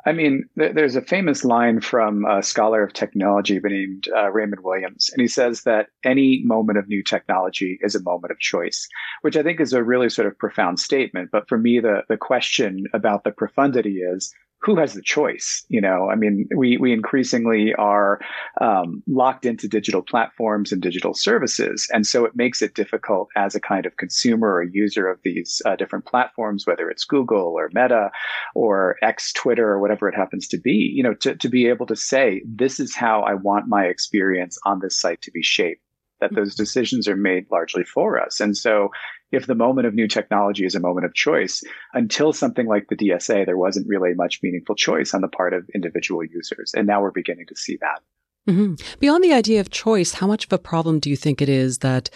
I 0.05 0.13
mean, 0.13 0.49
th- 0.59 0.75
there's 0.75 0.97
a 0.97 1.03
famous 1.03 1.45
line 1.45 1.81
from 1.81 2.25
a 2.25 2.43
scholar 2.43 2.83
of 2.83 2.93
technology 2.93 3.61
named 3.63 4.09
uh, 4.15 4.31
Raymond 4.31 4.63
Williams, 4.65 5.11
and 5.13 5.21
he 5.21 5.29
says 5.29 5.63
that 5.63 5.89
any 6.05 6.43
moment 6.45 6.79
of 6.79 6.89
new 6.89 7.03
technology 7.03 7.79
is 7.83 7.95
a 7.95 8.03
moment 8.03 8.33
of 8.33 8.41
choice, 8.41 8.89
which 9.21 9.37
I 9.37 9.43
think 9.43 9.61
is 9.61 9.73
a 9.73 9.83
really 9.83 10.09
sort 10.09 10.27
of 10.27 10.39
profound 10.39 10.81
statement. 10.81 11.31
But 11.31 11.49
for 11.49 11.57
me, 11.59 11.79
the, 11.79 12.03
the 12.09 12.17
question 12.17 12.85
about 12.93 13.23
the 13.23 13.31
profundity 13.31 13.99
is 13.99 14.35
who 14.63 14.77
has 14.77 14.95
the 14.95 15.03
choice? 15.03 15.65
You 15.69 15.81
know, 15.81 16.09
I 16.11 16.15
mean, 16.15 16.49
we, 16.57 16.77
we 16.77 16.93
increasingly 16.93 17.75
are 17.75 18.21
um, 18.61 19.03
locked 19.09 19.45
into 19.45 19.69
digital 19.69 20.03
platforms 20.03 20.71
and 20.71 20.81
digital 20.81 21.15
services. 21.15 21.89
And 21.93 22.07
so 22.07 22.25
it 22.25 22.37
makes 22.37 22.63
it 22.63 22.75
difficult 22.75 23.29
as 23.37 23.55
a 23.55 23.61
kind 23.61 23.87
of 23.87 23.97
consumer 23.97 24.55
or 24.55 24.63
user 24.63 25.09
of 25.09 25.19
these 25.25 25.61
uh, 25.67 25.77
different 25.77 26.07
platforms, 26.07 26.67
whether 26.67 26.89
it's 26.89 27.05
Google 27.05 27.55
or 27.59 27.71
Meta 27.75 28.11
or 28.55 28.97
X, 29.03 29.33
Twitter, 29.33 29.69
or 29.69 29.81
whatever 29.81 30.09
it 30.09 30.15
happens 30.15 30.47
to 30.49 30.59
be, 30.59 30.93
you 30.95 31.03
know, 31.03 31.15
to, 31.15 31.35
to 31.35 31.49
be 31.49 31.67
able 31.67 31.87
to 31.87 31.97
say, 31.97 32.43
this 32.47 32.79
is 32.79 32.95
how 32.95 33.23
I 33.23 33.35
want 33.35 33.67
my 33.69 33.87
experience 33.87 34.59
on 34.65 34.79
this 34.81 34.99
site 34.99 35.23
to 35.23 35.31
be 35.33 35.43
shaped 35.43 35.83
that 36.21 36.35
those 36.37 36.55
decisions 36.55 37.09
are 37.09 37.17
made 37.17 37.47
largely 37.51 37.83
for 37.83 38.21
us. 38.21 38.41
And 38.41 38.57
so 38.57 38.91
if 39.33 39.47
the 39.47 39.55
moment 39.55 39.87
of 39.87 39.95
new 39.95 40.07
technology 40.07 40.65
is 40.65 40.75
a 40.75 40.81
moment 40.81 41.07
of 41.07 41.15
choice, 41.15 41.63
until 41.95 42.33
something 42.33 42.67
like 42.67 42.87
the 42.89 42.97
DSA, 42.97 43.47
there 43.47 43.57
wasn't 43.57 43.89
really 43.89 44.15
much 44.15 44.41
meaningful 44.43 44.75
choice 44.75 45.15
on 45.15 45.23
the 45.23 45.29
part 45.29 45.55
of 45.55 45.69
individual 45.75 46.23
users. 46.23 46.73
And 46.77 46.87
now 46.87 47.01
we're 47.01 47.11
beginning 47.11 47.47
to 47.49 47.57
see 47.57 47.79
that. 47.81 48.01
Mm-hmm. 48.49 48.75
Beyond 49.01 49.25
the 49.25 49.33
idea 49.33 49.61
of 49.61 49.71
choice, 49.71 50.15
how 50.15 50.27
much 50.27 50.45
of 50.47 50.53
a 50.53 50.59
problem 50.59 51.01
do 51.01 51.09
you 51.09 51.17
think 51.17 51.41
it 51.41 51.49
is 51.49 51.79
that 51.79 52.11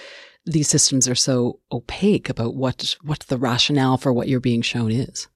these 0.44 0.68
systems 0.68 1.08
are 1.08 1.14
so 1.14 1.60
opaque 1.72 2.28
about 2.28 2.54
what 2.54 2.96
what 3.02 3.20
the 3.20 3.38
rationale 3.38 3.96
for 3.96 4.12
what 4.12 4.28
you're 4.28 4.40
being 4.40 4.62
shown 4.62 4.90
is? 4.90 5.28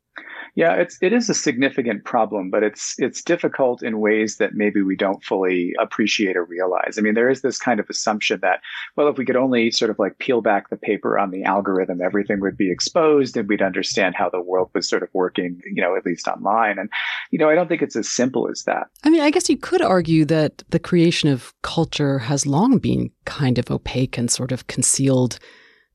Yeah, 0.55 0.75
it's 0.75 0.99
it 1.01 1.13
is 1.13 1.31
a 1.31 1.35
significant 1.35 2.05
problem, 2.05 2.51
but 2.51 2.63
it's 2.63 2.95
it's 2.99 3.23
difficult 3.23 3.83
in 3.83 4.01
ways 4.01 4.37
that 4.37 4.55
maybe 4.55 4.83
we 4.83 4.97
don't 4.97 5.23
fully 5.25 5.75
appreciate 5.81 6.37
or 6.37 6.45
realize. 6.45 6.99
I 6.99 7.03
mean, 7.03 7.15
there 7.15 7.31
is 7.31 7.43
this 7.43 7.59
kind 7.59 7.81
of 7.81 7.89
assumption 7.89 8.41
that 8.43 8.61
well, 8.97 9.09
if 9.09 9.17
we 9.17 9.25
could 9.25 9.37
only 9.37 9.71
sort 9.71 9.91
of 9.91 9.99
like 9.99 10.19
peel 10.19 10.41
back 10.41 10.71
the 10.71 10.77
paper 10.77 11.19
on 11.19 11.31
the 11.31 11.45
algorithm, 11.45 12.01
everything 12.01 12.41
would 12.41 12.57
be 12.57 12.71
exposed 12.71 13.37
and 13.37 13.49
we'd 13.49 13.63
understand 13.63 14.15
how 14.17 14.29
the 14.29 14.41
world 14.41 14.71
was 14.75 14.89
sort 14.89 15.03
of 15.03 15.09
working, 15.13 15.61
you 15.73 15.83
know, 15.83 15.97
at 15.97 16.07
least 16.07 16.27
online. 16.27 16.79
And 16.79 16.91
you 17.31 17.39
know, 17.39 17.49
I 17.49 17.55
don't 17.55 17.69
think 17.69 17.83
it's 17.83 17.97
as 17.97 18.09
simple 18.09 18.49
as 18.51 18.65
that. 18.65 18.89
I 19.05 19.11
mean, 19.11 19.23
I 19.23 19.31
guess 19.31 19.49
you 19.49 19.57
could 19.57 19.83
argue 19.83 20.25
that 20.27 20.63
the 20.71 20.79
creation 20.79 21.29
of 21.29 21.55
culture 21.63 22.19
has 22.19 22.47
long 22.47 22.79
been 22.79 23.11
kind 23.25 23.59
of 23.59 23.71
opaque 23.71 24.19
and 24.19 24.31
sort 24.31 24.53
of 24.53 24.67
concealed 24.67 25.39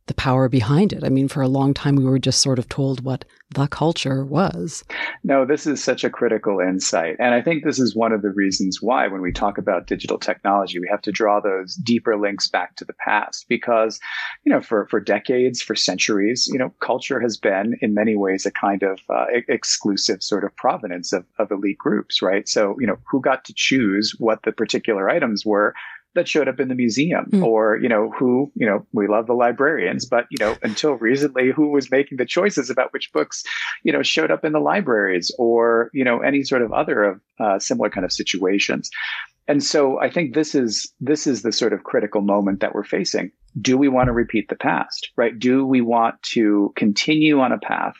the 0.08 0.13
power 0.13 0.48
behind 0.48 0.94
it. 0.94 1.04
I 1.04 1.10
mean, 1.10 1.28
for 1.28 1.41
a 1.41 1.48
long 1.48 1.74
time, 1.74 1.96
we 1.96 2.06
were 2.06 2.20
just 2.20 2.41
sort 2.41 2.60
of 2.60 2.70
told 2.70 3.04
what 3.04 3.26
the 3.54 3.68
culture 3.68 4.24
was. 4.24 4.84
No, 5.24 5.46
this 5.46 5.65
is 5.65 5.84
such 5.84 6.04
a 6.04 6.10
critical 6.10 6.60
insight. 6.60 7.15
And 7.20 7.34
I 7.34 7.41
think 7.41 7.63
this 7.63 7.80
is 7.80 7.96
one 7.96 8.12
of 8.12 8.22
the 8.22 8.32
reasons 8.32 8.82
why, 8.82 9.08
when 9.08 9.22
we 9.22 9.32
talk 9.32 9.58
about 9.58 9.88
digital 9.88 10.20
technology, 10.20 10.80
we 10.80 10.88
have 10.91 11.02
to 11.04 11.12
draw 11.12 11.39
those 11.39 11.76
deeper 11.76 12.18
links 12.18 12.48
back 12.48 12.76
to 12.76 12.86
the 12.86 12.94
past. 12.94 13.46
Because, 13.50 14.00
you 14.44 14.52
know, 14.52 14.62
for, 14.62 14.88
for 14.88 15.00
decades, 15.00 15.62
for 15.62 15.76
centuries, 15.76 16.48
you 16.52 16.60
know, 16.60 16.74
culture 16.82 17.20
has 17.20 17.38
been 17.38 17.76
in 17.82 17.94
many 17.94 18.15
ways 18.15 18.46
a 18.46 18.52
kind 18.52 18.84
of 18.84 19.00
uh, 19.10 19.26
exclusive 19.48 20.22
sort 20.22 20.44
of 20.44 20.56
provenance 20.56 21.13
of, 21.13 21.26
of 21.39 21.52
elite 21.52 21.78
groups, 21.78 22.22
right? 22.22 22.48
So, 22.48 22.76
you 22.80 22.86
know, 22.86 22.98
who 23.10 23.22
got 23.22 23.46
to 23.46 23.54
choose 23.56 24.15
what 24.20 24.44
the 24.44 24.52
particular 24.52 25.10
items 25.10 25.46
were 25.46 25.74
that 26.15 26.28
showed 26.28 26.47
up 26.47 26.60
in 26.60 26.67
the 26.67 26.75
museum 26.75 27.25
mm. 27.32 27.43
or 27.43 27.78
you 27.78 27.88
know 27.88 28.10
who 28.17 28.51
you 28.56 28.65
know 28.65 28.86
we 28.93 29.08
love 29.08 29.28
the 29.28 29.34
librarians 29.34 30.06
but 30.06 30.25
you 30.32 30.38
know 30.39 30.56
until 30.63 30.93
recently 30.93 31.51
who 31.51 31.69
was 31.69 31.91
making 31.91 32.17
the 32.17 32.25
choices 32.25 32.69
about 32.69 32.91
which 32.91 33.12
books 33.13 33.43
you 33.84 33.93
know 33.93 34.01
showed 34.01 34.32
up 34.32 34.43
in 34.43 34.54
the 34.54 34.60
libraries 34.60 35.32
or 35.38 35.89
you 35.93 36.04
know 36.04 36.19
any 36.19 36.43
sort 36.43 36.62
of 36.62 36.71
other 36.73 37.04
of 37.04 37.21
uh, 37.39 37.60
similar 37.60 37.89
kind 37.89 38.06
of 38.06 38.12
situations. 38.12 38.89
And 39.47 39.63
so 39.63 39.99
i 39.99 40.10
think 40.10 40.34
this 40.34 40.56
is 40.56 40.91
this 40.99 41.28
is 41.28 41.43
the 41.43 41.51
sort 41.51 41.73
of 41.73 41.84
critical 41.84 42.21
moment 42.21 42.62
that 42.62 42.73
we're 42.73 42.84
facing. 42.84 43.32
Do 43.62 43.78
we 43.78 43.88
want 43.88 44.08
to 44.08 44.13
repeat 44.13 44.49
the 44.49 44.56
past 44.56 45.12
right? 45.17 45.38
Do 45.38 45.65
we 45.65 45.82
want 45.82 46.21
to 46.34 46.73
continue 46.75 47.39
on 47.41 47.51
a 47.51 47.60
path 47.60 47.95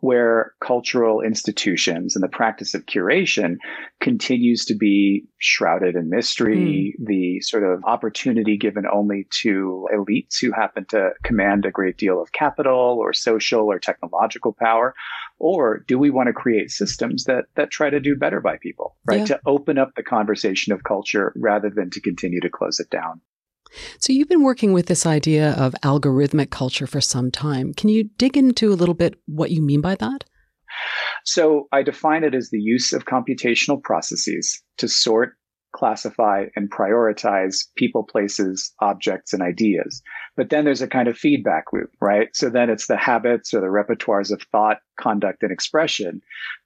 where 0.00 0.54
cultural 0.60 1.20
institutions 1.20 2.14
and 2.14 2.22
the 2.22 2.28
practice 2.28 2.74
of 2.74 2.86
curation 2.86 3.56
continues 4.00 4.64
to 4.66 4.74
be 4.74 5.24
shrouded 5.38 5.96
in 5.96 6.08
mystery, 6.08 6.94
mm. 6.98 7.06
the 7.06 7.40
sort 7.40 7.64
of 7.64 7.82
opportunity 7.84 8.56
given 8.56 8.84
only 8.92 9.26
to 9.30 9.88
elites 9.94 10.40
who 10.40 10.52
happen 10.52 10.84
to 10.86 11.10
command 11.24 11.64
a 11.64 11.70
great 11.70 11.96
deal 11.96 12.20
of 12.20 12.32
capital 12.32 12.98
or 13.00 13.12
social 13.12 13.62
or 13.66 13.78
technological 13.78 14.52
power? 14.52 14.94
Or 15.38 15.84
do 15.86 15.98
we 15.98 16.10
want 16.10 16.28
to 16.28 16.32
create 16.32 16.70
systems 16.70 17.24
that, 17.24 17.44
that 17.54 17.70
try 17.70 17.90
to 17.90 18.00
do 18.00 18.16
better 18.16 18.40
by 18.40 18.56
people, 18.58 18.96
right? 19.06 19.20
Yeah. 19.20 19.24
To 19.26 19.40
open 19.46 19.78
up 19.78 19.94
the 19.94 20.02
conversation 20.02 20.72
of 20.72 20.84
culture 20.84 21.32
rather 21.36 21.70
than 21.70 21.90
to 21.90 22.00
continue 22.00 22.40
to 22.40 22.50
close 22.50 22.80
it 22.80 22.90
down. 22.90 23.20
So 23.98 24.12
you've 24.12 24.28
been 24.28 24.42
working 24.42 24.72
with 24.72 24.86
this 24.86 25.06
idea 25.06 25.52
of 25.52 25.74
algorithmic 25.82 26.50
culture 26.50 26.86
for 26.86 27.00
some 27.00 27.30
time. 27.30 27.74
Can 27.74 27.88
you 27.88 28.04
dig 28.18 28.36
into 28.36 28.72
a 28.72 28.76
little 28.76 28.94
bit 28.94 29.20
what 29.26 29.50
you 29.50 29.62
mean 29.62 29.80
by 29.80 29.94
that? 29.96 30.24
So 31.24 31.68
I 31.72 31.82
define 31.82 32.24
it 32.24 32.34
as 32.34 32.50
the 32.50 32.60
use 32.60 32.92
of 32.92 33.04
computational 33.04 33.82
processes 33.82 34.62
to 34.78 34.88
sort, 34.88 35.34
classify, 35.74 36.46
and 36.56 36.70
prioritize 36.70 37.66
people, 37.76 38.04
places, 38.04 38.72
objects, 38.80 39.32
and 39.32 39.42
ideas. 39.42 40.02
But 40.36 40.50
then 40.50 40.64
there's 40.64 40.82
a 40.82 40.88
kind 40.88 41.08
of 41.08 41.18
feedback 41.18 41.64
loop, 41.72 41.90
right? 42.00 42.28
So 42.34 42.48
then 42.48 42.70
it's 42.70 42.86
the 42.86 42.96
habits 42.96 43.52
or 43.52 43.60
the 43.60 43.66
repertoires 43.66 44.30
of 44.32 44.42
thought, 44.52 44.78
conduct, 44.98 45.42
and 45.42 45.52
expression 45.52 46.20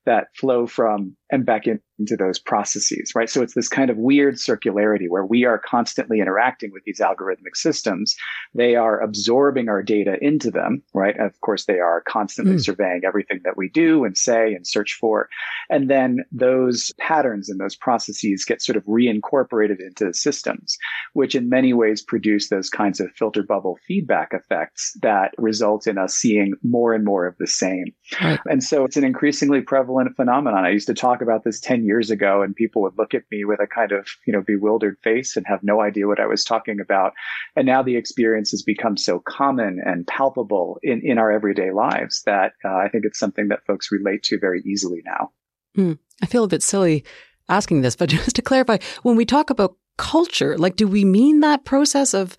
that 0.05 0.35
flow 0.35 0.66
from 0.66 1.16
and 1.31 1.47
back 1.47 1.66
in, 1.66 1.81
into 1.99 2.16
those 2.16 2.38
processes, 2.38 3.12
right? 3.14 3.31
So 3.31 3.42
it's 3.42 3.55
this 3.55 3.68
kind 3.68 3.88
of 3.88 3.97
weird 3.97 4.35
circularity 4.35 5.09
where 5.09 5.25
we 5.25 5.45
are 5.45 5.59
constantly 5.59 6.21
interacting 6.21 6.71
with 6.73 6.83
these 6.85 7.01
algorithmic 7.01 7.55
systems. 7.55 8.16
They 8.55 8.75
are 8.75 9.01
absorbing 9.01 9.68
our 9.68 9.83
data 9.83 10.16
into 10.21 10.51
them, 10.51 10.83
right? 10.92 11.18
Of 11.18 11.40
course, 11.40 11.66
they 11.66 11.79
are 11.79 12.03
constantly 12.07 12.57
mm. 12.57 12.64
surveying 12.64 13.03
everything 13.07 13.40
that 13.45 13.57
we 13.57 13.68
do 13.68 14.05
and 14.05 14.18
say 14.18 14.53
and 14.53 14.66
search 14.66 14.97
for. 15.01 15.29
And 15.71 15.88
then 15.88 16.25
those 16.33 16.92
patterns 16.99 17.49
and 17.49 17.61
those 17.61 17.77
processes 17.77 18.45
get 18.45 18.61
sort 18.61 18.77
of 18.77 18.85
reincorporated 18.85 19.81
into 19.81 20.07
the 20.07 20.14
systems, 20.14 20.77
which 21.12 21.35
in 21.35 21.49
many 21.49 21.73
ways 21.73 22.03
produce 22.03 22.49
those 22.49 22.68
kinds 22.68 23.01
of 23.01 23.11
filter 23.12 23.42
bubble 23.42 23.79
feedback 23.87 24.33
effects 24.33 24.97
that 25.03 25.33
result 25.38 25.87
in 25.87 25.99
us 25.99 26.14
seeing 26.14 26.55
more 26.62 26.92
and 26.92 27.05
more 27.05 27.27
of 27.27 27.37
the 27.38 27.47
same. 27.47 27.87
Right. 28.23 28.41
And 28.47 28.63
so 28.63 28.85
it's 28.85 28.97
an 28.97 29.05
increasingly 29.05 29.61
prevalent 29.61 30.15
phenomenon. 30.17 30.65
I 30.65 30.71
used 30.71 30.87
to 30.87 30.95
talk 30.95 31.23
about 31.23 31.45
this 31.45 31.61
10 31.61 31.85
years 31.85 32.11
ago 32.11 32.43
and 32.43 32.55
people 32.55 32.83
would 32.83 32.97
look 32.97 33.15
at 33.15 33.25
me 33.31 33.45
with 33.45 33.61
a 33.61 33.67
kind 33.67 33.93
of, 33.93 34.09
you 34.27 34.33
know, 34.33 34.43
bewildered 34.43 34.99
face 35.03 35.37
and 35.37 35.47
have 35.47 35.63
no 35.63 35.81
idea 35.81 36.07
what 36.07 36.21
I 36.21 36.27
was 36.27 36.45
talking 36.45 36.81
about. 36.81 37.13
And 37.57 37.67
now 37.67 37.83
the 37.83 37.97
experience 37.97 38.51
has 38.53 38.63
become 38.63 38.97
so 38.97 39.19
common 39.19 39.81
and 39.85 40.07
palpable 40.07 40.79
in, 40.83 41.01
in 41.05 41.19
our 41.19 41.31
everyday 41.33 41.73
lives 41.73 42.23
that 42.27 42.53
uh, 42.65 42.75
I 42.75 42.89
think 42.89 43.05
it's 43.05 43.19
something 43.19 43.49
that 43.49 43.67
folks 43.67 43.91
relate 43.91 44.23
to 44.25 44.39
very 44.39 44.63
easily 44.63 45.03
now. 45.05 45.31
Hmm. 45.75 45.93
I 46.23 46.27
feel 46.27 46.45
a 46.45 46.49
bit 46.49 46.63
silly 46.63 47.05
asking 47.49 47.83
this, 47.83 47.97
but 47.97 48.09
just 48.11 48.37
to 48.37 48.43
clarify, 48.43 48.79
when 49.03 49.17
we 49.17 49.25
talk 49.25 49.51
about 49.51 49.77
culture, 49.97 50.57
like, 50.57 50.77
do 50.77 50.87
we 50.87 51.05
mean 51.05 51.41
that 51.41 51.65
process 51.65 52.15
of 52.15 52.37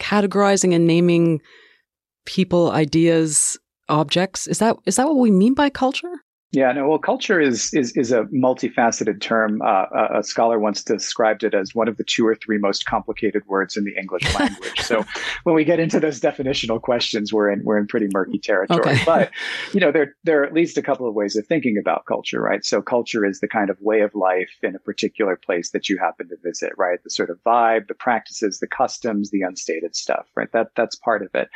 categorizing 0.00 0.74
and 0.74 0.86
naming 0.86 1.40
people, 2.24 2.70
ideas, 2.70 3.58
objects? 3.88 4.46
Is 4.46 4.58
that 4.58 4.76
is 4.86 4.96
that 4.96 5.06
what 5.06 5.16
we 5.16 5.30
mean 5.30 5.54
by 5.54 5.70
culture? 5.70 6.22
Yeah, 6.52 6.72
no. 6.72 6.88
Well, 6.88 6.98
culture 6.98 7.38
is 7.38 7.74
is 7.74 7.94
is 7.94 8.10
a 8.10 8.22
multifaceted 8.24 9.20
term. 9.20 9.60
Uh, 9.60 9.84
a 10.14 10.22
scholar 10.22 10.58
once 10.58 10.82
described 10.82 11.44
it 11.44 11.52
as 11.52 11.74
one 11.74 11.88
of 11.88 11.98
the 11.98 12.04
two 12.04 12.26
or 12.26 12.34
three 12.34 12.56
most 12.56 12.86
complicated 12.86 13.42
words 13.46 13.76
in 13.76 13.84
the 13.84 13.94
English 14.00 14.22
language. 14.38 14.80
so, 14.80 15.04
when 15.44 15.54
we 15.54 15.62
get 15.62 15.78
into 15.78 16.00
those 16.00 16.20
definitional 16.20 16.80
questions, 16.80 17.34
we're 17.34 17.50
in 17.50 17.62
we're 17.64 17.76
in 17.76 17.86
pretty 17.86 18.08
murky 18.14 18.38
territory. 18.38 18.80
Okay. 18.80 19.02
but 19.04 19.30
you 19.74 19.80
know, 19.80 19.92
there 19.92 20.16
there 20.24 20.40
are 20.40 20.46
at 20.46 20.54
least 20.54 20.78
a 20.78 20.82
couple 20.82 21.06
of 21.06 21.14
ways 21.14 21.36
of 21.36 21.46
thinking 21.46 21.76
about 21.78 22.06
culture, 22.06 22.40
right? 22.40 22.64
So, 22.64 22.80
culture 22.80 23.26
is 23.26 23.40
the 23.40 23.48
kind 23.48 23.68
of 23.68 23.76
way 23.82 24.00
of 24.00 24.14
life 24.14 24.48
in 24.62 24.74
a 24.74 24.78
particular 24.78 25.36
place 25.36 25.72
that 25.72 25.90
you 25.90 25.98
happen 25.98 26.30
to 26.30 26.36
visit, 26.42 26.72
right? 26.78 26.98
The 27.04 27.10
sort 27.10 27.28
of 27.28 27.36
vibe, 27.44 27.88
the 27.88 27.94
practices, 27.94 28.58
the 28.58 28.68
customs, 28.68 29.30
the 29.30 29.42
unstated 29.42 29.94
stuff, 29.94 30.24
right? 30.34 30.50
That 30.52 30.70
that's 30.74 30.96
part 30.96 31.20
of 31.20 31.28
it. 31.34 31.50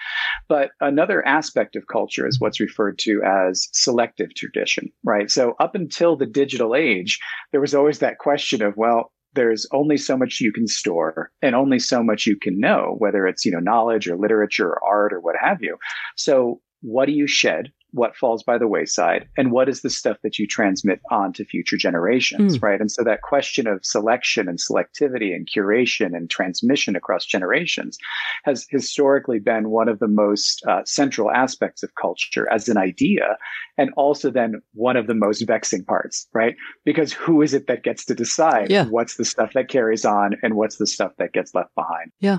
But 0.51 0.73
another 0.83 1.27
aspect 1.27 1.77
of 1.77 1.87
culture 1.87 2.27
is 2.29 2.39
what's 2.39 2.61
referred 2.61 2.99
to 2.99 3.23
as 3.25 3.71
selective 3.73 4.35
tradition 4.35 4.82
right? 5.05 5.31
So 5.31 5.55
up 5.61 5.75
until 5.75 6.17
the 6.17 6.27
digital 6.27 6.75
age, 6.75 7.19
there 7.51 7.61
was 7.61 7.75
always 7.75 7.99
that 7.99 8.19
question 8.19 8.63
of, 8.63 8.77
well, 8.77 9.13
there's 9.35 9.67
only 9.73 9.97
so 9.97 10.17
much 10.17 10.41
you 10.41 10.53
can 10.53 10.67
store 10.67 11.31
and 11.41 11.55
only 11.55 11.79
so 11.79 12.03
much 12.03 12.27
you 12.27 12.39
can 12.39 12.61
know, 12.61 12.97
whether 12.99 13.27
it's, 13.27 13.45
you 13.45 13.53
know, 13.53 13.61
knowledge 13.61 14.07
or 14.07 14.17
literature 14.17 14.69
or 14.69 14.85
art 14.85 15.13
or 15.13 15.21
what 15.21 15.37
have 15.41 15.63
you. 15.63 15.77
So 16.17 16.61
what 16.83 17.07
do 17.07 17.13
you 17.13 17.27
shed? 17.27 17.73
What 17.93 18.17
falls 18.17 18.43
by 18.43 18.59
the 18.59 18.67
wayside 18.67 19.29
and 19.37 19.53
what 19.53 19.69
is 19.69 19.83
the 19.83 19.91
stuff 19.91 20.17
that 20.23 20.39
you 20.39 20.47
transmit 20.47 21.01
on 21.11 21.33
to 21.33 21.45
future 21.45 21.77
generations 21.77 22.59
mm. 22.59 22.63
right 22.63 22.81
and 22.81 22.91
so 22.91 23.05
that 23.05 23.23
question 23.23 23.67
of 23.67 23.85
selection 23.85 24.49
and 24.49 24.59
selectivity 24.59 25.35
and 25.35 25.49
curation 25.49 26.17
and 26.17 26.31
transmission 26.31 26.97
across 26.97 27.25
generations 27.25 27.99
has 28.45 28.67
historically 28.71 29.39
been 29.39 29.71
one 29.71 29.89
of 29.89 29.99
the 29.99 30.09
most 30.09 30.65
uh, 30.67 30.81
central 30.85 31.31
aspects 31.31 31.83
of 31.83 31.91
culture 32.01 32.51
as 32.51 32.69
an 32.69 32.77
idea 32.77 33.37
and 33.79 33.91
also 33.97 34.31
then 34.31 34.61
one 34.75 34.97
of 34.97 35.07
the 35.07 35.15
most 35.15 35.43
vexing 35.43 35.85
parts 35.85 36.27
right 36.33 36.57
because 36.85 37.13
who 37.13 37.43
is 37.43 37.55
it 37.55 37.67
that 37.67 37.85
gets 37.85 38.05
to 38.05 38.15
decide 38.15 38.71
yeah. 38.71 38.87
what's 38.87 39.17
the 39.17 39.25
stuff 39.25 39.53
that 39.53 39.69
carries 39.69 40.05
on 40.05 40.35
and 40.43 40.55
what's 40.55 40.77
the 40.77 40.87
stuff 40.87 41.13
that 41.19 41.33
gets 41.33 41.55
left 41.55 41.75
behind 41.75 42.11
yeah 42.21 42.39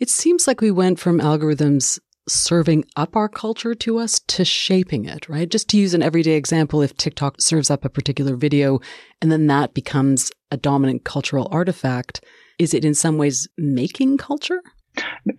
it 0.00 0.08
seems 0.08 0.46
like 0.46 0.60
we 0.60 0.70
went 0.70 0.98
from 0.98 1.20
algorithms 1.20 2.00
serving 2.28 2.84
up 2.96 3.16
our 3.16 3.28
culture 3.28 3.74
to 3.74 3.98
us 3.98 4.20
to 4.28 4.44
shaping 4.44 5.04
it, 5.04 5.28
right? 5.28 5.48
Just 5.48 5.68
to 5.70 5.76
use 5.76 5.94
an 5.94 6.02
everyday 6.02 6.34
example, 6.34 6.82
if 6.82 6.96
TikTok 6.96 7.40
serves 7.40 7.70
up 7.70 7.84
a 7.84 7.90
particular 7.90 8.36
video 8.36 8.80
and 9.20 9.32
then 9.32 9.46
that 9.48 9.74
becomes 9.74 10.30
a 10.50 10.56
dominant 10.56 11.04
cultural 11.04 11.48
artifact, 11.50 12.24
is 12.58 12.74
it 12.74 12.84
in 12.84 12.94
some 12.94 13.18
ways 13.18 13.48
making 13.56 14.18
culture? 14.18 14.62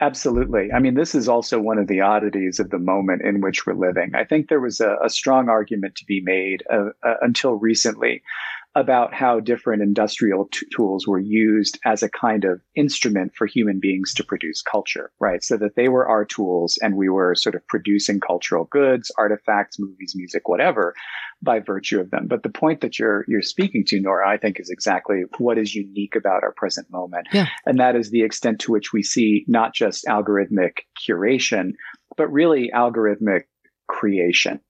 Absolutely. 0.01 0.71
I 0.73 0.79
mean, 0.79 0.95
this 0.95 1.13
is 1.13 1.29
also 1.29 1.59
one 1.59 1.77
of 1.77 1.87
the 1.87 2.01
oddities 2.01 2.59
of 2.59 2.69
the 2.69 2.79
moment 2.79 3.21
in 3.21 3.41
which 3.41 3.65
we're 3.65 3.75
living. 3.75 4.11
I 4.15 4.23
think 4.23 4.49
there 4.49 4.59
was 4.59 4.79
a, 4.79 4.97
a 5.03 5.09
strong 5.09 5.47
argument 5.47 5.95
to 5.95 6.05
be 6.05 6.21
made 6.23 6.63
uh, 6.71 6.89
uh, 7.03 7.15
until 7.21 7.53
recently 7.53 8.23
about 8.75 9.13
how 9.13 9.39
different 9.39 9.83
industrial 9.83 10.47
t- 10.51 10.65
tools 10.75 11.07
were 11.07 11.19
used 11.19 11.77
as 11.85 12.01
a 12.01 12.09
kind 12.09 12.43
of 12.43 12.59
instrument 12.75 13.33
for 13.35 13.45
human 13.45 13.79
beings 13.79 14.13
to 14.15 14.23
produce 14.23 14.63
culture, 14.63 15.11
right? 15.19 15.43
So 15.43 15.57
that 15.57 15.75
they 15.75 15.89
were 15.89 16.07
our 16.07 16.25
tools 16.25 16.79
and 16.81 16.95
we 16.95 17.07
were 17.07 17.35
sort 17.35 17.53
of 17.55 17.67
producing 17.67 18.19
cultural 18.19 18.65
goods, 18.65 19.11
artifacts, 19.17 19.77
movies, 19.79 20.13
music, 20.15 20.47
whatever 20.47 20.95
by 21.41 21.59
virtue 21.59 21.99
of 21.99 22.09
them. 22.09 22.27
But 22.27 22.41
the 22.41 22.49
point 22.49 22.81
that 22.81 22.97
you're, 22.97 23.25
you're 23.27 23.41
speaking 23.43 23.83
to, 23.87 23.99
Nora, 23.99 24.27
I 24.27 24.37
think 24.37 24.59
is 24.59 24.69
exactly 24.69 25.23
what 25.37 25.57
is 25.59 25.75
unique 25.75 26.15
about 26.15 26.43
our 26.43 26.53
present 26.53 26.89
moment. 26.89 27.27
Yeah. 27.31 27.47
And 27.65 27.79
that 27.79 27.95
is 27.95 28.09
the 28.09 28.23
extent 28.23 28.59
to 28.61 28.71
which 28.71 28.91
we 28.91 29.03
see 29.03 29.45
not 29.47 29.73
just 29.73 30.05
algorithmic 30.05 30.79
curation, 31.07 31.73
but 32.17 32.31
really 32.31 32.71
algorithmic 32.73 33.43
creation 33.87 34.61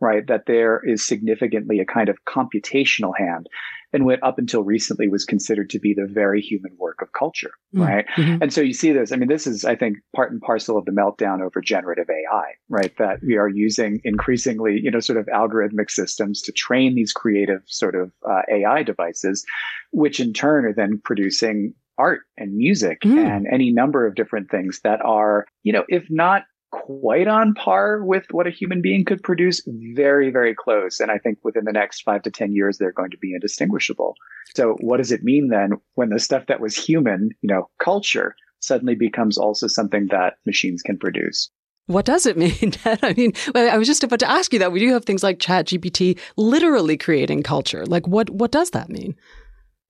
right? 0.00 0.26
That 0.26 0.44
there 0.46 0.80
is 0.84 1.06
significantly 1.06 1.80
a 1.80 1.84
kind 1.84 2.08
of 2.08 2.16
computational 2.26 3.12
hand 3.16 3.48
and 3.92 4.04
what 4.04 4.22
up 4.22 4.38
until 4.38 4.62
recently 4.62 5.08
was 5.08 5.24
considered 5.24 5.70
to 5.70 5.78
be 5.78 5.94
the 5.94 6.06
very 6.06 6.40
human 6.40 6.76
work 6.78 7.00
of 7.00 7.12
culture, 7.12 7.52
mm. 7.74 7.86
right? 7.86 8.06
Mm-hmm. 8.16 8.42
And 8.42 8.52
so 8.52 8.60
you 8.60 8.74
see 8.74 8.92
this. 8.92 9.12
I 9.12 9.16
mean, 9.16 9.28
this 9.28 9.46
is, 9.46 9.64
I 9.64 9.76
think, 9.76 9.98
part 10.14 10.30
and 10.30 10.40
parcel 10.40 10.76
of 10.76 10.84
the 10.84 10.92
meltdown 10.92 11.40
over 11.40 11.60
generative 11.60 12.08
AI, 12.10 12.52
right? 12.68 12.92
That 12.98 13.20
we 13.26 13.36
are 13.36 13.48
using 13.48 14.00
increasingly, 14.04 14.80
you 14.82 14.90
know, 14.90 15.00
sort 15.00 15.18
of 15.18 15.26
algorithmic 15.26 15.90
systems 15.90 16.42
to 16.42 16.52
train 16.52 16.94
these 16.94 17.12
creative 17.12 17.62
sort 17.66 17.94
of 17.94 18.12
uh, 18.28 18.42
AI 18.50 18.82
devices, 18.82 19.44
which 19.92 20.20
in 20.20 20.32
turn 20.32 20.66
are 20.66 20.74
then 20.74 21.00
producing 21.02 21.74
art 21.96 22.20
and 22.36 22.54
music 22.54 23.00
mm. 23.00 23.18
and 23.18 23.46
any 23.50 23.72
number 23.72 24.06
of 24.06 24.14
different 24.14 24.50
things 24.50 24.80
that 24.84 25.00
are, 25.04 25.46
you 25.62 25.72
know, 25.72 25.84
if 25.88 26.04
not 26.10 26.44
quite 26.70 27.28
on 27.28 27.54
par 27.54 28.04
with 28.04 28.24
what 28.30 28.46
a 28.46 28.50
human 28.50 28.82
being 28.82 29.04
could 29.04 29.22
produce, 29.22 29.62
very, 29.66 30.30
very 30.30 30.54
close. 30.54 31.00
And 31.00 31.10
I 31.10 31.18
think 31.18 31.38
within 31.42 31.64
the 31.64 31.72
next 31.72 32.02
five 32.02 32.22
to 32.22 32.30
10 32.30 32.52
years, 32.52 32.78
they're 32.78 32.92
going 32.92 33.10
to 33.10 33.18
be 33.18 33.34
indistinguishable. 33.34 34.14
So 34.54 34.76
what 34.80 34.98
does 34.98 35.12
it 35.12 35.22
mean 35.22 35.48
then 35.48 35.72
when 35.94 36.10
the 36.10 36.18
stuff 36.18 36.46
that 36.48 36.60
was 36.60 36.76
human, 36.76 37.30
you 37.42 37.48
know, 37.48 37.68
culture 37.82 38.34
suddenly 38.60 38.94
becomes 38.94 39.38
also 39.38 39.66
something 39.66 40.08
that 40.10 40.34
machines 40.46 40.82
can 40.82 40.98
produce? 40.98 41.50
What 41.86 42.04
does 42.04 42.26
it 42.26 42.36
mean? 42.36 42.74
I 42.84 43.14
mean, 43.14 43.32
I 43.54 43.78
was 43.78 43.88
just 43.88 44.04
about 44.04 44.18
to 44.20 44.30
ask 44.30 44.52
you 44.52 44.58
that. 44.58 44.72
We 44.72 44.80
do 44.80 44.92
have 44.92 45.06
things 45.06 45.22
like 45.22 45.38
ChatGPT 45.38 46.18
literally 46.36 46.98
creating 46.98 47.42
culture. 47.42 47.86
Like, 47.86 48.06
what 48.06 48.28
what 48.28 48.52
does 48.52 48.70
that 48.70 48.90
mean? 48.90 49.16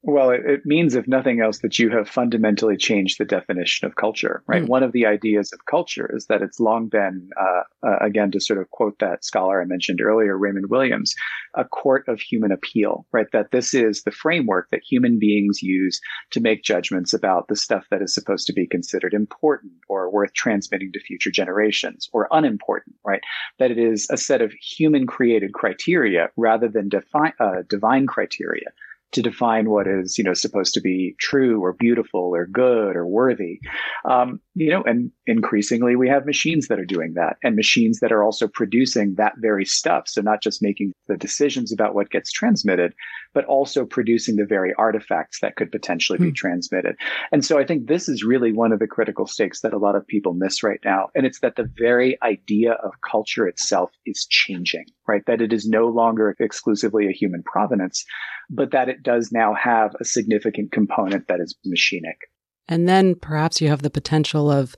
Well, 0.03 0.31
it, 0.31 0.43
it, 0.47 0.61
means, 0.65 0.95
if 0.95 1.09
nothing 1.09 1.41
else, 1.41 1.59
that 1.59 1.79
you 1.79 1.91
have 1.91 2.09
fundamentally 2.09 2.77
changed 2.77 3.19
the 3.19 3.25
definition 3.25 3.85
of 3.85 3.97
culture, 3.97 4.45
right? 4.47 4.63
Mm. 4.63 4.69
One 4.69 4.83
of 4.85 4.93
the 4.93 5.07
ideas 5.07 5.53
of 5.53 5.67
culture 5.67 6.09
is 6.15 6.27
that 6.27 6.41
it's 6.41 6.61
long 6.61 6.89
been, 6.89 7.31
uh, 7.39 7.63
uh, 7.85 7.99
again, 8.01 8.31
to 8.31 8.41
sort 8.41 8.61
of 8.61 8.71
quote 8.71 9.01
that 9.01 9.25
scholar 9.25 9.61
I 9.61 9.65
mentioned 9.65 10.01
earlier, 10.01 10.39
Raymond 10.39 10.71
Williams, 10.71 11.17
a 11.55 11.65
court 11.65 12.05
of 12.07 12.21
human 12.21 12.53
appeal, 12.53 13.07
right? 13.13 13.27
That 13.33 13.51
this 13.51 13.75
is 13.75 14.05
the 14.05 14.13
framework 14.13 14.69
that 14.71 14.83
human 14.89 15.19
beings 15.19 15.63
use 15.63 16.01
to 16.31 16.41
make 16.41 16.63
judgments 16.63 17.13
about 17.13 17.49
the 17.49 17.57
stuff 17.57 17.85
that 17.91 18.01
is 18.01 18.15
supposed 18.15 18.47
to 18.47 18.53
be 18.53 18.69
considered 18.69 19.15
important 19.15 19.73
or 19.89 20.13
worth 20.13 20.33
transmitting 20.33 20.93
to 20.93 21.01
future 21.01 21.33
generations 21.33 22.09
or 22.13 22.29
unimportant, 22.31 22.95
right? 23.05 23.21
That 23.59 23.73
it 23.73 23.79
is 23.79 24.07
a 24.11 24.17
set 24.17 24.43
of 24.43 24.53
human 24.53 25.09
created 25.09 25.55
criteria 25.55 26.29
rather 26.37 26.69
than 26.69 26.89
defi- 26.89 27.35
uh, 27.41 27.63
divine 27.69 28.07
criteria 28.07 28.69
to 29.13 29.23
define 29.23 29.71
what 29.71 29.87
is, 29.87 30.19
you 30.19 30.25
know, 30.25 30.35
supposed 30.35 30.75
to 30.75 30.81
be 30.81 31.15
true 31.19 31.63
or 31.63 31.73
beautiful 31.73 32.35
or 32.35 32.47
good 32.47 32.95
or 32.95 33.07
worthy. 33.07 33.59
Um, 34.09 34.41
you 34.55 34.71
know, 34.71 34.83
and 34.83 35.11
increasingly 35.27 35.97
we 35.97 36.09
have 36.09 36.27
machines 36.27 36.69
that 36.69 36.79
are 36.79 36.85
doing 36.85 37.15
that 37.15 37.37
and 37.43 37.57
machines 37.57 38.01
that 38.01 38.13
are 38.13 38.23
also 38.23 38.49
producing 38.49 39.15
that 39.17 39.35
very 39.39 39.65
stuff. 39.65 40.05
So 40.07 40.21
not 40.21 40.43
just 40.43 40.63
making 40.63 40.93
the 41.07 41.17
decisions 41.17 41.73
about 41.73 41.95
what 41.95 42.11
gets 42.11 42.31
transmitted, 42.31 42.93
but 43.33 43.45
also 43.47 43.87
producing 43.87 44.37
the 44.37 44.45
very 44.45 44.75
artifacts 44.79 45.41
that 45.41 45.57
could 45.57 45.71
potentially 45.71 46.19
be 46.19 46.29
hmm. 46.29 46.35
transmitted. 46.35 46.97
And 47.33 47.45
so 47.45 47.59
I 47.59 47.65
think 47.65 47.87
this 47.87 48.09
is 48.09 48.25
really 48.25 48.53
one 48.53 48.73
of 48.73 48.79
the 48.79 48.87
critical 48.87 49.27
stakes 49.27 49.61
that 49.61 49.73
a 49.73 49.79
lot 49.79 49.97
of 49.97 50.07
people 50.07 50.35
miss 50.35 50.63
right 50.63 50.81
now. 50.85 51.09
And 51.15 51.25
it's 51.25 51.41
that 51.41 51.57
the 51.57 51.71
very 51.79 52.19
idea 52.23 52.73
of 52.73 52.93
culture 53.09 53.47
itself 53.47 53.91
is 54.07 54.27
changing, 54.29 54.87
right? 55.07 55.23
That 55.27 55.41
it 55.41 55.53
is 55.53 55.67
no 55.67 55.89
longer 55.89 56.35
exclusively 56.41 57.07
a 57.07 57.13
human 57.13 57.43
provenance, 57.43 58.05
but 58.51 58.71
that 58.73 58.89
it 58.89 58.98
does 59.03 59.31
now 59.33 59.55
have 59.55 59.95
a 60.01 60.05
significant 60.05 60.73
component 60.73 61.29
that 61.29 61.41
is 61.41 61.57
machinic. 61.67 62.17
And 62.69 62.89
then 62.89 63.15
perhaps 63.15 63.61
you 63.61 63.69
have 63.69 63.83
the 63.83 63.91
potential 63.91 64.51
of 64.51 64.77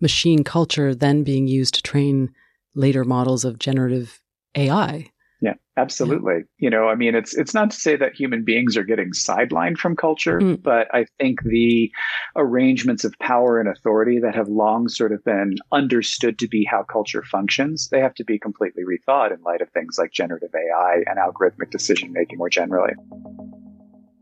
machine 0.00 0.44
culture 0.44 0.94
then 0.94 1.22
being 1.22 1.46
used 1.46 1.74
to 1.74 1.82
train 1.82 2.32
later 2.74 3.04
models 3.04 3.44
of 3.44 3.58
generative 3.58 4.20
AI. 4.54 5.10
Yeah, 5.42 5.54
absolutely. 5.76 6.34
Yeah. 6.34 6.40
You 6.58 6.70
know, 6.70 6.88
I 6.88 6.94
mean, 6.94 7.16
it's 7.16 7.34
it's 7.34 7.52
not 7.52 7.72
to 7.72 7.76
say 7.76 7.96
that 7.96 8.14
human 8.14 8.44
beings 8.44 8.76
are 8.76 8.84
getting 8.84 9.10
sidelined 9.10 9.76
from 9.76 9.96
culture, 9.96 10.38
mm. 10.38 10.62
but 10.62 10.86
I 10.94 11.06
think 11.18 11.42
the 11.42 11.90
arrangements 12.36 13.02
of 13.02 13.12
power 13.20 13.58
and 13.58 13.68
authority 13.68 14.20
that 14.20 14.36
have 14.36 14.46
long 14.46 14.88
sort 14.88 15.10
of 15.10 15.24
been 15.24 15.56
understood 15.72 16.38
to 16.38 16.48
be 16.48 16.64
how 16.64 16.84
culture 16.84 17.24
functions, 17.24 17.88
they 17.90 17.98
have 17.98 18.14
to 18.14 18.24
be 18.24 18.38
completely 18.38 18.84
rethought 18.84 19.34
in 19.34 19.42
light 19.42 19.60
of 19.60 19.70
things 19.70 19.96
like 19.98 20.12
generative 20.12 20.50
AI 20.54 21.02
and 21.06 21.18
algorithmic 21.18 21.70
decision 21.72 22.12
making 22.12 22.38
more 22.38 22.50
generally. 22.50 22.92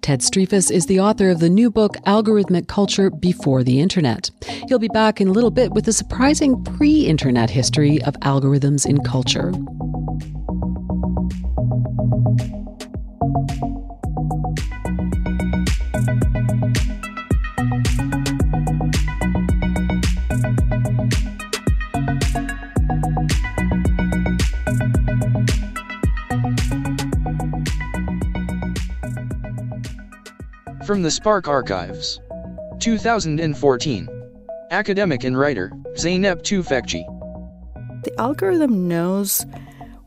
Ted 0.02 0.20
Striphas 0.20 0.70
is 0.70 0.86
the 0.86 0.98
author 0.98 1.28
of 1.28 1.40
the 1.40 1.50
new 1.50 1.70
book, 1.70 1.96
Algorithmic 2.06 2.68
Culture 2.68 3.10
Before 3.10 3.62
the 3.62 3.80
Internet. 3.80 4.30
He'll 4.66 4.78
be 4.78 4.88
back 4.88 5.20
in 5.20 5.28
a 5.28 5.32
little 5.32 5.50
bit 5.50 5.72
with 5.72 5.86
a 5.88 5.92
surprising 5.92 6.64
pre 6.64 7.06
internet 7.06 7.50
history 7.50 8.02
of 8.04 8.14
algorithms 8.20 8.86
in 8.86 8.98
culture. 9.04 9.52
From 30.90 31.02
the 31.02 31.10
Spark 31.12 31.46
Archives. 31.46 32.20
2014. 32.80 34.08
Academic 34.72 35.22
and 35.22 35.38
writer, 35.38 35.70
Zeynep 35.94 36.42
Tufekci. 36.42 37.04
The 38.02 38.12
algorithm 38.18 38.88
knows 38.88 39.46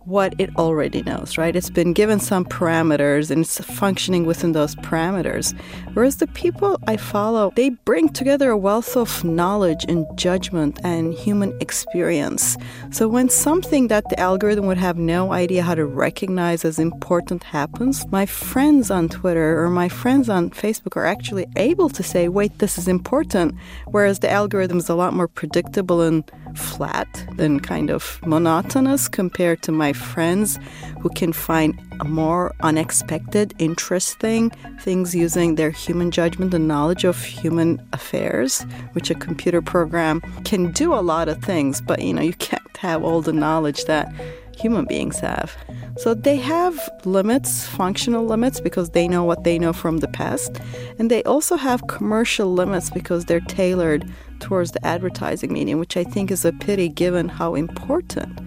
what 0.06 0.34
it 0.38 0.50
already 0.58 1.02
knows, 1.04 1.38
right? 1.38 1.56
It's 1.56 1.70
been 1.70 1.94
given 1.94 2.20
some 2.20 2.46
parameters 2.46 3.32
and 3.32 3.42
it's 3.42 3.60
functioning 3.60 4.26
within 4.26 4.52
those 4.52 4.76
parameters. 4.76 5.58
Whereas 5.94 6.18
the 6.18 6.28
people 6.28 6.80
I 6.88 6.98
follow, 6.98 7.52
they 7.56 7.70
bring 7.70 8.10
together 8.10 8.50
a 8.50 8.58
wealth 8.58 8.98
of 8.98 9.24
knowledge 9.24 9.86
and 9.88 10.06
judgment 10.18 10.80
and 10.84 11.14
human 11.14 11.58
experience. 11.62 12.58
So 12.92 13.08
when 13.08 13.30
something 13.30 13.88
that 13.88 14.10
the 14.10 14.20
algorithm 14.20 14.66
would 14.68 14.78
have 14.78 14.98
no 14.98 15.32
idea 15.32 15.64
how 15.64 15.76
to 15.76 15.86
recognize 15.86 16.66
as 16.66 16.80
important 16.80 17.44
happens, 17.44 18.06
my 18.08 18.26
friends 18.26 18.92
on 18.92 19.10
Twitter 19.10 19.64
or 19.64 19.70
my 19.70 19.90
friends 19.90 20.30
on 20.30 20.50
Facebook 20.50 20.98
are 20.98 21.06
actually 21.06 21.46
able 21.56 21.90
to 21.90 22.04
say, 22.04 22.28
wait, 22.28 22.60
this 22.60 22.78
is 22.78 22.88
important. 22.88 23.56
Whereas 23.88 24.20
the 24.20 24.30
algorithm 24.30 24.78
is 24.78 24.90
a 24.90 24.96
lot 24.96 25.14
more 25.14 25.28
predictable 25.28 26.02
and 26.02 26.24
flat 26.56 27.08
and 27.38 27.64
kind 27.64 27.90
of 27.90 28.20
monotonous 28.26 29.08
compared 29.08 29.62
to 29.64 29.72
my 29.72 29.94
friends 29.94 30.60
who 31.02 31.10
can 31.10 31.34
find 31.34 31.80
a 32.00 32.06
more 32.06 32.54
unexpected, 32.62 33.54
interesting 33.60 34.50
things 34.80 35.16
using 35.16 35.56
their 35.56 35.72
human 35.72 36.12
judgment 36.12 36.54
and 36.54 36.68
knowledge 36.68 37.04
of 37.04 37.24
human 37.24 37.82
affairs, 37.94 38.66
which 38.94 39.10
a 39.10 39.16
computer 39.16 39.62
program 39.62 40.22
can 40.44 40.72
do 40.72 40.94
a 40.94 41.02
lot 41.02 41.30
of 41.30 41.42
things, 41.44 41.82
but 41.82 42.02
you 42.02 42.14
know, 42.14 42.22
you 42.22 42.34
can't 42.34 42.78
have 42.78 43.04
all 43.04 43.22
the 43.22 43.34
knowledge 43.34 43.86
that 43.86 44.14
human 44.56 44.86
beings 44.86 45.20
have. 45.20 45.56
So 45.98 46.14
they 46.14 46.38
have 46.38 46.80
limits, 47.06 47.66
functional 47.68 48.26
limits, 48.26 48.60
because 48.60 48.92
they 48.92 49.08
know 49.08 49.24
what 49.24 49.44
they 49.44 49.60
know 49.60 49.74
from 49.74 49.98
the 49.98 50.08
past. 50.08 50.60
And 51.00 51.10
they 51.10 51.24
also 51.24 51.56
have 51.56 51.88
commercial 51.88 52.52
limits 52.54 52.90
because 52.90 53.26
they're 53.26 53.40
tailored 53.42 54.10
towards 54.44 54.72
the 54.72 54.86
advertising 54.86 55.52
medium, 55.52 55.80
which 55.80 55.96
I 55.96 56.04
think 56.04 56.30
is 56.30 56.44
a 56.44 56.52
pity 56.52 56.90
given 56.90 57.30
how 57.30 57.56
important 57.56 58.40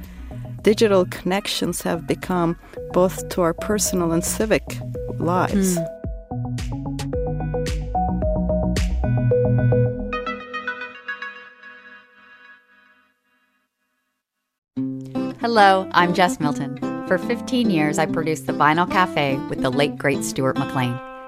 digital 0.62 1.06
connections 1.06 1.80
have 1.82 2.06
become 2.06 2.56
both 2.92 3.28
to 3.30 3.40
our 3.40 3.54
personal 3.54 4.12
and 4.12 4.22
civic 4.22 4.62
lives. 5.18 5.78
Mm. 5.78 5.86
Hello, 15.40 15.88
I'm 15.92 16.12
Jess 16.12 16.38
Milton. 16.40 16.78
For 17.06 17.16
15 17.16 17.70
years, 17.70 17.98
I 17.98 18.06
produced 18.06 18.46
The 18.46 18.52
Vinyl 18.52 18.90
Cafe 18.90 19.36
with 19.48 19.62
the 19.62 19.70
late, 19.70 19.96
great 19.96 20.24
Stuart 20.24 20.58
McLean. 20.58 20.98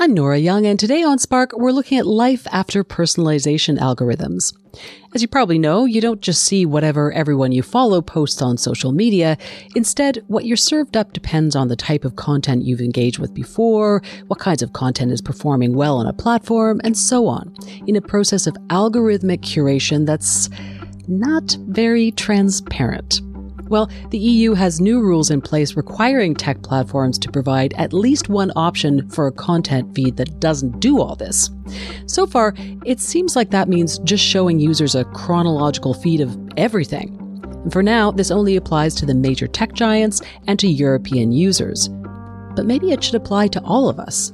I'm 0.00 0.14
Nora 0.14 0.38
Young, 0.38 0.64
and 0.64 0.78
today 0.78 1.02
on 1.02 1.18
Spark, 1.18 1.50
we're 1.54 1.72
looking 1.72 1.98
at 1.98 2.06
life 2.06 2.46
after 2.52 2.84
personalization 2.84 3.80
algorithms. 3.80 4.56
As 5.12 5.22
you 5.22 5.26
probably 5.26 5.58
know, 5.58 5.86
you 5.86 6.00
don't 6.00 6.20
just 6.20 6.44
see 6.44 6.64
whatever 6.64 7.10
everyone 7.10 7.50
you 7.50 7.64
follow 7.64 8.00
posts 8.00 8.40
on 8.40 8.58
social 8.58 8.92
media. 8.92 9.36
Instead, 9.74 10.22
what 10.28 10.44
you're 10.44 10.56
served 10.56 10.96
up 10.96 11.12
depends 11.12 11.56
on 11.56 11.66
the 11.66 11.74
type 11.74 12.04
of 12.04 12.14
content 12.14 12.62
you've 12.62 12.80
engaged 12.80 13.18
with 13.18 13.34
before, 13.34 14.00
what 14.28 14.38
kinds 14.38 14.62
of 14.62 14.72
content 14.72 15.10
is 15.10 15.20
performing 15.20 15.74
well 15.74 15.96
on 15.96 16.06
a 16.06 16.12
platform, 16.12 16.80
and 16.84 16.96
so 16.96 17.26
on, 17.26 17.52
in 17.88 17.96
a 17.96 18.00
process 18.00 18.46
of 18.46 18.54
algorithmic 18.68 19.40
curation 19.40 20.06
that's 20.06 20.48
not 21.08 21.56
very 21.66 22.12
transparent. 22.12 23.20
Well, 23.68 23.90
the 24.10 24.18
EU 24.18 24.54
has 24.54 24.80
new 24.80 25.00
rules 25.00 25.30
in 25.30 25.40
place 25.40 25.76
requiring 25.76 26.34
tech 26.34 26.62
platforms 26.62 27.18
to 27.18 27.30
provide 27.30 27.74
at 27.74 27.92
least 27.92 28.28
one 28.28 28.50
option 28.56 29.08
for 29.10 29.26
a 29.26 29.32
content 29.32 29.94
feed 29.94 30.16
that 30.16 30.40
doesn't 30.40 30.80
do 30.80 31.00
all 31.00 31.16
this. 31.16 31.50
So 32.06 32.26
far, 32.26 32.54
it 32.84 33.00
seems 33.00 33.36
like 33.36 33.50
that 33.50 33.68
means 33.68 33.98
just 34.00 34.24
showing 34.24 34.58
users 34.58 34.94
a 34.94 35.04
chronological 35.04 35.92
feed 35.94 36.20
of 36.20 36.36
everything. 36.56 37.16
And 37.62 37.72
for 37.72 37.82
now, 37.82 38.10
this 38.10 38.30
only 38.30 38.56
applies 38.56 38.94
to 38.96 39.06
the 39.06 39.14
major 39.14 39.46
tech 39.46 39.74
giants 39.74 40.22
and 40.46 40.58
to 40.58 40.68
European 40.68 41.32
users. 41.32 41.88
But 42.56 42.66
maybe 42.66 42.92
it 42.92 43.04
should 43.04 43.14
apply 43.14 43.48
to 43.48 43.62
all 43.62 43.88
of 43.88 44.00
us. 44.00 44.32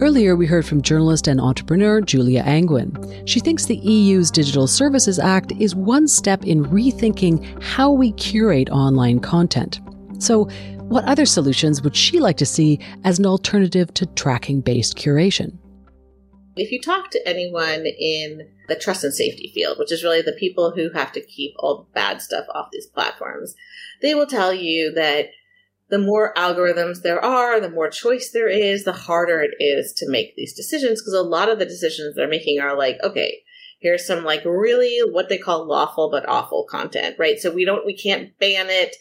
Earlier, 0.00 0.34
we 0.34 0.46
heard 0.46 0.66
from 0.66 0.82
journalist 0.82 1.28
and 1.28 1.40
entrepreneur 1.40 2.00
Julia 2.00 2.42
Angwin. 2.42 3.28
She 3.28 3.40
thinks 3.40 3.66
the 3.66 3.76
EU's 3.76 4.30
Digital 4.30 4.66
Services 4.66 5.18
Act 5.18 5.52
is 5.60 5.74
one 5.74 6.08
step 6.08 6.44
in 6.44 6.64
rethinking 6.64 7.62
how 7.62 7.90
we 7.90 8.12
curate 8.12 8.70
online 8.70 9.20
content. 9.20 9.80
So, 10.18 10.44
what 10.88 11.04
other 11.04 11.26
solutions 11.26 11.82
would 11.82 11.94
she 11.94 12.20
like 12.20 12.36
to 12.38 12.46
see 12.46 12.80
as 13.04 13.18
an 13.18 13.26
alternative 13.26 13.92
to 13.94 14.06
tracking 14.06 14.60
based 14.60 14.96
curation? 14.96 15.58
If 16.56 16.72
you 16.72 16.80
talk 16.80 17.10
to 17.10 17.28
anyone 17.28 17.86
in 17.86 18.48
the 18.68 18.76
trust 18.76 19.04
and 19.04 19.14
safety 19.14 19.52
field, 19.54 19.78
which 19.78 19.92
is 19.92 20.02
really 20.02 20.22
the 20.22 20.32
people 20.32 20.72
who 20.72 20.90
have 20.90 21.12
to 21.12 21.20
keep 21.20 21.54
all 21.58 21.78
the 21.78 21.94
bad 21.94 22.20
stuff 22.20 22.46
off 22.54 22.70
these 22.72 22.86
platforms, 22.86 23.54
they 24.00 24.14
will 24.14 24.26
tell 24.26 24.52
you 24.52 24.92
that 24.94 25.28
the 25.92 25.98
more 25.98 26.32
algorithms 26.38 27.02
there 27.02 27.22
are, 27.22 27.60
the 27.60 27.68
more 27.68 27.90
choice 27.90 28.30
there 28.32 28.48
is, 28.48 28.84
the 28.84 28.94
harder 28.94 29.42
it 29.42 29.50
is 29.60 29.92
to 29.92 30.08
make 30.08 30.34
these 30.34 30.54
decisions 30.54 31.02
because 31.02 31.12
a 31.12 31.20
lot 31.20 31.50
of 31.50 31.58
the 31.58 31.66
decisions 31.66 32.16
they're 32.16 32.26
making 32.26 32.58
are 32.60 32.74
like, 32.74 32.96
okay, 33.04 33.42
here's 33.78 34.06
some 34.06 34.24
like 34.24 34.42
really 34.46 35.00
what 35.12 35.28
they 35.28 35.36
call 35.36 35.68
lawful 35.68 36.10
but 36.10 36.26
awful 36.26 36.64
content, 36.64 37.16
right? 37.18 37.38
So 37.38 37.50
we 37.50 37.66
don't, 37.66 37.84
we 37.84 37.94
can't 37.94 38.30
ban 38.38 38.70
it, 38.70 38.96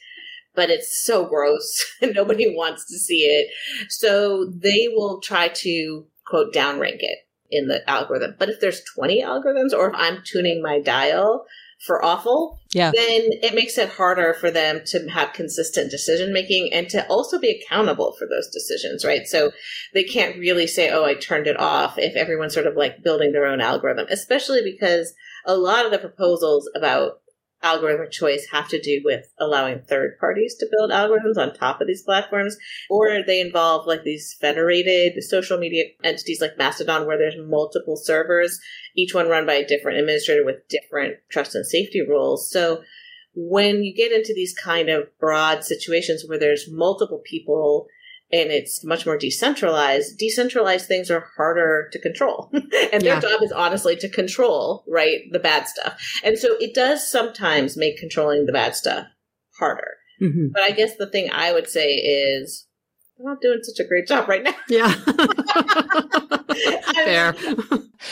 but 0.54 0.70
it's 0.70 1.02
so 1.02 1.26
gross 1.26 1.82
and 2.02 2.14
nobody 2.14 2.54
wants 2.54 2.86
to 2.88 2.98
see 2.98 3.22
it. 3.22 3.48
So 3.88 4.52
they 4.54 4.90
will 4.94 5.22
try 5.22 5.48
to 5.48 6.06
quote 6.28 6.54
downrank 6.54 6.98
it 7.00 7.20
in 7.50 7.70
the 7.70 7.90
algorithm. 7.90 8.36
But 8.38 8.50
if 8.50 8.60
there's 8.60 8.82
20 8.96 9.24
algorithms 9.24 9.72
or 9.72 9.92
if 9.92 9.96
I'm 9.96 10.24
tuning 10.26 10.62
my 10.62 10.82
dial, 10.82 11.46
for 11.86 12.04
awful, 12.06 12.60
yeah. 12.74 12.92
then 12.92 13.22
it 13.42 13.56
makes 13.56 13.78
it 13.78 13.90
harder 13.90 14.36
for 14.36 14.52
them 14.52 14.82
to 14.86 15.08
have 15.10 15.34
consistent 15.34 15.90
decision 15.90 16.32
making 16.32 16.72
and 16.72 16.88
to 16.90 17.06
also 17.08 17.40
be 17.40 17.50
accountable 17.50 18.14
for 18.20 18.28
those 18.28 18.48
decisions, 18.50 19.04
right? 19.04 19.26
So 19.26 19.52
they 19.94 20.04
can't 20.04 20.38
really 20.38 20.68
say, 20.68 20.92
oh, 20.92 21.04
I 21.04 21.16
turned 21.16 21.48
it 21.48 21.60
off 21.60 21.98
if 21.98 22.16
everyone's 22.16 22.54
sort 22.54 22.68
of 22.68 22.76
like 22.76 23.04
building 23.04 23.32
their 23.32 23.48
own 23.48 23.62
algorithm, 23.62 24.06
especially 24.12 24.62
because 24.64 25.14
a 25.46 25.58
lot 25.58 25.86
of 25.86 25.92
the 25.92 25.98
proposals 25.98 26.70
about 26.76 27.21
algorithmic 27.64 28.12
choice 28.12 28.48
have 28.52 28.68
to 28.70 28.82
do 28.82 29.02
with 29.04 29.26
allowing 29.40 29.82
third 29.82 30.18
parties 30.20 30.56
to 30.56 30.68
build 30.72 30.92
algorithms 30.92 31.38
on 31.38 31.54
top 31.54 31.80
of 31.82 31.88
these 31.88 32.04
platforms, 32.04 32.58
or 32.90 33.22
they 33.26 33.40
involve 33.40 33.88
like 33.88 34.04
these 34.04 34.36
federated 34.40 35.24
social 35.24 35.58
media 35.58 35.86
entities 36.04 36.42
like 36.42 36.58
Mastodon, 36.58 37.06
where 37.06 37.18
there's 37.18 37.38
multiple 37.38 37.96
servers, 37.96 38.60
each 38.96 39.14
one 39.14 39.30
run 39.30 39.46
by 39.46 39.54
a 39.54 39.68
different 39.68 40.00
administrator 40.00 40.44
with 40.44 40.68
different 40.70 41.18
trust 41.30 41.56
and 41.56 41.66
safety 41.66 42.02
rules. 42.02 42.52
So 42.52 42.82
when 43.34 43.84
you 43.84 43.96
get 43.96 44.12
into 44.12 44.34
these 44.36 44.54
kind 44.54 44.90
of 44.90 45.08
broad 45.20 45.64
situations 45.64 46.26
where 46.28 46.40
there's 46.40 46.70
multiple 46.70 47.22
people 47.24 47.88
and 48.34 48.52
it's 48.52 48.84
much 48.84 49.06
more 49.06 49.18
decentralized, 49.18 50.18
decentralized 50.18 50.88
things 50.88 51.12
are 51.12 51.28
harder 51.36 51.90
to 51.92 52.00
control. 52.00 52.50
and 52.54 53.04
their 53.04 53.16
yeah. 53.16 53.20
job 53.20 53.42
is 53.42 53.52
honestly 53.52 53.96
to 53.98 54.10
control, 54.10 54.84
right, 54.88 55.22
the 55.32 55.40
bad 55.40 55.68
stuff. 55.68 56.00
And 56.24 56.38
so 56.38 56.56
it 56.60 56.74
does 56.74 57.10
sometimes 57.10 57.78
make 57.78 57.98
controlling 57.98 58.46
the 58.46 58.54
bad 58.54 58.76
stuff 58.76 59.08
harder. 59.60 59.96
Mm-hmm. 60.22 60.48
But 60.54 60.64
I 60.64 60.72
guess 60.72 60.98
the 60.98 61.10
thing 61.10 61.30
I 61.32 61.52
would 61.52 61.70
say 61.70 61.96
is 61.96 62.68
I'm 63.20 63.26
not 63.26 63.42
doing 63.42 63.60
such 63.62 63.84
a 63.84 63.88
great 63.88 64.08
job 64.08 64.28
right 64.28 64.44
now. 64.44 64.54
Yeah. 64.68 64.94
Fair. 66.94 67.36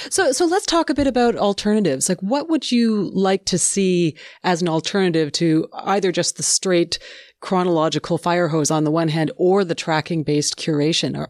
so 0.10 0.32
so 0.32 0.46
let's 0.46 0.66
talk 0.66 0.90
a 0.90 0.94
bit 0.94 1.08
about 1.08 1.36
alternatives. 1.36 2.10
Like 2.10 2.22
what 2.22 2.50
would 2.50 2.72
you 2.72 3.12
like 3.14 3.46
to 3.46 3.58
see 3.58 4.18
as 4.44 4.62
an 4.62 4.70
alternative 4.70 5.32
to 5.34 5.68
either 5.74 6.12
just 6.12 6.38
the 6.38 6.44
straight 6.44 7.00
chronological 7.40 8.18
fire 8.18 8.50
hose 8.50 8.72
on 8.72 8.84
the 8.84 8.92
one 8.92 9.10
hand 9.10 9.32
or 9.38 9.64
the 9.64 9.76
tracking 9.76 10.24
based 10.24 10.58
curation? 10.58 11.18
Or 11.18 11.30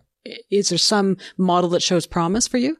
is 0.50 0.70
there 0.70 0.78
some 0.78 1.18
model 1.38 1.70
that 1.72 1.84
shows 1.84 2.06
promise 2.06 2.48
for 2.48 2.58
you? 2.58 2.78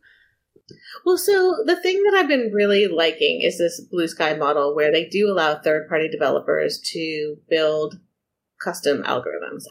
Well, 1.06 1.18
so 1.18 1.64
the 1.66 1.76
thing 1.76 2.04
that 2.04 2.14
I've 2.14 2.28
been 2.28 2.52
really 2.54 2.88
liking 2.88 3.42
is 3.42 3.58
this 3.58 3.82
Bluesky 3.92 4.38
model 4.38 4.76
where 4.76 4.92
they 4.92 5.06
do 5.06 5.32
allow 5.32 5.56
third 5.56 5.88
party 5.88 6.08
developers 6.08 6.80
to 6.92 7.38
build 7.50 8.00
custom 8.64 9.04
algorithms. 9.04 9.64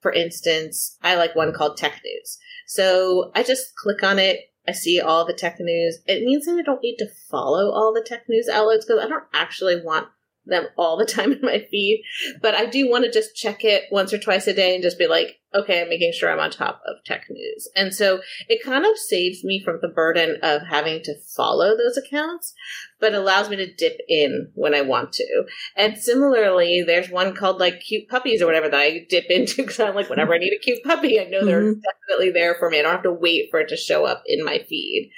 For 0.00 0.12
instance, 0.12 0.96
I 1.02 1.14
like 1.14 1.36
one 1.36 1.52
called 1.52 1.76
Tech 1.76 2.00
News. 2.04 2.38
So 2.66 3.30
I 3.34 3.42
just 3.42 3.74
click 3.76 4.02
on 4.02 4.18
it. 4.18 4.40
I 4.66 4.72
see 4.72 5.00
all 5.00 5.26
the 5.26 5.32
tech 5.32 5.56
news. 5.58 5.98
It 6.06 6.24
means 6.24 6.46
that 6.46 6.56
I 6.58 6.62
don't 6.62 6.82
need 6.82 6.96
to 6.98 7.08
follow 7.30 7.72
all 7.72 7.92
the 7.92 8.04
tech 8.06 8.28
news 8.28 8.48
outlets 8.48 8.84
because 8.84 9.02
I 9.04 9.08
don't 9.08 9.24
actually 9.32 9.82
want 9.82 10.08
them 10.46 10.66
all 10.76 10.96
the 10.96 11.04
time 11.12 11.32
in 11.32 11.40
my 11.42 11.66
feed, 11.70 12.02
but 12.40 12.54
I 12.54 12.66
do 12.66 12.88
want 12.88 13.04
to 13.04 13.10
just 13.10 13.36
check 13.36 13.64
it 13.64 13.84
once 13.90 14.12
or 14.12 14.18
twice 14.18 14.46
a 14.46 14.54
day 14.54 14.74
and 14.74 14.82
just 14.82 14.98
be 14.98 15.06
like, 15.06 15.40
okay, 15.52 15.82
I'm 15.82 15.88
making 15.88 16.12
sure 16.12 16.30
I'm 16.30 16.38
on 16.38 16.50
top 16.50 16.80
of 16.86 17.02
tech 17.04 17.26
news. 17.28 17.68
And 17.74 17.92
so 17.92 18.20
it 18.48 18.62
kind 18.62 18.86
of 18.86 18.96
saves 18.96 19.42
me 19.42 19.60
from 19.64 19.78
the 19.82 19.88
burden 19.88 20.36
of 20.42 20.62
having 20.62 21.02
to 21.02 21.14
follow 21.36 21.76
those 21.76 21.96
accounts, 21.96 22.54
but 23.00 23.14
allows 23.14 23.50
me 23.50 23.56
to 23.56 23.74
dip 23.74 23.98
in 24.08 24.52
when 24.54 24.74
I 24.74 24.82
want 24.82 25.12
to. 25.14 25.44
And 25.76 25.98
similarly, 25.98 26.84
there's 26.86 27.10
one 27.10 27.34
called 27.34 27.58
like 27.58 27.80
cute 27.80 28.08
puppies 28.08 28.40
or 28.40 28.46
whatever 28.46 28.68
that 28.68 28.80
I 28.80 29.06
dip 29.08 29.24
into 29.30 29.62
because 29.62 29.80
I'm 29.80 29.94
like, 29.94 30.08
whenever 30.08 30.34
I 30.34 30.38
need 30.38 30.52
a 30.52 30.62
cute 30.62 30.84
puppy, 30.84 31.20
I 31.20 31.24
know 31.24 31.44
they're 31.44 31.62
mm-hmm. 31.62 31.80
definitely 31.80 32.30
there 32.30 32.54
for 32.58 32.70
me. 32.70 32.78
I 32.78 32.82
don't 32.82 32.92
have 32.92 33.02
to 33.02 33.12
wait 33.12 33.48
for 33.50 33.60
it 33.60 33.68
to 33.70 33.76
show 33.76 34.04
up 34.04 34.22
in 34.26 34.44
my 34.44 34.64
feed. 34.68 35.10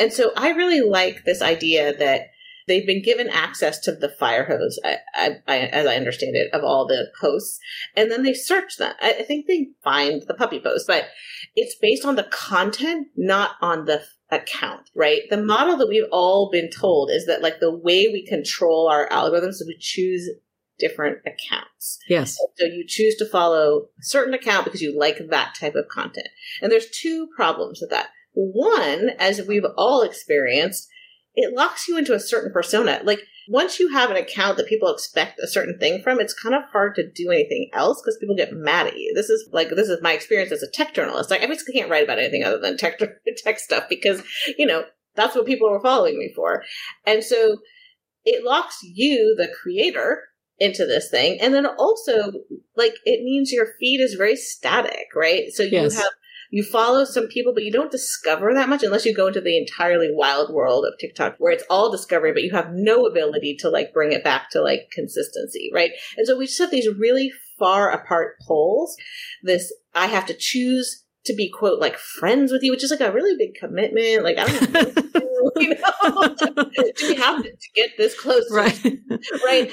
And 0.00 0.12
so 0.12 0.32
I 0.36 0.50
really 0.50 0.80
like 0.80 1.24
this 1.24 1.42
idea 1.42 1.96
that 1.96 2.30
they've 2.66 2.86
been 2.86 3.02
given 3.02 3.28
access 3.28 3.78
to 3.80 3.92
the 3.92 4.08
fire 4.08 4.44
hose, 4.44 4.78
I, 4.84 4.98
I, 5.14 5.36
I, 5.46 5.58
as 5.58 5.86
I 5.86 5.96
understand 5.96 6.36
it, 6.36 6.52
of 6.52 6.64
all 6.64 6.86
the 6.86 7.10
posts, 7.20 7.58
and 7.94 8.10
then 8.10 8.22
they 8.22 8.34
search 8.34 8.76
them. 8.76 8.94
I, 9.00 9.16
I 9.20 9.22
think 9.22 9.46
they 9.46 9.68
find 9.82 10.22
the 10.26 10.34
puppy 10.34 10.60
post, 10.60 10.86
but 10.86 11.06
it's 11.54 11.76
based 11.80 12.04
on 12.04 12.16
the 12.16 12.24
content, 12.24 13.08
not 13.16 13.52
on 13.60 13.84
the 13.84 14.02
account, 14.30 14.90
right? 14.94 15.22
The 15.30 15.42
model 15.42 15.76
that 15.76 15.88
we've 15.88 16.08
all 16.10 16.50
been 16.50 16.70
told 16.70 17.10
is 17.10 17.26
that 17.26 17.42
like 17.42 17.60
the 17.60 17.74
way 17.74 18.08
we 18.08 18.26
control 18.26 18.88
our 18.88 19.08
algorithms 19.08 19.60
is 19.60 19.64
we 19.66 19.76
choose 19.78 20.28
different 20.78 21.18
accounts. 21.20 21.98
Yes. 22.08 22.36
So 22.56 22.66
you 22.66 22.84
choose 22.86 23.16
to 23.16 23.26
follow 23.26 23.86
a 23.98 24.02
certain 24.02 24.34
account 24.34 24.64
because 24.64 24.82
you 24.82 24.98
like 24.98 25.18
that 25.30 25.54
type 25.58 25.74
of 25.74 25.88
content. 25.88 26.28
And 26.60 26.70
there's 26.70 26.90
two 26.90 27.28
problems 27.34 27.78
with 27.80 27.90
that. 27.90 28.08
One, 28.34 29.10
as 29.18 29.40
we've 29.46 29.64
all 29.78 30.02
experienced, 30.02 30.88
it 31.36 31.54
locks 31.54 31.86
you 31.86 31.96
into 31.98 32.14
a 32.14 32.20
certain 32.20 32.52
persona. 32.52 33.00
Like 33.04 33.20
once 33.48 33.78
you 33.78 33.88
have 33.88 34.10
an 34.10 34.16
account 34.16 34.56
that 34.56 34.66
people 34.66 34.92
expect 34.92 35.38
a 35.38 35.46
certain 35.46 35.78
thing 35.78 36.02
from, 36.02 36.18
it's 36.18 36.34
kind 36.34 36.54
of 36.54 36.64
hard 36.72 36.96
to 36.96 37.08
do 37.08 37.30
anything 37.30 37.70
else 37.72 38.00
because 38.02 38.16
people 38.18 38.34
get 38.34 38.52
mad 38.52 38.88
at 38.88 38.98
you. 38.98 39.12
This 39.14 39.30
is 39.30 39.48
like 39.52 39.68
this 39.70 39.88
is 39.88 40.02
my 40.02 40.12
experience 40.12 40.50
as 40.50 40.62
a 40.62 40.70
tech 40.70 40.94
journalist. 40.94 41.30
Like 41.30 41.42
I 41.42 41.46
basically 41.46 41.74
can't 41.74 41.90
write 41.90 42.04
about 42.04 42.18
anything 42.18 42.42
other 42.42 42.58
than 42.58 42.76
tech 42.76 42.98
tech 43.36 43.58
stuff 43.58 43.84
because 43.88 44.22
you 44.58 44.66
know 44.66 44.84
that's 45.14 45.36
what 45.36 45.46
people 45.46 45.68
are 45.68 45.80
following 45.80 46.18
me 46.18 46.32
for, 46.34 46.64
and 47.06 47.22
so 47.22 47.58
it 48.24 48.44
locks 48.44 48.80
you, 48.82 49.34
the 49.38 49.48
creator, 49.62 50.24
into 50.58 50.84
this 50.84 51.10
thing, 51.10 51.38
and 51.40 51.54
then 51.54 51.66
also 51.66 52.32
like 52.76 52.94
it 53.04 53.22
means 53.22 53.52
your 53.52 53.68
feed 53.78 54.00
is 54.00 54.14
very 54.14 54.36
static, 54.36 55.06
right? 55.14 55.52
So 55.52 55.62
you 55.62 55.70
Yes. 55.72 55.96
have 55.96 56.12
you 56.50 56.62
follow 56.62 57.04
some 57.04 57.28
people, 57.28 57.52
but 57.52 57.64
you 57.64 57.72
don't 57.72 57.90
discover 57.90 58.52
that 58.54 58.68
much 58.68 58.82
unless 58.82 59.04
you 59.04 59.14
go 59.14 59.26
into 59.26 59.40
the 59.40 59.58
entirely 59.58 60.10
wild 60.12 60.52
world 60.52 60.84
of 60.84 60.98
TikTok 60.98 61.36
where 61.38 61.52
it's 61.52 61.64
all 61.68 61.90
discovery, 61.90 62.32
but 62.32 62.42
you 62.42 62.52
have 62.52 62.72
no 62.72 63.06
ability 63.06 63.56
to 63.60 63.70
like 63.70 63.92
bring 63.92 64.12
it 64.12 64.24
back 64.24 64.50
to 64.50 64.60
like 64.60 64.90
consistency, 64.92 65.70
right? 65.72 65.90
And 66.16 66.26
so 66.26 66.36
we 66.36 66.46
just 66.46 66.58
have 66.58 66.70
these 66.70 66.88
really 66.98 67.32
far 67.58 67.90
apart 67.90 68.36
poles. 68.46 68.96
This, 69.42 69.72
I 69.94 70.06
have 70.06 70.26
to 70.26 70.36
choose 70.38 71.04
to 71.26 71.34
be 71.34 71.50
quote 71.50 71.80
like 71.80 71.96
friends 71.98 72.52
with 72.52 72.62
you, 72.62 72.70
which 72.70 72.84
is 72.84 72.90
like 72.90 73.00
a 73.00 73.12
really 73.12 73.36
big 73.36 73.54
commitment. 73.54 74.24
Like 74.24 74.38
I 74.38 74.46
don't 74.46 74.72
know, 74.72 75.50
you 75.56 75.74
know, 75.74 76.34
do 76.96 77.08
we 77.08 77.14
have 77.16 77.42
to, 77.42 77.50
to 77.50 77.68
get 77.74 77.90
this 77.96 78.18
close? 78.18 78.44
Right. 78.50 78.78
right? 79.44 79.72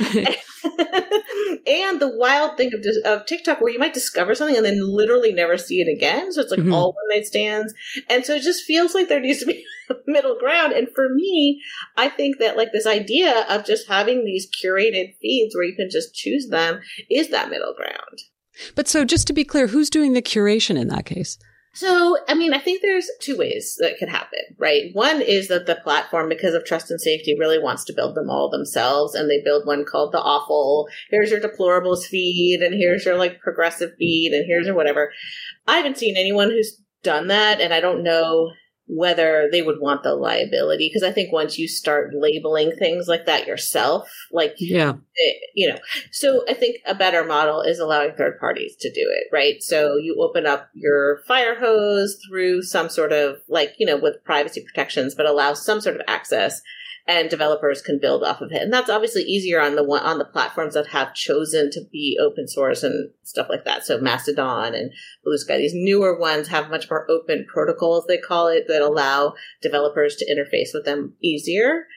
and 1.68 2.00
the 2.00 2.14
wild 2.16 2.58
thing 2.58 2.72
of, 2.74 2.82
of 3.06 3.26
TikTok 3.26 3.62
where 3.62 3.72
you 3.72 3.80
might 3.80 3.94
discover 3.94 4.36
something 4.36 4.56
and 4.56 4.66
then 4.66 4.80
literally 4.82 5.34
never 5.34 5.58
see 5.58 5.82
it 5.82 5.94
again. 5.94 6.32
So 6.32 6.42
it's 6.42 6.52
like 6.52 6.60
Mhm. 6.60 6.74
all 6.74 6.94
one 6.94 7.18
night 7.18 7.26
stands. 7.26 7.74
And 8.10 8.26
so 8.26 8.36
it 8.36 8.44
just 8.44 8.64
feels 8.66 8.94
like 8.94 9.10
there 9.10 9.20
needs 9.20 9.40
to 9.40 9.46
be 9.46 9.66
a 9.90 9.96
middle 10.08 10.38
ground. 10.40 10.74
And 10.74 10.88
for 10.94 11.10
me, 11.10 11.62
I 11.98 12.10
think 12.10 12.40
that 12.40 12.58
like 12.58 12.72
this 12.72 12.86
idea 12.88 13.46
of 13.50 13.66
just 13.66 13.88
having 13.88 14.24
these 14.26 14.50
curated 14.50 15.16
feeds 15.22 15.56
where 15.56 15.66
you 15.66 15.76
can 15.76 15.90
just 15.90 16.14
choose 16.16 16.48
them 16.50 16.82
is 17.10 17.30
that 17.30 17.50
middle 17.50 17.74
ground. 17.74 18.20
But 18.76 18.88
so 18.88 19.06
just 19.06 19.28
to 19.28 19.34
be 19.34 19.44
clear, 19.44 19.68
who's 19.68 19.90
doing 19.90 20.14
the 20.14 20.22
curation 20.22 20.80
in 20.80 20.88
that 20.90 21.06
case? 21.06 21.38
So, 21.76 22.18
I 22.28 22.36
mean, 22.36 22.54
I 22.54 22.60
think 22.60 22.82
there's 22.82 23.10
two 23.20 23.36
ways 23.36 23.78
that 23.80 23.98
could 23.98 24.10
happen, 24.10 24.40
right? 24.60 24.92
One 24.94 25.22
is 25.22 25.48
that 25.48 25.66
the 25.66 25.76
platform, 25.76 26.30
because 26.30 26.54
of 26.54 26.66
trust 26.66 26.92
and 26.92 27.02
safety, 27.02 27.36
really 27.38 27.58
wants 27.58 27.84
to 27.86 27.94
build 27.94 28.14
them 28.14 28.30
all 28.30 28.52
themselves, 28.52 29.16
and 29.16 29.28
they 29.28 29.42
build 29.44 29.66
one 29.66 29.84
called 29.84 30.14
the 30.14 30.20
awful. 30.20 30.88
Here's 31.10 31.32
your 31.32 31.40
deplorables 31.40 32.06
feed, 32.06 32.62
and 32.62 32.76
here's 32.76 33.06
your 33.06 33.18
like 33.18 33.42
progressive 33.42 33.94
feed, 33.98 34.34
and 34.34 34.46
here's 34.46 34.68
your 34.68 34.76
whatever. 34.76 35.12
I 35.68 35.78
haven't 35.78 35.98
seen 35.98 36.16
anyone 36.16 36.52
who's 36.52 36.80
done 37.02 37.28
that, 37.30 37.60
and 37.60 37.74
I 37.74 37.80
don't 37.80 38.04
know 38.04 38.52
whether 38.88 39.48
they 39.52 39.62
would 39.62 39.80
want 39.80 40.04
the 40.04 40.14
liability 40.14 40.90
because 40.90 41.08
I 41.08 41.14
think 41.14 41.32
once 41.32 41.58
you 41.58 41.68
start 41.68 42.14
labeling 42.14 42.74
things 42.78 43.08
like 43.08 43.26
that 43.26 43.48
yourself, 43.48 44.10
like 44.32 44.56
Yeah. 44.58 44.94
it- 45.16 45.38
you 45.56 45.70
know 45.70 45.78
so 46.12 46.44
i 46.50 46.54
think 46.56 46.78
a 46.88 46.96
better 46.96 47.24
model 47.24 47.62
is 47.62 47.78
allowing 47.80 48.12
third 48.14 48.40
parties 48.40 48.76
to 48.80 48.90
do 48.92 49.02
it 49.18 49.28
right 49.32 49.62
so 49.62 49.98
you 49.98 50.18
open 50.20 50.48
up 50.48 50.68
your 50.74 51.20
fire 51.28 51.54
hose 51.60 52.18
through 52.28 52.64
some 52.64 52.90
sort 52.90 53.12
of 53.12 53.38
like 53.48 53.74
you 53.78 53.86
know 53.86 53.96
with 53.98 54.24
privacy 54.24 54.64
protections 54.66 55.14
but 55.14 55.28
allow 55.28 55.54
some 55.54 55.80
sort 55.80 55.96
of 55.96 56.02
access 56.08 56.60
and 57.06 57.30
developers 57.30 57.82
can 57.82 58.00
build 58.00 58.24
off 58.24 58.42
of 58.42 58.52
it 58.52 58.62
and 58.62 58.72
that's 58.72 58.90
obviously 58.90 59.24
easier 59.24 59.60
on 59.60 59.76
the 59.76 59.84
one 59.84 60.02
on 60.04 60.18
the 60.18 60.26
platforms 60.26 60.74
that 60.74 60.88
have 60.88 61.14
chosen 61.14 61.70
to 61.70 61.82
be 61.92 62.18
open 62.22 62.48
source 62.48 62.84
and 62.84 63.12
stuff 63.24 63.48
like 63.50 63.66
that 63.66 63.86
so 63.86 64.00
mastodon 64.00 64.74
and 64.74 64.92
Bluesky 65.26 65.58
these 65.58 65.74
newer 65.74 66.18
ones 66.18 66.48
have 66.48 66.70
much 66.70 66.90
more 66.90 67.10
open 67.10 67.46
protocols 67.52 68.06
they 68.08 68.18
call 68.18 68.48
it 68.48 68.66
that 68.68 68.82
allow 68.82 69.34
developers 69.62 70.16
to 70.16 70.26
interface 70.26 70.70
with 70.74 70.86
them 70.86 71.14
easier 71.22 71.88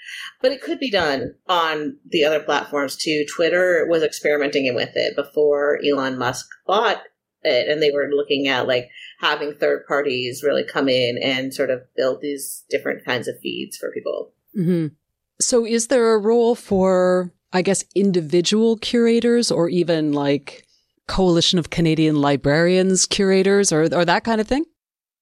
but 0.40 0.52
it 0.52 0.62
could 0.62 0.78
be 0.78 0.90
done 0.90 1.34
on 1.48 1.96
the 2.08 2.24
other 2.24 2.40
platforms 2.40 2.96
too. 2.96 3.24
Twitter 3.34 3.86
was 3.88 4.02
experimenting 4.02 4.72
with 4.74 4.90
it 4.94 5.16
before 5.16 5.80
Elon 5.84 6.18
Musk 6.18 6.46
bought 6.66 7.02
it, 7.42 7.68
and 7.68 7.82
they 7.82 7.90
were 7.90 8.10
looking 8.12 8.48
at 8.48 8.66
like 8.66 8.88
having 9.20 9.54
third 9.54 9.86
parties 9.86 10.42
really 10.42 10.64
come 10.64 10.88
in 10.88 11.18
and 11.22 11.54
sort 11.54 11.70
of 11.70 11.82
build 11.96 12.20
these 12.20 12.64
different 12.68 13.04
kinds 13.04 13.28
of 13.28 13.38
feeds 13.40 13.76
for 13.76 13.90
people. 13.92 14.32
Hmm 14.56 14.86
So 15.40 15.66
is 15.66 15.88
there 15.88 16.14
a 16.14 16.18
role 16.18 16.54
for, 16.54 17.32
I 17.52 17.62
guess, 17.62 17.84
individual 17.94 18.78
curators 18.78 19.50
or 19.50 19.68
even 19.68 20.12
like 20.12 20.64
coalition 21.06 21.58
of 21.58 21.70
Canadian 21.70 22.16
librarians 22.20 23.06
curators 23.06 23.72
or, 23.72 23.82
or 23.94 24.04
that 24.04 24.24
kind 24.24 24.40
of 24.40 24.48
thing? 24.48 24.64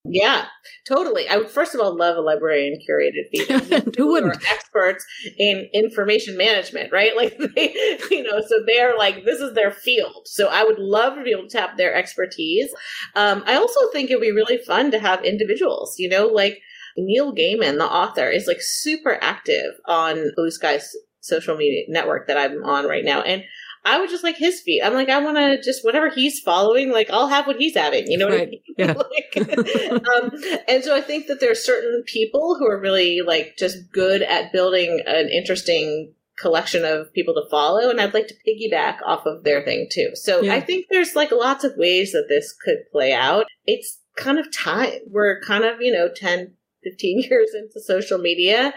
Yeah, 0.06 0.44
totally. 0.86 1.26
I 1.28 1.38
would 1.38 1.48
first 1.48 1.74
of 1.74 1.80
all 1.80 1.96
love 1.96 2.18
a 2.18 2.20
librarian 2.20 2.78
curated 2.86 3.30
feed. 3.32 3.94
Who 3.96 4.08
wouldn't? 4.08 4.36
experts 4.50 5.04
in 5.38 5.68
information 5.72 6.36
management, 6.36 6.92
right? 6.92 7.12
Like 7.16 7.38
they, 7.38 7.74
you 8.10 8.22
know, 8.22 8.40
so 8.46 8.56
they're 8.66 8.98
like 8.98 9.24
this 9.24 9.40
is 9.40 9.54
their 9.54 9.70
field. 9.70 10.26
So 10.26 10.48
I 10.48 10.62
would 10.62 10.78
love 10.78 11.14
to 11.14 11.22
be 11.22 11.30
able 11.30 11.48
to 11.48 11.48
tap 11.48 11.78
their 11.78 11.94
expertise. 11.94 12.70
Um, 13.14 13.42
I 13.46 13.54
also 13.54 13.80
think 13.92 14.10
it 14.10 14.16
would 14.16 14.22
be 14.22 14.32
really 14.32 14.58
fun 14.58 14.90
to 14.90 14.98
have 14.98 15.24
individuals. 15.24 15.94
You 15.98 16.10
know, 16.10 16.26
like 16.26 16.60
Neil 16.96 17.34
Gaiman, 17.34 17.78
the 17.78 17.86
author, 17.86 18.28
is 18.28 18.46
like 18.46 18.60
super 18.60 19.18
active 19.20 19.74
on 19.86 20.30
Bluesky's 20.38 20.96
social 21.20 21.56
media 21.56 21.84
network 21.88 22.26
that 22.28 22.36
I'm 22.36 22.64
on 22.64 22.86
right 22.86 23.04
now, 23.04 23.22
and. 23.22 23.44
I 23.86 24.00
would 24.00 24.08
just 24.08 24.24
like 24.24 24.38
his 24.38 24.62
feed. 24.62 24.80
I'm 24.80 24.94
like, 24.94 25.10
I 25.10 25.22
want 25.22 25.36
to 25.36 25.60
just 25.62 25.84
whatever 25.84 26.08
he's 26.08 26.40
following, 26.40 26.90
like 26.90 27.10
I'll 27.10 27.28
have 27.28 27.46
what 27.46 27.56
he's 27.56 27.76
having. 27.76 28.10
You 28.10 28.16
know 28.16 28.28
what 28.28 28.40
I 28.40 28.46
mean? 28.46 28.60
Yeah. 28.78 28.92
like, 29.36 30.08
um, 30.08 30.30
and 30.66 30.82
so 30.82 30.96
I 30.96 31.02
think 31.02 31.26
that 31.26 31.38
there's 31.38 31.62
certain 31.62 32.02
people 32.06 32.56
who 32.58 32.66
are 32.66 32.80
really 32.80 33.20
like 33.20 33.56
just 33.58 33.92
good 33.92 34.22
at 34.22 34.52
building 34.52 35.02
an 35.06 35.28
interesting 35.28 36.14
collection 36.38 36.84
of 36.84 37.12
people 37.12 37.34
to 37.34 37.48
follow, 37.50 37.90
and 37.90 38.00
I'd 38.00 38.14
like 38.14 38.28
to 38.28 38.34
piggyback 38.48 38.98
off 39.04 39.26
of 39.26 39.44
their 39.44 39.62
thing 39.62 39.88
too. 39.90 40.12
So 40.14 40.40
Yeah. 40.40 40.54
I 40.54 40.60
think 40.60 40.86
there's 40.90 41.14
like 41.14 41.30
lots 41.30 41.62
of 41.62 41.76
ways 41.76 42.12
that 42.12 42.26
this 42.28 42.54
could 42.64 42.78
play 42.90 43.12
out. 43.12 43.44
It's 43.66 44.00
kind 44.16 44.38
of 44.38 44.50
time. 44.50 44.92
We're 45.10 45.40
kind 45.42 45.64
of, 45.64 45.80
you 45.80 45.92
know, 45.92 46.08
10, 46.14 46.54
15 46.84 47.20
years 47.30 47.50
into 47.54 47.80
social 47.80 48.18
media, 48.18 48.74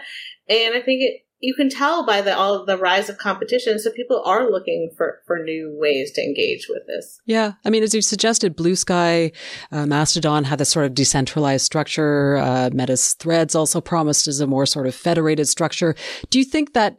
and 0.48 0.74
I 0.74 0.80
think 0.80 1.02
it 1.02 1.22
you 1.40 1.54
can 1.54 1.70
tell 1.70 2.04
by 2.04 2.20
the 2.20 2.36
all 2.36 2.64
the 2.64 2.76
rise 2.76 3.08
of 3.08 3.18
competition 3.18 3.78
so 3.78 3.90
people 3.92 4.22
are 4.24 4.50
looking 4.50 4.90
for 4.96 5.20
for 5.26 5.38
new 5.38 5.76
ways 5.80 6.10
to 6.12 6.22
engage 6.22 6.66
with 6.68 6.82
this 6.86 7.20
Yeah. 7.26 7.52
I 7.64 7.70
mean, 7.70 7.82
as 7.82 7.94
you 7.94 8.02
suggested, 8.02 8.56
Bluesky, 8.56 9.32
uh, 9.70 9.86
Mastodon 9.86 10.44
had 10.44 10.58
this 10.58 10.70
sort 10.70 10.86
of 10.86 10.94
decentralized 10.94 11.64
structure. 11.64 12.38
Uh, 12.38 12.70
Meta's 12.72 13.14
threads 13.14 13.54
also 13.54 13.80
promised 13.80 14.26
as 14.26 14.40
a 14.40 14.46
more 14.46 14.66
sort 14.66 14.86
of 14.86 14.94
federated 14.94 15.48
structure. 15.48 15.94
Do 16.30 16.38
you 16.38 16.44
think 16.44 16.74
that 16.74 16.98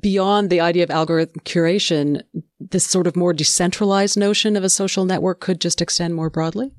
beyond 0.00 0.50
the 0.50 0.60
idea 0.60 0.84
of 0.84 0.90
algorithm 0.90 1.40
curation, 1.44 2.22
this 2.60 2.86
sort 2.86 3.06
of 3.06 3.16
more 3.16 3.32
decentralized 3.32 4.16
notion 4.16 4.56
of 4.56 4.64
a 4.64 4.70
social 4.70 5.04
network 5.04 5.40
could 5.40 5.60
just 5.60 5.80
extend 5.80 6.14
more 6.14 6.30
broadly? 6.30 6.72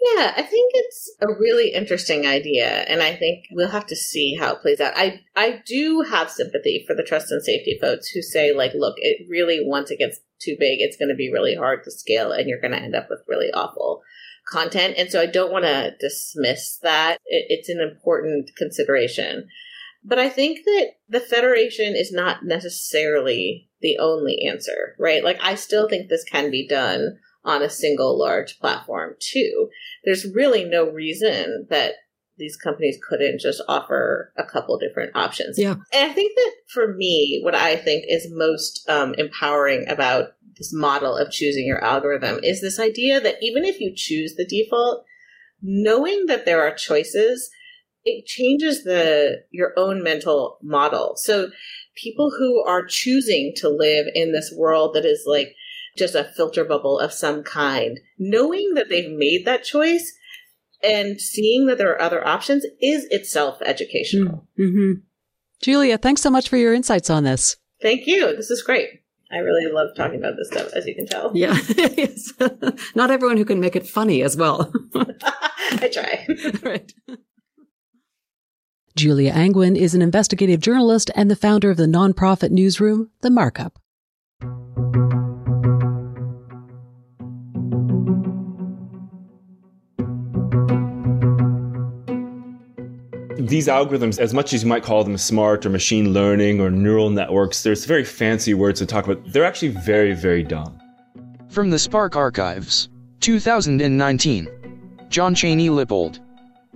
Yeah, 0.00 0.32
I 0.36 0.42
think 0.42 0.70
it's 0.74 1.10
a 1.20 1.26
really 1.26 1.72
interesting 1.72 2.24
idea, 2.24 2.68
and 2.68 3.02
I 3.02 3.16
think 3.16 3.46
we'll 3.50 3.70
have 3.70 3.86
to 3.86 3.96
see 3.96 4.36
how 4.36 4.54
it 4.54 4.62
plays 4.62 4.80
out. 4.80 4.92
I 4.96 5.22
I 5.34 5.60
do 5.66 6.02
have 6.02 6.30
sympathy 6.30 6.84
for 6.86 6.94
the 6.94 7.02
trust 7.02 7.32
and 7.32 7.42
safety 7.42 7.76
folks 7.80 8.08
who 8.08 8.22
say, 8.22 8.54
like, 8.54 8.74
look, 8.74 8.94
it 8.98 9.26
really 9.28 9.60
once 9.60 9.90
it 9.90 9.98
gets 9.98 10.20
too 10.40 10.56
big, 10.58 10.80
it's 10.80 10.96
going 10.96 11.08
to 11.08 11.16
be 11.16 11.32
really 11.32 11.56
hard 11.56 11.82
to 11.82 11.90
scale, 11.90 12.30
and 12.30 12.48
you're 12.48 12.60
going 12.60 12.72
to 12.72 12.80
end 12.80 12.94
up 12.94 13.08
with 13.10 13.24
really 13.26 13.50
awful 13.52 14.02
content. 14.48 14.94
And 14.96 15.10
so 15.10 15.20
I 15.20 15.26
don't 15.26 15.52
want 15.52 15.64
to 15.64 15.96
dismiss 15.98 16.78
that. 16.82 17.18
It, 17.26 17.46
it's 17.48 17.68
an 17.68 17.80
important 17.80 18.50
consideration. 18.56 19.48
But 20.04 20.20
I 20.20 20.28
think 20.28 20.60
that 20.64 20.92
the 21.08 21.20
Federation 21.20 21.96
is 21.96 22.12
not 22.12 22.44
necessarily 22.44 23.68
the 23.80 23.98
only 23.98 24.46
answer, 24.48 24.94
right? 24.98 25.24
Like, 25.24 25.38
I 25.42 25.56
still 25.56 25.88
think 25.88 26.08
this 26.08 26.24
can 26.24 26.52
be 26.52 26.68
done 26.68 27.18
on 27.44 27.62
a 27.62 27.70
single 27.70 28.18
large 28.18 28.58
platform 28.58 29.14
too. 29.20 29.68
There's 30.04 30.26
really 30.34 30.64
no 30.64 30.90
reason 30.90 31.66
that 31.70 31.94
these 32.36 32.56
companies 32.56 32.98
couldn't 33.08 33.40
just 33.40 33.60
offer 33.68 34.32
a 34.36 34.44
couple 34.44 34.78
different 34.78 35.16
options. 35.16 35.58
Yeah. 35.58 35.74
And 35.92 36.10
I 36.10 36.12
think 36.12 36.36
that 36.36 36.52
for 36.68 36.94
me, 36.94 37.40
what 37.42 37.54
I 37.54 37.76
think 37.76 38.04
is 38.08 38.30
most 38.30 38.88
um, 38.88 39.14
empowering 39.14 39.88
about 39.88 40.34
this 40.56 40.72
model 40.72 41.16
of 41.16 41.30
choosing 41.30 41.66
your 41.66 41.82
algorithm 41.82 42.38
is 42.42 42.60
this 42.60 42.78
idea 42.78 43.20
that 43.20 43.36
even 43.40 43.64
if 43.64 43.80
you 43.80 43.92
choose 43.94 44.34
the 44.34 44.46
default, 44.46 45.04
knowing 45.62 46.26
that 46.26 46.44
there 46.44 46.62
are 46.62 46.74
choices 46.74 47.50
it 48.04 48.26
changes 48.26 48.84
the 48.84 49.42
your 49.50 49.72
own 49.76 50.02
mental 50.02 50.58
model. 50.62 51.14
So 51.16 51.50
people 51.94 52.30
who 52.30 52.64
are 52.66 52.86
choosing 52.86 53.52
to 53.56 53.68
live 53.68 54.06
in 54.14 54.32
this 54.32 54.52
world 54.56 54.94
that 54.94 55.04
is 55.04 55.24
like 55.26 55.54
just 55.98 56.14
a 56.14 56.24
filter 56.24 56.64
bubble 56.64 56.98
of 56.98 57.12
some 57.12 57.42
kind, 57.42 58.00
knowing 58.18 58.74
that 58.74 58.88
they've 58.88 59.10
made 59.10 59.44
that 59.44 59.64
choice 59.64 60.14
and 60.82 61.20
seeing 61.20 61.66
that 61.66 61.78
there 61.78 61.90
are 61.90 62.00
other 62.00 62.26
options 62.26 62.64
is 62.80 63.06
itself 63.10 63.58
educational. 63.62 64.46
Mm-hmm. 64.58 65.00
Julia, 65.62 65.98
thanks 65.98 66.22
so 66.22 66.30
much 66.30 66.48
for 66.48 66.56
your 66.56 66.72
insights 66.72 67.10
on 67.10 67.24
this. 67.24 67.56
Thank 67.82 68.06
you. 68.06 68.34
This 68.36 68.50
is 68.50 68.62
great. 68.62 68.88
I 69.30 69.38
really 69.38 69.70
love 69.70 69.88
talking 69.94 70.18
about 70.18 70.34
this 70.36 70.48
stuff, 70.48 70.72
as 70.72 70.86
you 70.86 70.94
can 70.94 71.06
tell. 71.06 71.32
Yeah. 71.34 71.56
Not 72.94 73.10
everyone 73.10 73.36
who 73.36 73.44
can 73.44 73.60
make 73.60 73.76
it 73.76 73.86
funny 73.86 74.22
as 74.22 74.36
well. 74.36 74.72
I 74.94 75.90
try. 75.92 76.26
right. 76.62 76.92
Julia 78.96 79.32
Angwin 79.32 79.76
is 79.76 79.94
an 79.94 80.02
investigative 80.02 80.60
journalist 80.60 81.10
and 81.14 81.30
the 81.30 81.36
founder 81.36 81.70
of 81.70 81.76
the 81.76 81.86
nonprofit 81.86 82.50
newsroom, 82.50 83.10
The 83.20 83.30
Markup. 83.30 83.78
These 93.48 93.66
algorithms, 93.66 94.18
as 94.18 94.34
much 94.34 94.52
as 94.52 94.62
you 94.62 94.68
might 94.68 94.82
call 94.82 95.02
them 95.04 95.16
smart 95.16 95.64
or 95.64 95.70
machine 95.70 96.12
learning 96.12 96.60
or 96.60 96.70
neural 96.70 97.10
networks, 97.10 97.62
there's 97.62 97.84
very 97.84 98.04
fancy 98.04 98.54
words 98.54 98.78
to 98.80 98.86
talk 98.86 99.06
about. 99.06 99.32
They're 99.32 99.44
actually 99.44 99.68
very, 99.68 100.12
very 100.12 100.42
dumb. 100.42 100.78
From 101.48 101.70
the 101.70 101.78
Spark 101.78 102.14
Archives, 102.14 102.88
2019. 103.20 104.48
John 105.08 105.34
Cheney 105.34 105.70
Lippold, 105.70 106.20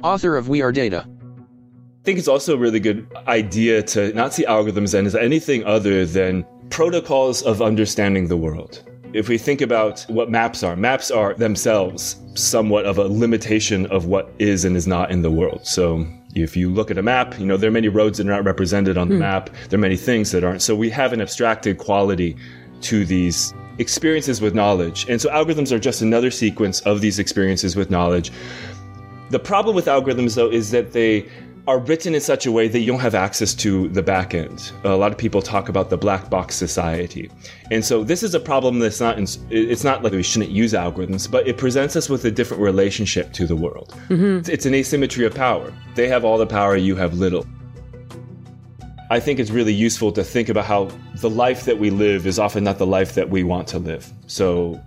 author 0.03 0.37
of 0.39 0.49
We 0.49 0.63
Are 0.63 0.73
Data. 0.73 1.07
I 1.07 2.05
think 2.05 2.19
it's 2.19 2.29
also 2.29 2.55
a 2.55 2.59
really 2.59 2.81
good 2.81 3.07
idea 3.29 3.83
to 3.83 4.13
not 4.15 4.33
see 4.33 4.45
algorithms 4.47 4.95
as 4.95 5.15
anything 5.15 5.65
other 5.65 6.07
than 6.07 6.47
protocols 6.71 7.43
of 7.43 7.61
understanding 7.61 8.29
the 8.29 8.37
world. 8.37 8.83
If 9.13 9.29
we 9.29 9.37
think 9.37 9.61
about 9.61 10.01
what 10.09 10.31
maps 10.31 10.63
are, 10.63 10.75
maps 10.75 11.11
are 11.11 11.35
themselves 11.35 12.17
somewhat 12.35 12.87
of 12.87 12.97
a 12.97 13.05
limitation 13.05 13.85
of 13.87 14.07
what 14.07 14.33
is 14.39 14.65
and 14.65 14.75
is 14.75 14.87
not 14.87 15.11
in 15.11 15.21
the 15.21 15.31
world. 15.31 15.67
So 15.67 16.07
if 16.35 16.57
you 16.57 16.71
look 16.71 16.91
at 16.91 16.99
a 16.99 17.03
map, 17.03 17.39
you 17.39 17.47
know, 17.47 17.57
there 17.57 17.69
are 17.69 17.73
many 17.73 17.89
roads 17.89 18.19
that 18.19 18.27
are 18.27 18.31
not 18.31 18.45
represented 18.45 18.97
on 18.97 19.09
the 19.09 19.15
hmm. 19.15 19.21
map. 19.21 19.51
There 19.69 19.79
are 19.79 19.81
many 19.81 19.97
things 19.97 20.31
that 20.31 20.45
aren't. 20.45 20.63
So 20.63 20.75
we 20.75 20.91
have 20.91 21.13
an 21.13 21.21
abstracted 21.21 21.79
quality 21.79 22.37
to 22.83 23.05
these 23.05 23.55
experiences 23.79 24.41
with 24.41 24.55
knowledge. 24.55 25.07
And 25.09 25.21
so 25.21 25.31
algorithms 25.31 25.73
are 25.73 25.79
just 25.79 26.03
another 26.03 26.31
sequence 26.31 26.81
of 26.81 27.01
these 27.01 27.19
experiences 27.19 27.77
with 27.77 27.91
knowledge. 27.91 28.33
The 29.31 29.39
problem 29.39 29.75
with 29.75 29.87
algorithms, 29.87 30.35
though, 30.35 30.51
is 30.51 30.71
that 30.73 30.93
they 30.93 31.29
are 31.69 31.79
written 31.79 32.15
in 32.15 32.21
such 32.21 32.45
a 32.45 32.51
way 32.51 32.67
that 32.67 32.81
you 32.81 32.87
don't 32.87 33.01
have 33.01 33.15
access 33.15 33.55
to 33.55 33.89
the 33.91 34.03
back 34.03 34.35
end. 34.35 34.73
A 34.83 34.97
lot 34.97 35.13
of 35.13 35.19
people 35.19 35.41
talk 35.41 35.69
about 35.69 35.91
the 35.91 35.97
black 35.97 36.29
box 36.29 36.57
society. 36.57 37.31
And 37.71 37.85
so 37.85 38.03
this 38.03 38.25
is 38.25 38.35
a 38.35 38.41
problem 38.41 38.81
that's 38.81 39.01
not, 39.01 39.17
in, 39.17 39.27
it's 39.49 39.85
not 39.85 40.03
like 40.03 40.13
we 40.13 40.25
shouldn't 40.25 40.51
use 40.51 40.73
algorithms, 40.73 41.31
but 41.31 41.47
it 41.47 41.57
presents 41.59 41.95
us 41.95 42.09
with 42.09 42.25
a 42.25 42.33
different 42.33 42.63
relationship 42.63 43.33
to 43.35 43.47
the 43.47 43.55
world. 43.55 43.95
Mm-hmm. 44.09 44.51
It's 44.51 44.67
an 44.67 44.75
asymmetry 44.75 45.25
of 45.25 45.35
power. 45.35 45.73
They 45.95 46.09
have 46.09 46.25
all 46.25 46.37
the 46.37 46.47
power, 46.47 46.77
you 46.77 46.97
have 46.97 47.15
little. 47.15 47.47
I 49.11 49.21
think 49.21 49.39
it's 49.39 49.51
really 49.51 49.75
useful 49.75 50.11
to 50.13 50.25
think 50.25 50.49
about 50.49 50.65
how 50.65 50.91
the 51.17 51.31
life 51.31 51.65
that 51.67 51.79
we 51.79 51.91
live 51.91 52.27
is 52.27 52.39
often 52.39 52.65
not 52.65 52.79
the 52.79 52.87
life 52.87 53.15
that 53.15 53.29
we 53.29 53.45
want 53.45 53.69
to 53.69 53.79
live. 53.79 54.11
So 54.27 54.81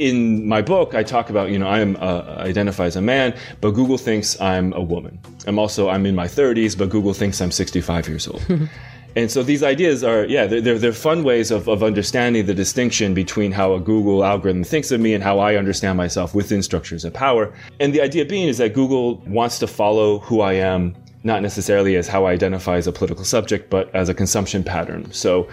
in 0.00 0.48
my 0.48 0.62
book, 0.62 0.94
I 0.94 1.02
talk 1.02 1.28
about, 1.28 1.50
you 1.50 1.58
know, 1.58 1.68
I 1.68 1.80
am 1.80 1.96
uh, 2.00 2.22
identify 2.38 2.86
as 2.86 2.96
a 2.96 3.02
man, 3.02 3.36
but 3.60 3.72
Google 3.72 3.98
thinks 3.98 4.40
I'm 4.40 4.72
a 4.72 4.80
woman. 4.80 5.20
I'm 5.46 5.58
also, 5.58 5.90
I'm 5.90 6.06
in 6.06 6.14
my 6.14 6.26
30s, 6.26 6.76
but 6.76 6.88
Google 6.88 7.12
thinks 7.12 7.38
I'm 7.42 7.50
65 7.50 8.08
years 8.08 8.26
old. 8.26 8.42
and 9.16 9.30
so 9.30 9.42
these 9.42 9.62
ideas 9.62 10.02
are, 10.02 10.24
yeah, 10.24 10.46
they're, 10.46 10.78
they're, 10.78 10.92
fun 10.94 11.22
ways 11.22 11.50
of, 11.50 11.68
of 11.68 11.82
understanding 11.82 12.46
the 12.46 12.54
distinction 12.54 13.12
between 13.12 13.52
how 13.52 13.74
a 13.74 13.80
Google 13.80 14.24
algorithm 14.24 14.64
thinks 14.64 14.90
of 14.90 15.02
me 15.02 15.12
and 15.12 15.22
how 15.22 15.38
I 15.38 15.56
understand 15.56 15.98
myself 15.98 16.34
within 16.34 16.62
structures 16.62 17.04
of 17.04 17.12
power. 17.12 17.52
And 17.78 17.94
the 17.94 18.00
idea 18.00 18.24
being 18.24 18.48
is 18.48 18.56
that 18.56 18.72
Google 18.72 19.16
wants 19.26 19.58
to 19.58 19.66
follow 19.66 20.20
who 20.20 20.40
I 20.40 20.54
am 20.54 20.96
not 21.22 21.42
necessarily 21.42 21.96
as 21.96 22.08
how 22.08 22.24
I 22.24 22.32
identify 22.32 22.76
as 22.76 22.86
a 22.86 22.92
political 22.92 23.24
subject, 23.24 23.68
but 23.68 23.94
as 23.94 24.08
a 24.08 24.14
consumption 24.14 24.64
pattern. 24.64 25.12
So 25.12 25.48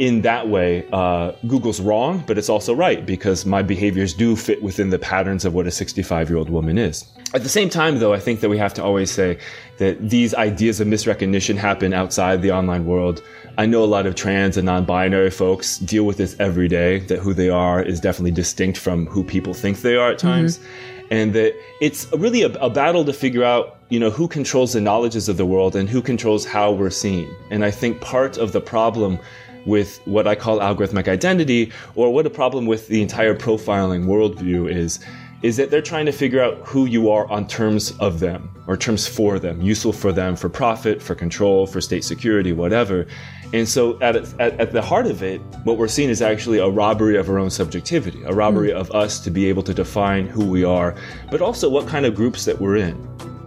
in 0.00 0.22
that 0.22 0.48
way, 0.48 0.88
uh, 0.94 1.32
Google's 1.46 1.78
wrong, 1.78 2.24
but 2.26 2.38
it's 2.38 2.48
also 2.48 2.74
right 2.74 3.04
because 3.04 3.44
my 3.44 3.60
behaviors 3.60 4.14
do 4.14 4.34
fit 4.34 4.62
within 4.62 4.88
the 4.88 4.98
patterns 4.98 5.44
of 5.44 5.52
what 5.52 5.66
a 5.66 5.70
65 5.70 6.30
year 6.30 6.38
old 6.38 6.48
woman 6.48 6.78
is. 6.78 7.04
At 7.34 7.42
the 7.42 7.50
same 7.50 7.68
time, 7.68 7.98
though, 7.98 8.14
I 8.14 8.18
think 8.18 8.40
that 8.40 8.48
we 8.48 8.56
have 8.56 8.72
to 8.74 8.82
always 8.82 9.10
say 9.10 9.36
that 9.76 10.08
these 10.08 10.34
ideas 10.34 10.80
of 10.80 10.88
misrecognition 10.88 11.56
happen 11.56 11.92
outside 11.92 12.40
the 12.40 12.50
online 12.50 12.86
world. 12.86 13.22
I 13.58 13.66
know 13.66 13.84
a 13.84 13.92
lot 13.96 14.06
of 14.06 14.14
trans 14.14 14.56
and 14.56 14.64
non 14.64 14.86
binary 14.86 15.30
folks 15.30 15.76
deal 15.76 16.04
with 16.04 16.16
this 16.16 16.34
every 16.40 16.66
day, 16.66 17.00
that 17.00 17.18
who 17.18 17.34
they 17.34 17.50
are 17.50 17.82
is 17.82 18.00
definitely 18.00 18.30
distinct 18.30 18.78
from 18.78 19.04
who 19.04 19.22
people 19.22 19.52
think 19.52 19.82
they 19.82 19.96
are 19.96 20.12
at 20.12 20.18
times. 20.18 20.58
Mm-hmm. 20.58 21.06
And 21.10 21.32
that 21.34 21.54
it's 21.82 22.10
really 22.12 22.42
a, 22.42 22.52
a 22.54 22.70
battle 22.70 23.04
to 23.04 23.12
figure 23.12 23.44
out 23.44 23.80
you 23.90 23.98
know, 23.98 24.08
who 24.08 24.28
controls 24.28 24.72
the 24.72 24.80
knowledges 24.80 25.28
of 25.28 25.36
the 25.36 25.44
world 25.44 25.74
and 25.76 25.88
who 25.88 26.00
controls 26.00 26.46
how 26.46 26.70
we're 26.70 26.90
seen. 26.90 27.28
And 27.50 27.64
I 27.64 27.72
think 27.72 28.00
part 28.00 28.38
of 28.38 28.52
the 28.52 28.60
problem 28.60 29.18
with 29.66 30.00
what 30.06 30.26
I 30.26 30.34
call 30.34 30.60
algorithmic 30.60 31.08
identity, 31.08 31.72
or 31.94 32.12
what 32.12 32.26
a 32.26 32.30
problem 32.30 32.66
with 32.66 32.88
the 32.88 33.02
entire 33.02 33.34
profiling 33.34 34.06
worldview 34.06 34.70
is, 34.70 35.00
is 35.42 35.56
that 35.56 35.70
they're 35.70 35.80
trying 35.80 36.06
to 36.06 36.12
figure 36.12 36.42
out 36.42 36.58
who 36.66 36.84
you 36.86 37.10
are 37.10 37.26
on 37.30 37.46
terms 37.46 37.92
of 37.98 38.20
them 38.20 38.50
or 38.66 38.76
terms 38.76 39.06
for 39.06 39.38
them, 39.38 39.60
useful 39.62 39.92
for 39.92 40.12
them 40.12 40.36
for 40.36 40.48
profit, 40.48 41.02
for 41.02 41.14
control, 41.14 41.66
for 41.66 41.80
state 41.80 42.04
security, 42.04 42.52
whatever. 42.52 43.06
And 43.52 43.68
so, 43.68 44.00
at, 44.00 44.16
at, 44.16 44.60
at 44.60 44.72
the 44.72 44.82
heart 44.82 45.06
of 45.06 45.22
it, 45.22 45.40
what 45.64 45.76
we're 45.76 45.88
seeing 45.88 46.08
is 46.08 46.22
actually 46.22 46.58
a 46.58 46.68
robbery 46.68 47.16
of 47.16 47.28
our 47.28 47.38
own 47.38 47.50
subjectivity, 47.50 48.22
a 48.24 48.32
robbery 48.32 48.68
mm. 48.68 48.76
of 48.76 48.90
us 48.92 49.18
to 49.20 49.30
be 49.30 49.46
able 49.46 49.62
to 49.64 49.74
define 49.74 50.28
who 50.28 50.44
we 50.44 50.62
are, 50.62 50.94
but 51.30 51.40
also 51.40 51.68
what 51.68 51.88
kind 51.88 52.06
of 52.06 52.14
groups 52.14 52.44
that 52.44 52.60
we're 52.60 52.76
in. 52.76 53.39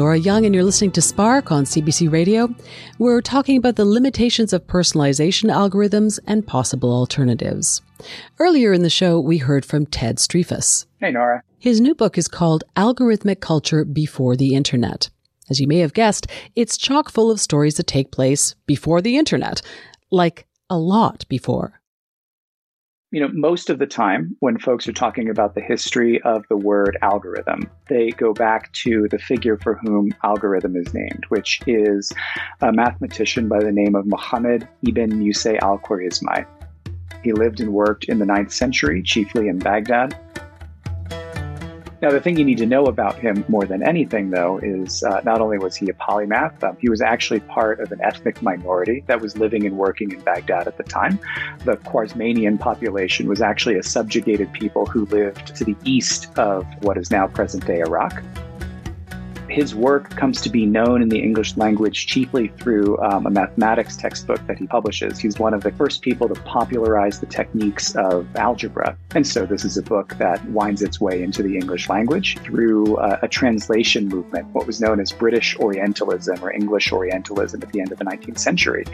Nora 0.00 0.16
Young, 0.16 0.46
and 0.46 0.54
you're 0.54 0.64
listening 0.64 0.92
to 0.92 1.02
Spark 1.02 1.52
on 1.52 1.64
CBC 1.64 2.10
Radio. 2.10 2.48
We're 2.98 3.20
talking 3.20 3.58
about 3.58 3.76
the 3.76 3.84
limitations 3.84 4.54
of 4.54 4.66
personalization 4.66 5.52
algorithms 5.52 6.18
and 6.26 6.46
possible 6.46 6.90
alternatives. 6.90 7.82
Earlier 8.38 8.72
in 8.72 8.82
the 8.82 8.88
show, 8.88 9.20
we 9.20 9.36
heard 9.36 9.66
from 9.66 9.84
Ted 9.84 10.16
Striphas. 10.16 10.86
Hey, 11.00 11.10
Nora. 11.10 11.42
His 11.58 11.82
new 11.82 11.94
book 11.94 12.16
is 12.16 12.28
called 12.28 12.64
Algorithmic 12.76 13.40
Culture 13.40 13.84
Before 13.84 14.36
the 14.36 14.54
Internet. 14.54 15.10
As 15.50 15.60
you 15.60 15.68
may 15.68 15.80
have 15.80 15.92
guessed, 15.92 16.26
it's 16.56 16.78
chock 16.78 17.10
full 17.10 17.30
of 17.30 17.38
stories 17.38 17.74
that 17.74 17.86
take 17.86 18.10
place 18.10 18.54
before 18.64 19.02
the 19.02 19.18
Internet, 19.18 19.60
like 20.10 20.46
a 20.70 20.78
lot 20.78 21.26
before 21.28 21.79
you 23.12 23.20
know, 23.20 23.28
most 23.32 23.70
of 23.70 23.78
the 23.80 23.86
time 23.86 24.36
when 24.38 24.58
folks 24.58 24.86
are 24.86 24.92
talking 24.92 25.28
about 25.28 25.54
the 25.54 25.60
history 25.60 26.22
of 26.22 26.46
the 26.48 26.56
word 26.56 26.96
algorithm, 27.02 27.68
they 27.88 28.10
go 28.10 28.32
back 28.32 28.72
to 28.72 29.08
the 29.10 29.18
figure 29.18 29.58
for 29.58 29.74
whom 29.74 30.12
algorithm 30.22 30.76
is 30.76 30.94
named, 30.94 31.24
which 31.28 31.60
is 31.66 32.12
a 32.60 32.72
mathematician 32.72 33.48
by 33.48 33.58
the 33.58 33.72
name 33.72 33.96
of 33.96 34.06
Muhammad 34.06 34.68
ibn 34.86 35.18
Musa 35.18 35.62
al 35.62 35.78
Khwarizmi. 35.78 36.46
He 37.24 37.32
lived 37.32 37.60
and 37.60 37.72
worked 37.72 38.04
in 38.04 38.20
the 38.20 38.24
9th 38.24 38.52
century, 38.52 39.02
chiefly 39.02 39.48
in 39.48 39.58
Baghdad. 39.58 40.16
Now, 42.02 42.10
the 42.10 42.20
thing 42.20 42.38
you 42.38 42.46
need 42.46 42.56
to 42.58 42.66
know 42.66 42.86
about 42.86 43.18
him 43.18 43.44
more 43.48 43.66
than 43.66 43.86
anything, 43.86 44.30
though, 44.30 44.58
is 44.62 45.02
uh, 45.02 45.20
not 45.22 45.42
only 45.42 45.58
was 45.58 45.76
he 45.76 45.90
a 45.90 45.92
polymath, 45.92 46.62
um, 46.64 46.78
he 46.80 46.88
was 46.88 47.02
actually 47.02 47.40
part 47.40 47.78
of 47.80 47.92
an 47.92 48.00
ethnic 48.02 48.40
minority 48.40 49.04
that 49.06 49.20
was 49.20 49.36
living 49.36 49.66
and 49.66 49.76
working 49.76 50.10
in 50.10 50.20
Baghdad 50.20 50.66
at 50.66 50.78
the 50.78 50.82
time. 50.82 51.18
The 51.66 51.76
Khwarezmian 51.76 52.58
population 52.58 53.28
was 53.28 53.42
actually 53.42 53.76
a 53.76 53.82
subjugated 53.82 54.50
people 54.54 54.86
who 54.86 55.04
lived 55.06 55.54
to 55.56 55.64
the 55.64 55.76
east 55.84 56.38
of 56.38 56.66
what 56.84 56.96
is 56.96 57.10
now 57.10 57.26
present 57.26 57.66
day 57.66 57.80
Iraq. 57.80 58.22
His 59.50 59.74
work 59.74 60.10
comes 60.10 60.40
to 60.42 60.48
be 60.48 60.64
known 60.64 61.02
in 61.02 61.08
the 61.08 61.18
English 61.18 61.56
language 61.56 62.06
chiefly 62.06 62.52
through 62.58 62.96
um, 63.00 63.26
a 63.26 63.30
mathematics 63.30 63.96
textbook 63.96 64.46
that 64.46 64.56
he 64.56 64.68
publishes. 64.68 65.18
He's 65.18 65.40
one 65.40 65.54
of 65.54 65.64
the 65.64 65.72
first 65.72 66.02
people 66.02 66.28
to 66.28 66.40
popularize 66.42 67.18
the 67.18 67.26
techniques 67.26 67.96
of 67.96 68.28
algebra. 68.36 68.96
And 69.16 69.26
so 69.26 69.46
this 69.46 69.64
is 69.64 69.76
a 69.76 69.82
book 69.82 70.16
that 70.18 70.44
winds 70.50 70.82
its 70.82 71.00
way 71.00 71.20
into 71.24 71.42
the 71.42 71.56
English 71.56 71.88
language 71.88 72.38
through 72.38 72.96
uh, 72.98 73.18
a 73.22 73.28
translation 73.28 74.06
movement, 74.06 74.46
what 74.52 74.68
was 74.68 74.80
known 74.80 75.00
as 75.00 75.10
British 75.10 75.56
Orientalism 75.56 76.44
or 76.44 76.52
English 76.52 76.92
Orientalism 76.92 77.60
at 77.60 77.72
the 77.72 77.80
end 77.80 77.90
of 77.90 77.98
the 77.98 78.04
19th 78.04 78.38
century. 78.38 78.84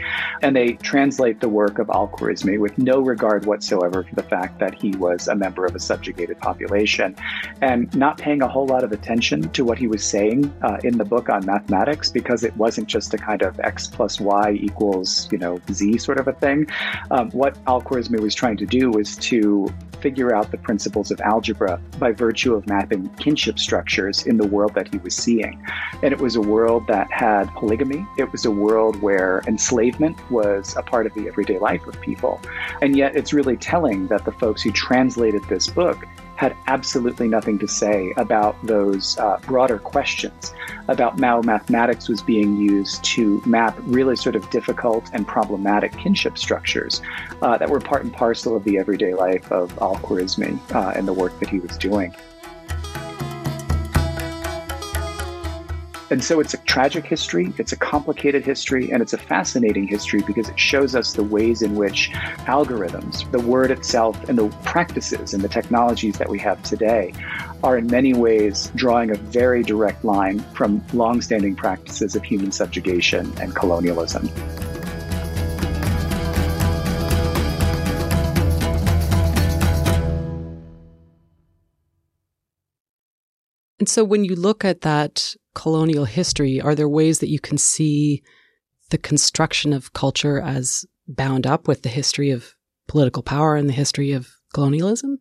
And 0.41 0.55
they 0.55 0.73
translate 0.73 1.39
the 1.39 1.49
work 1.49 1.77
of 1.77 1.91
Al 1.91 2.07
Khwarizmi 2.07 2.59
with 2.59 2.75
no 2.79 2.99
regard 3.01 3.45
whatsoever 3.45 4.03
for 4.03 4.15
the 4.15 4.23
fact 4.23 4.57
that 4.57 4.73
he 4.73 4.89
was 4.97 5.27
a 5.27 5.35
member 5.35 5.67
of 5.67 5.75
a 5.75 5.79
subjugated 5.79 6.39
population 6.39 7.15
and 7.61 7.95
not 7.95 8.17
paying 8.17 8.41
a 8.41 8.47
whole 8.47 8.65
lot 8.65 8.83
of 8.83 8.91
attention 8.91 9.49
to 9.49 9.63
what 9.63 9.77
he 9.77 9.85
was 9.87 10.03
saying 10.03 10.46
uh, 10.61 10.77
in 10.83 10.97
the 10.97 11.05
book 11.05 11.29
on 11.29 11.45
mathematics 11.45 12.11
because 12.11 12.43
it 12.43 12.55
wasn't 12.57 12.87
just 12.87 13.13
a 13.13 13.17
kind 13.17 13.41
of 13.41 13.59
x 13.59 13.87
plus 13.87 14.19
y 14.19 14.51
equals, 14.51 15.27
you 15.31 15.37
know, 15.37 15.59
z 15.71 15.97
sort 15.97 16.19
of 16.19 16.27
a 16.27 16.33
thing. 16.33 16.67
Um, 17.11 17.29
what 17.31 17.57
Al 17.67 17.81
Khwarizmi 17.81 18.19
was 18.19 18.35
trying 18.35 18.57
to 18.57 18.65
do 18.65 18.89
was 18.89 19.15
to 19.17 19.67
figure 20.01 20.35
out 20.35 20.51
the 20.51 20.57
principles 20.57 21.11
of 21.11 21.19
algebra 21.21 21.81
by 21.99 22.11
virtue 22.11 22.53
of 22.53 22.67
mapping 22.67 23.09
kinship 23.15 23.59
structures 23.59 24.25
in 24.25 24.37
the 24.37 24.45
world 24.45 24.73
that 24.75 24.87
he 24.87 24.97
was 24.99 25.15
seeing. 25.15 25.63
And 26.03 26.13
it 26.13 26.19
was 26.19 26.35
a 26.35 26.41
world 26.41 26.87
that 26.87 27.11
had 27.11 27.45
polygamy. 27.55 28.05
It 28.17 28.31
was 28.31 28.45
a 28.45 28.51
world 28.51 29.01
where 29.01 29.41
enslavement 29.47 30.17
was 30.31 30.75
a 30.77 30.83
part 30.83 31.05
of 31.05 31.13
the 31.13 31.27
everyday 31.27 31.57
life 31.57 31.85
of 31.87 31.99
people. 32.01 32.39
And 32.81 32.95
yet 32.95 33.15
it's 33.15 33.33
really 33.33 33.57
telling 33.57 34.07
that 34.07 34.25
the 34.25 34.31
folks 34.31 34.61
who 34.61 34.71
translated 34.71 35.43
this 35.45 35.67
book 35.67 36.05
had 36.37 36.55
absolutely 36.67 37.27
nothing 37.27 37.59
to 37.59 37.67
say 37.67 38.13
about 38.15 38.55
those 38.65 39.17
uh, 39.17 39.37
broader 39.45 39.79
questions 39.79 40.53
about 40.87 41.19
how 41.19 41.41
mathematics 41.41 42.07
was 42.07 42.21
being 42.21 42.55
used 42.55 43.03
to 43.03 43.41
map 43.45 43.75
really 43.83 44.15
sort 44.15 44.35
of 44.35 44.49
difficult 44.49 45.09
and 45.13 45.27
problematic 45.27 45.91
kinship 45.97 46.37
structures 46.37 47.01
uh, 47.41 47.57
that 47.57 47.69
were 47.69 47.79
part 47.79 48.03
and 48.03 48.13
parcel 48.13 48.55
of 48.55 48.63
the 48.63 48.77
everyday 48.77 49.13
life 49.13 49.51
of 49.51 49.77
Al 49.81 49.95
Khwarizmi 49.97 50.57
uh, 50.73 50.93
and 50.95 51.07
the 51.07 51.13
work 51.13 51.37
that 51.39 51.49
he 51.49 51.59
was 51.59 51.75
doing. 51.77 52.15
And 56.09 56.23
so 56.23 56.39
it's 56.39 56.53
a 56.53 56.57
tragic 56.59 57.05
history, 57.05 57.53
it's 57.57 57.73
a 57.73 57.75
complicated 57.75 58.45
history, 58.45 58.89
and 58.91 59.01
it's 59.01 59.11
a 59.11 59.17
fascinating 59.17 59.85
history 59.85 60.21
because 60.21 60.47
it 60.47 60.57
shows 60.57 60.95
us 60.95 61.11
the 61.11 61.23
ways 61.23 61.61
in 61.61 61.75
which 61.75 62.11
algorithms, 62.45 63.29
the 63.31 63.41
word 63.41 63.71
itself, 63.71 64.17
and 64.29 64.37
the 64.37 64.47
practices 64.63 65.33
and 65.33 65.43
the 65.43 65.49
technologies 65.49 66.17
that 66.17 66.29
we 66.29 66.39
have 66.39 66.63
today 66.63 67.13
are 67.61 67.77
in 67.77 67.87
many 67.87 68.13
ways 68.13 68.71
drawing 68.75 69.11
a 69.11 69.15
very 69.15 69.63
direct 69.63 70.05
line 70.05 70.39
from 70.53 70.81
longstanding 70.93 71.57
practices 71.57 72.15
of 72.15 72.23
human 72.23 72.53
subjugation 72.53 73.29
and 73.41 73.53
colonialism. 73.53 74.29
And 83.79 83.89
so 83.89 84.05
when 84.05 84.23
you 84.23 84.35
look 84.35 84.63
at 84.63 84.81
that 84.81 85.35
colonial 85.57 86.05
history, 86.05 86.61
are 86.61 86.75
there 86.75 86.87
ways 86.87 87.17
that 87.17 87.29
you 87.29 87.39
can 87.39 87.57
see 87.57 88.21
the 88.91 88.97
construction 88.97 89.73
of 89.73 89.91
culture 89.91 90.39
as 90.39 90.85
bound 91.07 91.47
up 91.47 91.67
with 91.67 91.81
the 91.81 91.89
history 91.89 92.29
of 92.29 92.53
political 92.87 93.23
power 93.23 93.55
and 93.55 93.67
the 93.67 93.73
history 93.73 94.11
of 94.11 94.29
colonialism? 94.53 95.17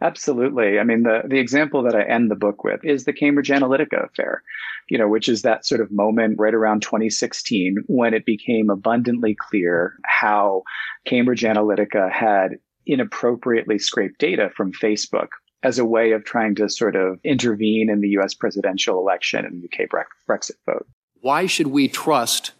Absolutely. 0.00 0.78
I 0.78 0.84
mean, 0.84 1.02
the, 1.02 1.20
the 1.28 1.38
example 1.38 1.82
that 1.82 1.94
I 1.94 2.02
end 2.02 2.30
the 2.30 2.34
book 2.34 2.64
with 2.64 2.80
is 2.82 3.04
the 3.04 3.12
Cambridge 3.12 3.50
Analytica 3.50 4.06
affair, 4.06 4.42
you 4.88 4.96
know, 4.96 5.06
which 5.06 5.28
is 5.28 5.42
that 5.42 5.66
sort 5.66 5.82
of 5.82 5.92
moment 5.92 6.36
right 6.38 6.54
around 6.54 6.80
2016 6.80 7.84
when 7.86 8.14
it 8.14 8.24
became 8.24 8.70
abundantly 8.70 9.36
clear 9.38 9.96
how 10.06 10.62
Cambridge 11.04 11.42
Analytica 11.42 12.10
had 12.10 12.52
inappropriately 12.86 13.78
scraped 13.78 14.18
data 14.18 14.48
from 14.56 14.72
Facebook 14.72 15.28
as 15.64 15.78
a 15.78 15.84
way 15.84 16.12
of 16.12 16.24
trying 16.24 16.54
to 16.54 16.68
sort 16.68 16.94
of 16.94 17.18
intervene 17.24 17.90
in 17.90 18.00
the 18.00 18.10
US 18.10 18.34
presidential 18.34 18.98
election 19.00 19.44
and 19.44 19.64
UK 19.64 19.88
Brexit 20.28 20.56
vote. 20.66 20.86
Why 21.20 21.46
should 21.46 21.68
we 21.68 21.88
trust 21.88 22.52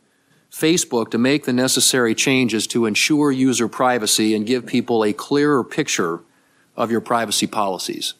Facebook 0.50 1.11
to 1.11 1.18
make 1.18 1.44
the 1.44 1.52
necessary 1.52 2.14
changes 2.14 2.66
to 2.68 2.86
ensure 2.86 3.30
user 3.30 3.68
privacy 3.68 4.34
and 4.34 4.46
give 4.46 4.64
people 4.64 5.05
a 5.05 5.12
clearer 5.12 5.62
picture 5.62 6.20
of 6.76 6.90
your 6.90 7.02
privacy 7.02 7.46
policies? 7.46 8.14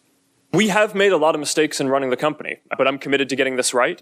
We 0.53 0.69
have 0.69 0.95
made 0.95 1.13
a 1.13 1.17
lot 1.17 1.35
of 1.35 1.41
mistakes 1.41 1.81
in 1.81 1.89
running 1.89 2.11
the 2.11 2.17
company, 2.17 2.59
but 2.77 2.87
I'm 2.87 2.99
committed 2.99 3.29
to 3.31 3.37
getting 3.37 3.57
this 3.57 3.75
right. 3.75 4.01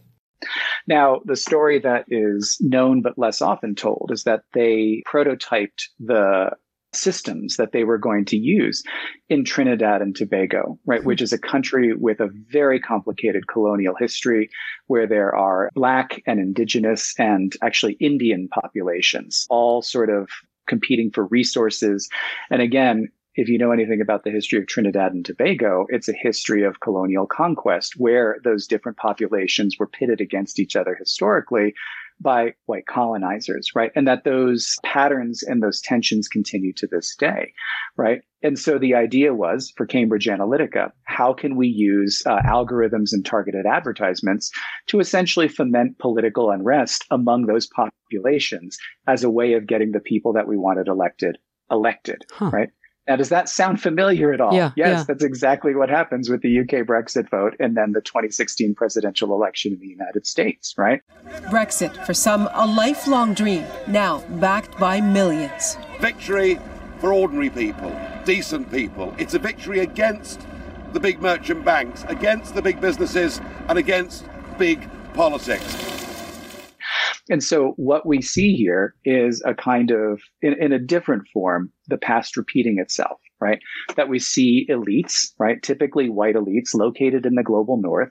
Now, 0.87 1.21
the 1.25 1.37
story 1.37 1.79
that 1.79 2.05
is 2.09 2.59
known 2.61 3.03
but 3.03 3.17
less 3.17 3.41
often 3.41 3.75
told 3.75 4.11
is 4.13 4.25
that 4.25 4.43
they 4.53 5.03
prototyped 5.07 5.85
the 6.01 6.51
systems 6.95 7.57
that 7.57 7.73
they 7.73 7.85
were 7.85 7.99
going 7.99 8.25
to 8.27 8.37
use 8.37 8.83
in 9.29 9.45
Trinidad 9.45 10.03
and 10.03 10.15
Tobago, 10.15 10.79
right, 10.87 11.01
mm-hmm. 11.01 11.09
which 11.09 11.23
is 11.23 11.33
a 11.33 11.39
country 11.39 11.95
with 11.95 12.21
a 12.21 12.31
very 12.51 12.81
complicated 12.81 13.47
colonial 13.49 13.95
history 13.99 14.51
where 14.87 15.07
there 15.07 15.35
are 15.35 15.71
black 15.75 16.23
and 16.27 16.39
indigenous 16.39 17.15
and 17.19 17.55
actually 17.63 17.95
Indian 17.95 18.49
populations 18.49 19.47
all 19.51 19.83
sort 19.83 20.11
of 20.11 20.29
competing 20.67 21.11
for 21.11 21.27
resources. 21.27 22.09
And 22.51 22.63
again, 22.63 23.09
if 23.35 23.49
you 23.49 23.57
know 23.57 23.73
anything 23.73 24.01
about 24.03 24.25
the 24.25 24.31
history 24.31 24.59
of 24.59 24.67
Trinidad 24.67 25.13
and 25.13 25.25
Tobago, 25.25 25.87
it's 25.89 26.09
a 26.09 26.13
history 26.13 26.65
of 26.65 26.81
colonial 26.81 27.27
conquest 27.27 27.95
where 27.97 28.37
those 28.45 28.67
different 28.67 28.99
populations 28.99 29.77
were 29.79 29.87
pitted 29.87 30.21
against 30.21 30.59
each 30.59 30.77
other 30.77 30.95
historically 30.95 31.75
by 32.23 32.55
white 32.67 32.87
colonizers, 32.87 33.71
right? 33.75 33.91
And 33.95 34.07
that 34.07 34.25
those 34.25 34.77
patterns 34.85 35.43
and 35.43 35.63
those 35.63 35.81
tensions 35.81 36.29
continue 36.29 36.73
to 36.75 36.87
this 36.87 37.15
day, 37.17 37.53
right? 37.97 38.23
And 38.43 38.59
so 38.59 38.79
the 38.79 38.95
idea 38.95 39.35
was 39.35 39.73
for 39.77 39.87
Cambridge 39.87 40.27
Analytica, 40.27 40.93
how 41.05 41.33
can 41.33 41.57
we 41.57 41.69
use 41.69 42.23
uh, 42.27 42.41
algorithms 42.43 43.13
and 43.13 43.25
targeted 43.25 43.67
advertisements 43.67 44.51
to 44.89 45.01
essentially 45.01 45.49
foment 45.49 45.99
political 45.99 46.51
unrest 46.51 47.05
among 47.11 47.47
those 47.47 47.69
populations 47.69 48.79
as 49.07 49.23
a 49.25 49.31
way 49.31 49.55
of 49.55 49.67
getting 49.67 49.93
the 49.93 50.01
people 50.01 50.33
that 50.33 50.49
we 50.49 50.57
wanted 50.57 50.89
elected 50.89 51.39
elected, 51.71 52.25
huh. 52.31 52.51
right? 52.53 52.71
Now, 53.09 53.17
does 53.17 53.31
that 53.31 53.49
sound 53.49 53.83
familiar 53.83 54.33
at 54.33 54.41
all? 54.41 54.55
Yeah, 54.55 54.71
yes, 54.77 54.99
yeah. 55.01 55.05
that's 55.09 55.25
exactly 55.25 55.75
what 55.75 55.89
happens 55.89 56.31
with 56.31 56.41
the 56.43 56.61
UK 56.61 56.87
Brexit 56.87 57.29
vote 57.29 57.57
and 57.59 57.77
then 57.77 57.93
the 57.93 58.01
2016 58.01 58.77
presidential 58.77 59.35
election 59.35 59.73
in 59.73 59.81
the 59.81 59.89
United 59.89 60.25
States, 60.25 60.75
right? 60.79 61.03
Brexit, 61.51 62.07
for 62.07 62.15
some, 62.15 62.49
a 62.53 62.65
lifelong 62.65 63.35
dream, 63.35 63.65
now 63.89 64.21
backed 64.41 64.79
by 64.79 65.01
millions. 65.01 65.77
Victory 65.99 66.61
for 67.01 67.13
ordinary 67.13 67.51
people, 67.51 67.93
decent 68.25 68.71
people. 68.71 69.13
It's 69.19 69.35
a 69.35 69.39
victory 69.41 69.81
against 69.81 70.41
the 70.93 71.01
big 71.01 71.21
merchant 71.21 71.65
banks, 71.65 72.05
against 72.07 72.55
the 72.55 72.63
big 72.63 72.81
businesses, 72.81 73.41
and 73.69 73.79
against 73.79 74.25
big 74.59 74.89
politics. 75.13 76.12
And 77.31 77.43
so 77.43 77.75
what 77.77 78.05
we 78.05 78.21
see 78.21 78.55
here 78.57 78.95
is 79.05 79.43
a 79.47 79.55
kind 79.55 79.93
of, 79.93 80.21
in, 80.41 80.55
in, 80.61 80.73
a 80.73 80.79
different 80.79 81.29
form, 81.33 81.73
the 81.87 81.97
past 81.97 82.37
repeating 82.37 82.79
itself, 82.81 83.21
right? 83.41 83.61
That 83.95 84.09
we 84.09 84.19
see 84.19 84.67
elites, 84.69 85.29
right? 85.39 85.63
Typically 85.63 86.09
white 86.09 86.35
elites 86.35 86.75
located 86.75 87.25
in 87.25 87.37
the 87.37 87.45
global 87.45 87.81
north 87.81 88.11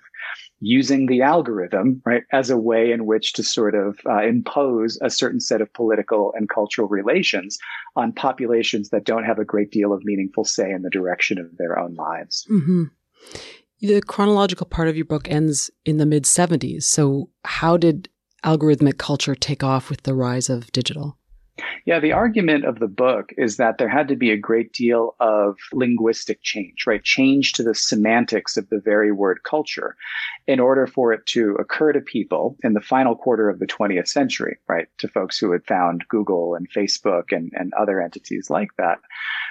using 0.61 1.07
the 1.07 1.21
algorithm, 1.21 2.01
right? 2.05 2.23
As 2.31 2.49
a 2.49 2.57
way 2.57 2.91
in 2.91 3.05
which 3.05 3.33
to 3.33 3.43
sort 3.43 3.75
of 3.75 3.99
uh, 4.09 4.23
impose 4.23 4.97
a 5.01 5.09
certain 5.09 5.41
set 5.41 5.59
of 5.59 5.73
political 5.73 6.31
and 6.37 6.47
cultural 6.47 6.87
relations 6.87 7.57
on 7.97 8.13
populations 8.13 8.89
that 8.91 9.03
don't 9.03 9.25
have 9.25 9.39
a 9.39 9.45
great 9.45 9.71
deal 9.71 9.91
of 9.91 10.05
meaningful 10.05 10.45
say 10.45 10.71
in 10.71 10.83
the 10.83 10.89
direction 10.89 11.37
of 11.37 11.57
their 11.57 11.77
own 11.77 11.95
lives. 11.95 12.47
Mm-hmm. 12.49 12.83
The 13.81 14.01
chronological 14.01 14.67
part 14.67 14.87
of 14.87 14.95
your 14.95 15.05
book 15.05 15.27
ends 15.29 15.69
in 15.83 15.97
the 15.97 16.05
mid 16.05 16.23
70s. 16.23 16.83
So, 16.83 17.29
how 17.43 17.77
did 17.77 18.09
algorithmic 18.43 18.97
culture 18.97 19.35
take 19.35 19.63
off 19.63 19.89
with 19.89 20.03
the 20.03 20.13
rise 20.13 20.49
of 20.49 20.71
digital? 20.71 21.17
Yeah, 21.85 21.99
the 21.99 22.13
argument 22.13 22.65
of 22.65 22.79
the 22.79 22.87
book 22.87 23.33
is 23.37 23.57
that 23.57 23.77
there 23.77 23.89
had 23.89 24.07
to 24.07 24.15
be 24.15 24.31
a 24.31 24.37
great 24.37 24.71
deal 24.71 25.15
of 25.19 25.57
linguistic 25.73 26.41
change, 26.41 26.85
right? 26.85 27.03
Change 27.03 27.53
to 27.53 27.63
the 27.63 27.75
semantics 27.75 28.55
of 28.55 28.69
the 28.69 28.79
very 28.79 29.11
word 29.11 29.41
culture 29.43 29.95
in 30.47 30.59
order 30.59 30.87
for 30.87 31.11
it 31.11 31.25
to 31.27 31.55
occur 31.55 31.91
to 31.91 31.99
people 31.99 32.55
in 32.63 32.73
the 32.73 32.81
final 32.81 33.15
quarter 33.15 33.49
of 33.49 33.59
the 33.59 33.67
20th 33.67 34.07
century, 34.07 34.57
right? 34.67 34.87
To 34.99 35.07
folks 35.07 35.37
who 35.39 35.51
had 35.51 35.65
found 35.65 36.07
Google 36.07 36.55
and 36.55 36.71
Facebook 36.71 37.31
and, 37.31 37.51
and 37.55 37.73
other 37.73 38.01
entities 38.01 38.49
like 38.49 38.69
that 38.77 38.99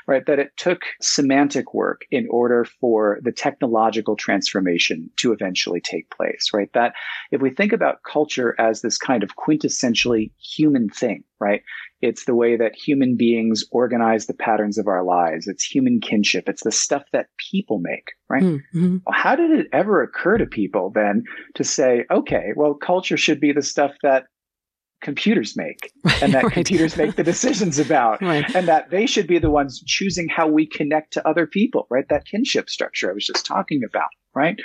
right? 0.06 0.24
That 0.26 0.38
it 0.38 0.50
took 0.56 0.82
semantic 1.00 1.74
work 1.74 2.02
in 2.10 2.26
order 2.30 2.64
for 2.80 3.18
the 3.22 3.32
technological 3.32 4.16
transformation 4.16 5.10
to 5.16 5.32
eventually 5.32 5.80
take 5.80 6.10
place, 6.10 6.50
right? 6.52 6.70
That 6.74 6.94
if 7.30 7.40
we 7.40 7.50
think 7.50 7.72
about 7.72 8.02
culture 8.10 8.54
as 8.58 8.82
this 8.82 8.98
kind 8.98 9.22
of 9.22 9.36
quintessentially 9.36 10.32
human 10.38 10.88
thing, 10.88 11.24
right? 11.40 11.62
It's 12.02 12.24
the 12.24 12.34
way 12.34 12.56
that 12.56 12.74
human 12.74 13.16
beings 13.16 13.64
organize 13.72 14.26
the 14.26 14.34
patterns 14.34 14.78
of 14.78 14.86
our 14.86 15.04
lives. 15.04 15.46
It's 15.46 15.64
human 15.64 16.00
kinship. 16.00 16.48
It's 16.48 16.64
the 16.64 16.72
stuff 16.72 17.02
that 17.12 17.26
people 17.50 17.78
make, 17.78 18.12
right? 18.28 18.42
Mm-hmm. 18.42 18.98
Well, 19.06 19.14
how 19.14 19.36
did 19.36 19.50
it 19.50 19.66
ever 19.72 20.02
occur 20.02 20.38
to 20.38 20.46
people 20.46 20.90
then 20.94 21.24
to 21.54 21.64
say, 21.64 22.04
okay, 22.10 22.52
well, 22.56 22.74
culture 22.74 23.16
should 23.16 23.40
be 23.40 23.52
the 23.52 23.62
stuff 23.62 23.92
that 24.02 24.24
computers 25.00 25.56
make 25.56 25.92
and 26.22 26.34
that 26.34 26.44
right. 26.44 26.52
computers 26.52 26.96
make 26.96 27.16
the 27.16 27.24
decisions 27.24 27.78
about 27.78 28.20
Right. 28.30 28.44
and 28.54 28.68
that 28.68 28.90
they 28.90 29.06
should 29.06 29.26
be 29.26 29.38
the 29.38 29.50
ones 29.50 29.82
choosing 29.86 30.28
how 30.28 30.46
we 30.48 30.66
connect 30.66 31.12
to 31.14 31.28
other 31.28 31.46
people, 31.46 31.86
right? 31.90 32.04
That 32.08 32.26
kinship 32.26 32.68
structure 32.68 33.10
I 33.10 33.14
was 33.14 33.26
just 33.26 33.46
talking 33.46 33.82
about, 33.88 34.10
right? 34.34 34.58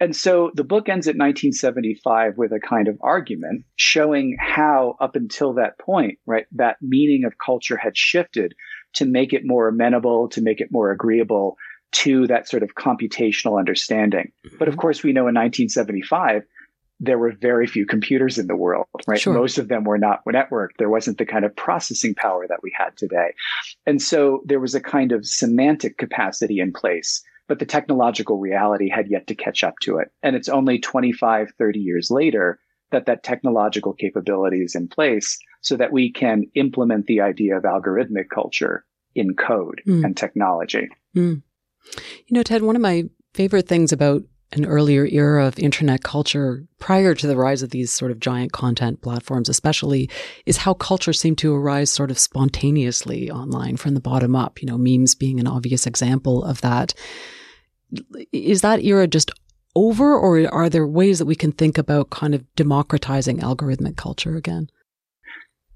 And 0.00 0.14
so 0.14 0.50
the 0.54 0.64
book 0.64 0.88
ends 0.88 1.06
at 1.06 1.12
1975 1.16 2.36
with 2.36 2.52
a 2.52 2.60
kind 2.60 2.88
of 2.88 2.98
argument 3.00 3.64
showing 3.76 4.36
how 4.38 4.96
up 5.00 5.16
until 5.16 5.54
that 5.54 5.78
point, 5.78 6.18
right, 6.26 6.46
that 6.52 6.76
meaning 6.82 7.24
of 7.24 7.34
culture 7.44 7.76
had 7.76 7.96
shifted 7.96 8.54
to 8.94 9.04
make 9.04 9.32
it 9.32 9.42
more 9.44 9.68
amenable, 9.68 10.28
to 10.30 10.42
make 10.42 10.60
it 10.60 10.68
more 10.70 10.90
agreeable 10.90 11.56
to 11.90 12.26
that 12.26 12.48
sort 12.48 12.62
of 12.62 12.74
computational 12.74 13.58
understanding. 13.58 14.32
But 14.58 14.68
of 14.68 14.74
mm-hmm. 14.74 14.80
course, 14.80 15.02
we 15.02 15.12
know 15.12 15.28
in 15.28 15.34
1975, 15.34 16.42
there 17.00 17.18
were 17.18 17.32
very 17.40 17.66
few 17.66 17.86
computers 17.86 18.38
in 18.38 18.48
the 18.48 18.56
world, 18.56 18.86
right? 19.06 19.20
Sure. 19.20 19.32
Most 19.34 19.58
of 19.58 19.68
them 19.68 19.84
were 19.84 19.98
not 19.98 20.24
networked. 20.26 20.78
There 20.78 20.90
wasn't 20.90 21.18
the 21.18 21.26
kind 21.26 21.44
of 21.44 21.54
processing 21.54 22.14
power 22.14 22.46
that 22.48 22.60
we 22.62 22.72
had 22.76 22.96
today. 22.96 23.32
And 23.86 24.02
so 24.02 24.42
there 24.44 24.58
was 24.60 24.74
a 24.74 24.80
kind 24.80 25.12
of 25.12 25.24
semantic 25.26 25.96
capacity 25.96 26.58
in 26.58 26.72
place, 26.72 27.22
but 27.46 27.60
the 27.60 27.66
technological 27.66 28.38
reality 28.38 28.88
had 28.88 29.08
yet 29.10 29.26
to 29.28 29.34
catch 29.34 29.62
up 29.62 29.74
to 29.82 29.98
it. 29.98 30.08
And 30.24 30.34
it's 30.34 30.48
only 30.48 30.78
25, 30.80 31.52
30 31.56 31.78
years 31.78 32.10
later 32.10 32.58
that 32.90 33.06
that 33.06 33.22
technological 33.22 33.92
capability 33.92 34.58
is 34.62 34.74
in 34.74 34.88
place 34.88 35.38
so 35.60 35.76
that 35.76 35.92
we 35.92 36.10
can 36.10 36.44
implement 36.54 37.06
the 37.06 37.20
idea 37.20 37.56
of 37.56 37.62
algorithmic 37.64 38.28
culture 38.32 38.84
in 39.14 39.34
code 39.34 39.82
Mm. 39.86 40.04
and 40.04 40.16
technology. 40.16 40.88
Mm. 41.16 41.42
You 42.26 42.34
know, 42.34 42.42
Ted, 42.42 42.62
one 42.62 42.76
of 42.76 42.82
my 42.82 43.04
favorite 43.34 43.68
things 43.68 43.92
about 43.92 44.22
an 44.52 44.64
earlier 44.64 45.06
era 45.06 45.46
of 45.46 45.58
internet 45.58 46.02
culture 46.02 46.64
prior 46.78 47.14
to 47.14 47.26
the 47.26 47.36
rise 47.36 47.62
of 47.62 47.70
these 47.70 47.92
sort 47.92 48.10
of 48.10 48.20
giant 48.20 48.52
content 48.52 49.02
platforms, 49.02 49.48
especially, 49.48 50.08
is 50.46 50.58
how 50.58 50.74
culture 50.74 51.12
seemed 51.12 51.38
to 51.38 51.54
arise 51.54 51.90
sort 51.90 52.10
of 52.10 52.18
spontaneously 52.18 53.30
online 53.30 53.76
from 53.76 53.94
the 53.94 54.00
bottom 54.00 54.34
up. 54.34 54.62
You 54.62 54.68
know, 54.68 54.78
memes 54.78 55.14
being 55.14 55.38
an 55.38 55.46
obvious 55.46 55.86
example 55.86 56.44
of 56.44 56.60
that. 56.62 56.94
Is 58.32 58.62
that 58.62 58.82
era 58.82 59.06
just 59.06 59.30
over, 59.76 60.16
or 60.18 60.52
are 60.52 60.70
there 60.70 60.86
ways 60.86 61.18
that 61.18 61.26
we 61.26 61.36
can 61.36 61.52
think 61.52 61.76
about 61.78 62.10
kind 62.10 62.34
of 62.34 62.44
democratizing 62.56 63.38
algorithmic 63.40 63.96
culture 63.96 64.36
again? 64.36 64.70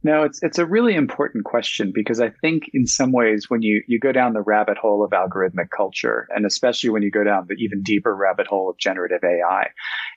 No, 0.04 0.24
it's 0.24 0.42
it's 0.42 0.58
a 0.58 0.66
really 0.66 0.94
important 0.94 1.44
question 1.44 1.92
because 1.94 2.20
I 2.20 2.30
think 2.40 2.64
in 2.74 2.86
some 2.86 3.12
ways 3.12 3.46
when 3.48 3.62
you 3.62 3.82
you 3.86 4.00
go 4.00 4.10
down 4.10 4.32
the 4.32 4.42
rabbit 4.42 4.76
hole 4.76 5.04
of 5.04 5.12
algorithmic 5.12 5.70
culture 5.76 6.26
and 6.34 6.44
especially 6.44 6.90
when 6.90 7.02
you 7.02 7.10
go 7.10 7.22
down 7.22 7.46
the 7.48 7.54
even 7.54 7.82
deeper 7.82 8.14
rabbit 8.14 8.48
hole 8.48 8.68
of 8.68 8.76
generative 8.78 9.22
AI, 9.22 9.68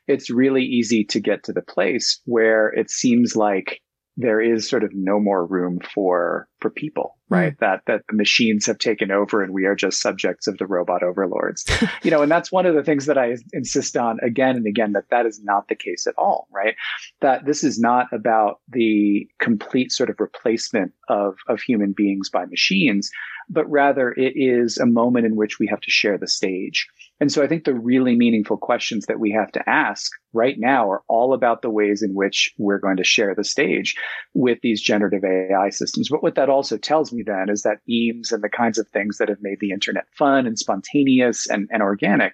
it's 0.08 0.30
really 0.32 0.64
easy 0.64 1.04
to 1.06 1.20
get 1.20 1.44
to 1.44 1.54
the 1.54 1.62
place 1.62 2.20
where 2.26 2.70
it 2.70 2.90
seems 2.90 3.36
like 3.36 3.82
there 4.18 4.39
is 4.39 4.70
sort 4.70 4.84
of 4.84 4.91
no 4.93 5.20
more 5.20 5.45
room 5.45 5.80
for 5.93 6.47
for 6.59 6.70
people, 6.70 7.18
hmm. 7.28 7.36
right? 7.36 7.59
That 7.59 7.82
that 7.88 8.01
the 8.07 8.16
machines 8.16 8.66
have 8.66 8.78
taken 8.78 9.11
over 9.11 9.43
and 9.43 9.53
we 9.53 9.66
are 9.66 9.76
just 9.76 10.01
subjects 10.01 10.47
of 10.47 10.57
the 10.57 10.66
robot 10.66 11.03
overlords. 11.03 11.66
you 12.03 12.11
know, 12.11 12.22
and 12.22 12.32
that's 12.32 12.51
one 12.51 12.66
of 12.66 12.76
the 12.76 12.84
things 12.84 13.05
that 13.05 13.18
I 13.18 13.36
insist 13.53 13.97
on 13.97 14.20
again 14.22 14.55
and 14.55 14.66
again 14.66 14.93
that 14.93 15.09
that 15.09 15.26
is 15.26 15.41
not 15.43 15.68
the 15.68 15.76
case 15.76 16.07
at 16.07 16.16
all, 16.18 16.47
right? 16.51 16.76
That 17.22 17.45
this 17.45 17.63
is 17.63 17.80
not 17.80 18.07
about 18.13 18.59
the 18.70 19.28
complete 19.39 19.91
sort 19.91 20.09
of 20.09 20.20
replacement 20.20 20.93
of 21.09 21.36
of 21.47 21.61
human 21.61 21.93
beings 21.95 22.30
by 22.30 22.45
machines, 22.45 23.09
but 23.49 23.70
rather 23.70 24.11
it 24.13 24.34
is 24.36 24.78
a 24.78 24.86
moment 24.86 25.26
in 25.26 25.36
which 25.36 25.59
we 25.59 25.68
have 25.68 25.82
to 25.82 25.91
share 25.91 26.18
the 26.18 26.28
stage. 26.28 26.88
And 27.20 27.32
so 27.32 27.41
I 27.41 27.47
think 27.47 27.63
the 27.63 27.74
really 27.74 28.16
meaningful 28.16 28.57
questions 28.57 29.05
that 29.05 29.20
we 29.20 29.32
have 29.32 29.51
to 29.53 29.70
ask 29.70 30.11
right 30.34 30.55
now 30.57 30.89
are 30.89 31.01
all 31.07 31.34
about 31.34 31.61
the 31.61 31.70
ways 31.70 32.03
in 32.03 32.13
which 32.13 32.53
we're 32.57 32.80
going 32.80 32.97
to 32.97 33.05
share 33.05 33.34
the 33.34 33.43
stage 33.43 33.95
with 34.34 34.59
these 34.61 34.82
generative 34.82 35.24
AI 35.24 35.70
systems. 35.70 36.09
But 36.09 36.24
what 36.24 36.36
that 36.36 36.49
also 36.49 36.78
tells 36.78 37.13
me 37.13 37.24
then 37.26 37.49
is 37.49 37.61
that 37.61 37.80
memes 37.88 38.32
and 38.32 38.43
the 38.43 38.49
kinds 38.49 38.78
of 38.78 38.88
things 38.89 39.18
that 39.18 39.30
have 39.30 39.41
made 39.41 39.59
the 39.61 39.72
internet 39.72 40.05
fun 40.18 40.45
and 40.45 40.59
spontaneous 40.59 41.49
and, 41.49 41.70
and 41.72 41.82
organic, 41.82 42.34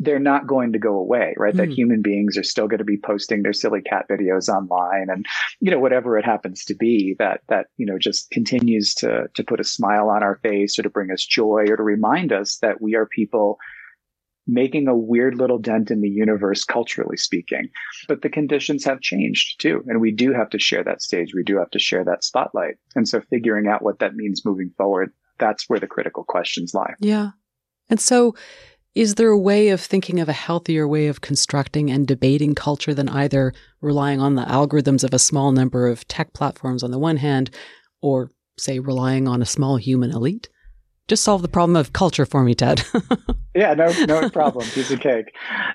they're 0.00 0.18
not 0.18 0.46
going 0.46 0.72
to 0.72 0.78
go 0.78 0.96
away, 0.96 1.34
right? 1.36 1.54
That 1.54 1.68
Mm. 1.68 1.74
human 1.74 2.02
beings 2.02 2.36
are 2.36 2.42
still 2.42 2.66
going 2.66 2.78
to 2.78 2.84
be 2.84 2.98
posting 2.98 3.42
their 3.42 3.52
silly 3.52 3.80
cat 3.82 4.06
videos 4.10 4.48
online 4.48 5.08
and, 5.08 5.24
you 5.60 5.70
know, 5.70 5.78
whatever 5.78 6.18
it 6.18 6.24
happens 6.24 6.64
to 6.64 6.74
be 6.74 7.14
that, 7.18 7.42
that, 7.48 7.66
you 7.76 7.86
know, 7.86 7.98
just 7.98 8.30
continues 8.30 8.94
to, 8.96 9.28
to 9.34 9.44
put 9.44 9.60
a 9.60 9.64
smile 9.64 10.08
on 10.08 10.22
our 10.22 10.36
face 10.42 10.78
or 10.78 10.82
to 10.82 10.90
bring 10.90 11.12
us 11.12 11.24
joy 11.24 11.66
or 11.68 11.76
to 11.76 11.82
remind 11.82 12.32
us 12.32 12.58
that 12.62 12.80
we 12.80 12.96
are 12.96 13.06
people 13.06 13.58
making 14.46 14.88
a 14.88 14.96
weird 14.96 15.36
little 15.36 15.58
dent 15.58 15.90
in 15.90 16.00
the 16.00 16.08
universe, 16.08 16.64
culturally 16.64 17.16
speaking. 17.16 17.68
But 18.08 18.22
the 18.22 18.28
conditions 18.28 18.84
have 18.84 19.00
changed 19.00 19.60
too. 19.60 19.82
And 19.86 20.00
we 20.00 20.12
do 20.12 20.32
have 20.32 20.50
to 20.50 20.58
share 20.58 20.84
that 20.84 21.02
stage. 21.02 21.34
We 21.34 21.44
do 21.44 21.56
have 21.58 21.70
to 21.70 21.78
share 21.78 22.04
that 22.04 22.24
spotlight. 22.24 22.74
And 22.94 23.08
so 23.08 23.20
figuring 23.30 23.66
out 23.66 23.82
what 23.82 24.00
that 24.00 24.14
means 24.14 24.44
moving 24.44 24.70
forward, 24.76 25.12
that's 25.38 25.68
where 25.68 25.80
the 25.80 25.86
critical 25.86 26.24
questions 26.24 26.74
lie. 26.74 26.94
Yeah. 27.00 27.30
And 27.88 28.00
so, 28.00 28.34
is 28.94 29.16
there 29.16 29.30
a 29.30 29.38
way 29.38 29.70
of 29.70 29.80
thinking 29.80 30.20
of 30.20 30.28
a 30.28 30.32
healthier 30.32 30.86
way 30.86 31.08
of 31.08 31.20
constructing 31.20 31.90
and 31.90 32.06
debating 32.06 32.54
culture 32.54 32.94
than 32.94 33.08
either 33.08 33.52
relying 33.80 34.20
on 34.20 34.36
the 34.36 34.44
algorithms 34.44 35.02
of 35.02 35.12
a 35.12 35.18
small 35.18 35.50
number 35.50 35.88
of 35.88 36.06
tech 36.06 36.32
platforms 36.32 36.84
on 36.84 36.92
the 36.92 36.98
one 36.98 37.16
hand, 37.16 37.50
or 38.00 38.30
say 38.56 38.78
relying 38.78 39.26
on 39.26 39.42
a 39.42 39.46
small 39.46 39.76
human 39.78 40.12
elite? 40.12 40.48
Just 41.08 41.22
solve 41.22 41.42
the 41.42 41.48
problem 41.48 41.76
of 41.76 41.92
culture 41.92 42.24
for 42.24 42.42
me, 42.42 42.54
Ted. 42.54 42.84
Yeah, 43.56 43.74
no, 43.74 43.86
no 44.06 44.28
problem. 44.30 44.66
Piece 44.66 44.90
of 44.90 44.98
cake. 44.98 45.32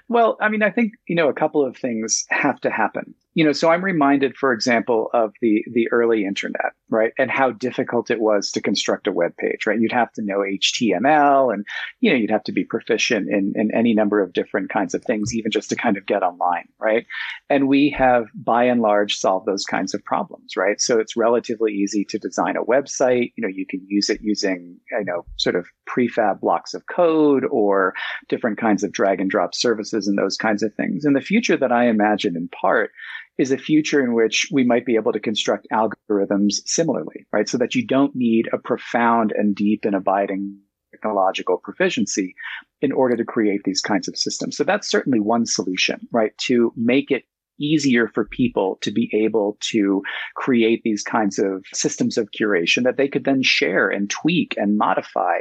Well, 0.10 0.38
I 0.42 0.50
mean, 0.50 0.62
I 0.62 0.70
think, 0.70 0.94
you 1.08 1.16
know, 1.16 1.30
a 1.30 1.34
couple 1.34 1.66
of 1.66 1.78
things 1.78 2.26
have 2.30 2.60
to 2.62 2.70
happen. 2.70 3.16
You 3.36 3.46
know, 3.46 3.52
so 3.52 3.70
I'm 3.70 3.84
reminded, 3.84 4.36
for 4.36 4.52
example, 4.52 5.10
of 5.14 5.34
the, 5.42 5.64
the 5.72 5.88
early 5.92 6.26
internet, 6.26 6.74
right? 6.90 7.12
And 7.18 7.30
how 7.30 7.52
difficult 7.52 8.10
it 8.10 8.20
was 8.20 8.52
to 8.52 8.62
construct 8.62 9.08
a 9.08 9.12
web 9.12 9.34
page, 9.38 9.66
right? 9.68 9.80
You'd 9.80 9.92
have 9.92 10.12
to 10.14 10.24
know 10.24 10.40
HTML 10.40 11.54
and, 11.54 11.64
you 12.02 12.12
know, 12.12 12.18
you'd 12.18 12.32
have 12.32 12.44
to 12.46 12.52
be 12.52 12.64
proficient 12.64 13.30
in, 13.30 13.54
in 13.56 13.70
any 13.74 13.94
number 13.94 14.20
of 14.22 14.34
different 14.34 14.70
kinds 14.70 14.96
of 14.96 15.04
things, 15.06 15.34
even 15.36 15.52
just 15.52 15.70
to 15.70 15.76
kind 15.76 15.96
of 15.96 16.08
get 16.08 16.24
online, 16.24 16.68
right? 16.80 17.06
And 17.50 17.68
we 17.68 17.92
have 17.92 18.26
by 18.34 18.64
and 18.64 18.82
large 18.82 19.16
solved 19.16 19.46
those 19.46 19.64
kinds 19.64 19.94
of 19.94 20.04
problems, 20.04 20.58
right? 20.58 20.82
So 20.82 21.00
it's 21.00 21.16
relatively 21.16 21.72
easy 21.72 22.06
to 22.10 22.18
design 22.18 22.56
a 22.58 22.66
website. 22.66 23.32
You 23.38 23.44
know, 23.44 23.54
you 23.54 23.66
can 23.70 23.86
use 23.88 24.10
it 24.10 24.22
using, 24.22 24.78
you 24.92 25.06
know, 25.06 25.26
sort 25.38 25.56
of 25.56 25.68
prefab 25.88 26.42
blocks 26.42 26.74
of 26.74 26.84
code 26.94 27.46
or 27.52 27.94
different 28.28 28.58
kinds 28.58 28.84
of 28.84 28.92
drag 28.92 29.22
and 29.22 29.30
drop 29.30 29.54
services 29.54 30.08
and 30.08 30.18
those 30.18 30.36
kinds 30.36 30.64
of 30.64 30.74
things. 30.74 31.06
And 31.06 31.16
the 31.16 31.22
future 31.22 31.58
that 31.58 31.72
I 31.72 31.88
imagine 31.88 32.36
in 32.36 32.50
part 32.50 32.92
is 33.40 33.52
a 33.52 33.58
future 33.58 34.04
in 34.04 34.14
which 34.14 34.50
we 34.52 34.66
might 34.66 34.86
be 34.86 34.96
able 34.96 35.14
to 35.14 35.20
construct 35.20 35.66
algorithms 35.74 36.56
similarly, 36.66 37.26
right? 37.32 37.48
So 37.48 37.58
that 37.58 37.74
you 37.74 37.88
don't 37.88 38.16
need 38.16 38.50
a 38.52 38.58
profound 38.58 39.32
and 39.32 39.56
deep 39.56 39.86
and 39.86 39.96
abiding 39.96 40.60
technological 40.92 41.58
proficiency 41.58 42.36
in 42.82 42.92
order 42.92 43.16
to 43.16 43.24
create 43.24 43.62
these 43.64 43.82
kinds 43.82 44.10
of 44.10 44.18
systems. 44.18 44.58
So 44.58 44.66
that's 44.66 44.90
certainly 44.90 45.22
one 45.22 45.46
solution, 45.46 46.08
right? 46.12 46.38
To 46.48 46.74
make 46.76 47.12
it 47.12 47.24
easier 47.62 48.10
for 48.14 48.26
people 48.26 48.78
to 48.82 48.92
be 48.92 49.10
able 49.14 49.58
to 49.60 50.02
create 50.36 50.82
these 50.84 51.04
kinds 51.04 51.40
of 51.40 51.64
systems 51.74 52.18
of 52.18 52.30
curation 52.32 52.84
that 52.84 52.98
they 52.98 53.08
could 53.08 53.24
then 53.24 53.42
share 53.42 53.90
and 53.90 54.10
tweak 54.10 54.56
and 54.58 54.78
modify. 54.78 55.40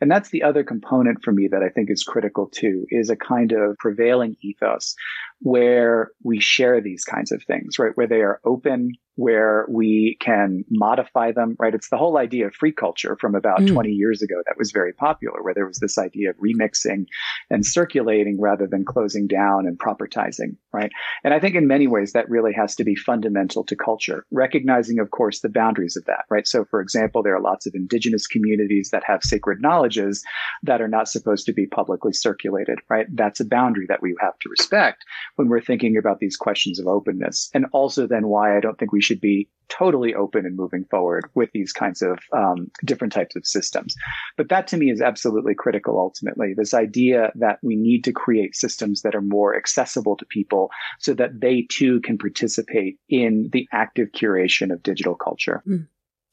And 0.00 0.10
that's 0.10 0.30
the 0.30 0.42
other 0.42 0.64
component 0.64 1.22
for 1.22 1.32
me 1.32 1.48
that 1.50 1.62
I 1.62 1.68
think 1.68 1.90
is 1.90 2.02
critical 2.02 2.48
too, 2.48 2.86
is 2.90 3.10
a 3.10 3.16
kind 3.16 3.52
of 3.52 3.76
prevailing 3.78 4.36
ethos 4.42 4.94
where 5.40 6.10
we 6.22 6.40
share 6.40 6.80
these 6.80 7.04
kinds 7.04 7.32
of 7.32 7.42
things, 7.44 7.78
right? 7.78 7.92
Where 7.94 8.06
they 8.06 8.20
are 8.20 8.40
open, 8.44 8.92
where 9.16 9.66
we 9.70 10.16
can 10.20 10.64
modify 10.70 11.32
them, 11.32 11.56
right? 11.58 11.74
It's 11.74 11.88
the 11.90 11.96
whole 11.96 12.16
idea 12.18 12.46
of 12.46 12.54
free 12.54 12.72
culture 12.72 13.16
from 13.20 13.34
about 13.34 13.60
Mm. 13.60 13.72
20 13.72 13.90
years 13.90 14.22
ago 14.22 14.36
that 14.46 14.56
was 14.58 14.70
very 14.70 14.92
popular, 14.92 15.42
where 15.42 15.54
there 15.54 15.66
was 15.66 15.78
this 15.78 15.98
idea 15.98 16.30
of 16.30 16.36
remixing 16.36 17.06
and 17.50 17.64
circulating 17.66 18.40
rather 18.40 18.66
than 18.66 18.84
closing 18.84 19.26
down 19.26 19.66
and 19.66 19.78
propertizing, 19.78 20.56
right? 20.72 20.90
And 21.24 21.34
I 21.34 21.40
think 21.40 21.54
in 21.54 21.66
many 21.66 21.86
ways 21.86 22.12
that 22.12 22.28
really 22.28 22.52
has 22.52 22.74
to 22.76 22.84
be 22.84 22.94
fundamental 22.94 23.64
to 23.64 23.76
culture, 23.76 24.24
recognizing, 24.30 24.98
of 24.98 25.10
course, 25.10 25.40
the 25.40 25.48
boundaries 25.48 25.96
of 25.96 26.04
that, 26.06 26.24
right? 26.30 26.46
So, 26.46 26.64
for 26.64 26.80
example, 26.80 27.22
there 27.22 27.34
are 27.34 27.40
lots 27.42 27.66
of 27.66 27.74
indigenous 27.74 28.26
communities 28.26 28.90
that 28.92 29.04
have 29.04 29.22
sacred 29.22 29.60
knowledge 29.60 29.89
judges 29.90 30.24
that 30.62 30.80
are 30.80 30.88
not 30.88 31.08
supposed 31.08 31.46
to 31.46 31.52
be 31.52 31.66
publicly 31.66 32.12
circulated, 32.12 32.78
right? 32.88 33.06
That's 33.12 33.40
a 33.40 33.44
boundary 33.44 33.86
that 33.88 34.02
we 34.02 34.14
have 34.20 34.38
to 34.40 34.48
respect 34.48 35.04
when 35.36 35.48
we're 35.48 35.60
thinking 35.60 35.96
about 35.96 36.18
these 36.18 36.36
questions 36.36 36.78
of 36.78 36.86
openness. 36.86 37.50
And 37.54 37.66
also 37.72 38.06
then 38.06 38.28
why 38.28 38.56
I 38.56 38.60
don't 38.60 38.78
think 38.78 38.92
we 38.92 39.02
should 39.02 39.20
be 39.20 39.48
totally 39.68 40.14
open 40.14 40.44
and 40.44 40.56
moving 40.56 40.84
forward 40.90 41.30
with 41.34 41.50
these 41.52 41.72
kinds 41.72 42.02
of 42.02 42.18
um, 42.36 42.70
different 42.84 43.12
types 43.12 43.36
of 43.36 43.46
systems. 43.46 43.94
But 44.36 44.48
that 44.48 44.66
to 44.68 44.76
me 44.76 44.90
is 44.90 45.00
absolutely 45.00 45.54
critical 45.54 45.98
ultimately. 45.98 46.54
This 46.56 46.74
idea 46.74 47.30
that 47.36 47.58
we 47.62 47.76
need 47.76 48.02
to 48.04 48.12
create 48.12 48.56
systems 48.56 49.02
that 49.02 49.14
are 49.14 49.22
more 49.22 49.56
accessible 49.56 50.16
to 50.16 50.24
people 50.26 50.70
so 50.98 51.14
that 51.14 51.40
they 51.40 51.66
too 51.70 52.00
can 52.00 52.18
participate 52.18 52.98
in 53.08 53.48
the 53.52 53.68
active 53.72 54.08
curation 54.12 54.72
of 54.72 54.82
digital 54.82 55.14
culture. 55.14 55.62
Mm. 55.68 55.86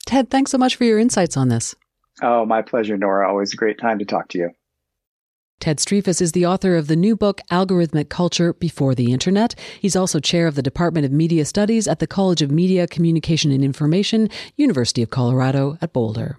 Ted, 0.07 0.29
thanks 0.29 0.51
so 0.51 0.57
much 0.57 0.75
for 0.75 0.85
your 0.85 0.97
insights 0.97 1.37
on 1.37 1.49
this. 1.49 1.75
Oh, 2.21 2.45
my 2.45 2.61
pleasure, 2.61 2.97
Nora. 2.97 3.29
Always 3.29 3.53
a 3.53 3.57
great 3.57 3.79
time 3.79 3.99
to 3.99 4.05
talk 4.05 4.29
to 4.29 4.37
you. 4.37 4.49
Ted 5.59 5.77
Striphas 5.77 6.21
is 6.21 6.33
the 6.33 6.45
author 6.45 6.75
of 6.75 6.87
the 6.87 6.95
new 6.95 7.15
book, 7.15 7.41
Algorithmic 7.51 8.09
Culture 8.09 8.53
Before 8.53 8.93
the 8.93 9.11
Internet. 9.11 9.55
He's 9.79 9.95
also 9.95 10.19
chair 10.19 10.45
of 10.45 10.53
the 10.53 10.61
Department 10.61 11.05
of 11.05 11.11
Media 11.11 11.45
Studies 11.45 11.87
at 11.87 11.97
the 11.97 12.05
College 12.05 12.43
of 12.43 12.51
Media, 12.51 12.85
Communication 12.85 13.51
and 13.51 13.63
Information, 13.63 14.29
University 14.55 15.01
of 15.01 15.09
Colorado 15.09 15.77
at 15.81 15.93
Boulder. 15.93 16.37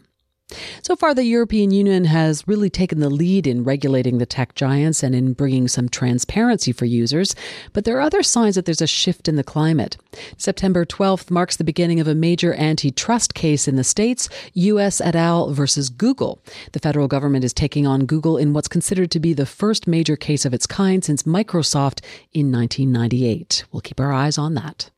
So 0.83 0.97
far, 0.97 1.15
the 1.15 1.25
European 1.25 1.71
Union 1.71 2.05
has 2.07 2.47
really 2.49 2.71
taken 2.71 3.01
the 3.01 3.11
lead 3.11 3.47
in 3.47 3.65
regulating 3.65 4.19
the 4.19 4.27
tech 4.27 4.55
giants 4.55 5.03
and 5.03 5.15
in 5.15 5.35
bringing 5.35 5.69
some 5.69 5.89
transparency 5.89 6.73
for 6.73 6.87
users, 6.87 7.35
but 7.73 7.85
there 7.85 7.99
are 7.99 8.03
other 8.03 8.23
signs 8.23 8.55
that 8.55 8.65
there's 8.65 8.81
a 8.81 8.87
shift 8.87 9.29
in 9.29 9.37
the 9.37 9.45
climate. 9.45 9.99
September 10.39 10.87
12th 10.87 11.31
marks 11.31 11.57
the 11.57 11.65
beginning 11.65 12.01
of 12.01 12.09
a 12.09 12.15
major 12.15 12.55
antitrust 12.55 13.35
case 13.35 13.69
in 13.69 13.77
the 13.77 13.85
States, 13.85 14.29
US 14.55 15.01
et 15.01 15.15
al. 15.15 15.53
versus 15.53 15.91
Google. 15.91 16.41
The 16.73 16.81
federal 16.81 17.09
government 17.09 17.45
is 17.45 17.53
taking 17.53 17.87
on 17.87 18.07
Google 18.07 18.39
in 18.39 18.53
what's 18.55 18.69
considered 18.69 19.11
to 19.11 19.21
be 19.21 19.35
the 19.35 19.47
first 19.47 19.87
major 19.87 20.17
case 20.17 20.45
of 20.45 20.55
its 20.55 20.67
kind 20.67 21.05
since 21.05 21.25
Microsoft 21.25 22.01
in 22.33 22.51
1998. 22.51 23.65
We'll 23.71 23.81
keep 23.83 24.01
our 24.01 24.13
eyes 24.13 24.39
on 24.39 24.55
that. 24.55 24.91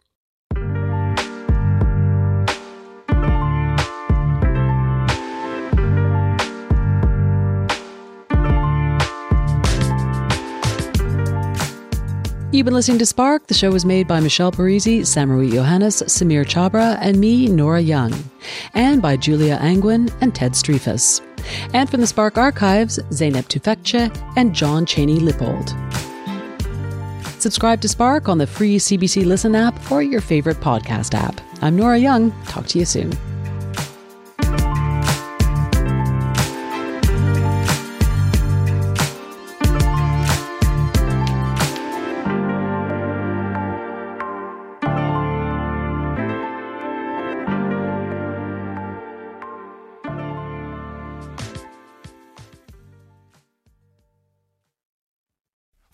You've 12.52 12.64
been 12.64 12.74
listening 12.74 12.98
to 12.98 13.06
Spark. 13.06 13.46
The 13.46 13.54
show 13.54 13.70
was 13.70 13.84
made 13.84 14.08
by 14.08 14.18
Michelle 14.18 14.50
Parise, 14.50 15.02
Samraweet 15.02 15.52
Yohannes, 15.52 16.02
Samir 16.08 16.44
Chabra, 16.44 16.98
and 17.00 17.20
me, 17.20 17.46
Nora 17.46 17.80
Young, 17.80 18.12
and 18.74 19.00
by 19.00 19.16
Julia 19.16 19.56
Angwin 19.60 20.12
and 20.20 20.34
Ted 20.34 20.54
Striphas. 20.54 21.20
And 21.74 21.88
from 21.88 22.00
the 22.00 22.08
Spark 22.08 22.38
archives, 22.38 22.98
Zeynep 23.10 23.46
Tufekci 23.46 24.10
and 24.36 24.52
John 24.52 24.84
Cheney 24.84 25.20
Lippold. 25.20 25.68
Subscribe 27.40 27.80
to 27.82 27.88
Spark 27.88 28.28
on 28.28 28.38
the 28.38 28.48
free 28.48 28.78
CBC 28.78 29.24
Listen 29.24 29.54
app 29.54 29.92
or 29.92 30.02
your 30.02 30.20
favorite 30.20 30.58
podcast 30.58 31.14
app. 31.14 31.40
I'm 31.62 31.76
Nora 31.76 31.98
Young. 31.98 32.32
Talk 32.46 32.66
to 32.66 32.80
you 32.80 32.84
soon. 32.84 33.12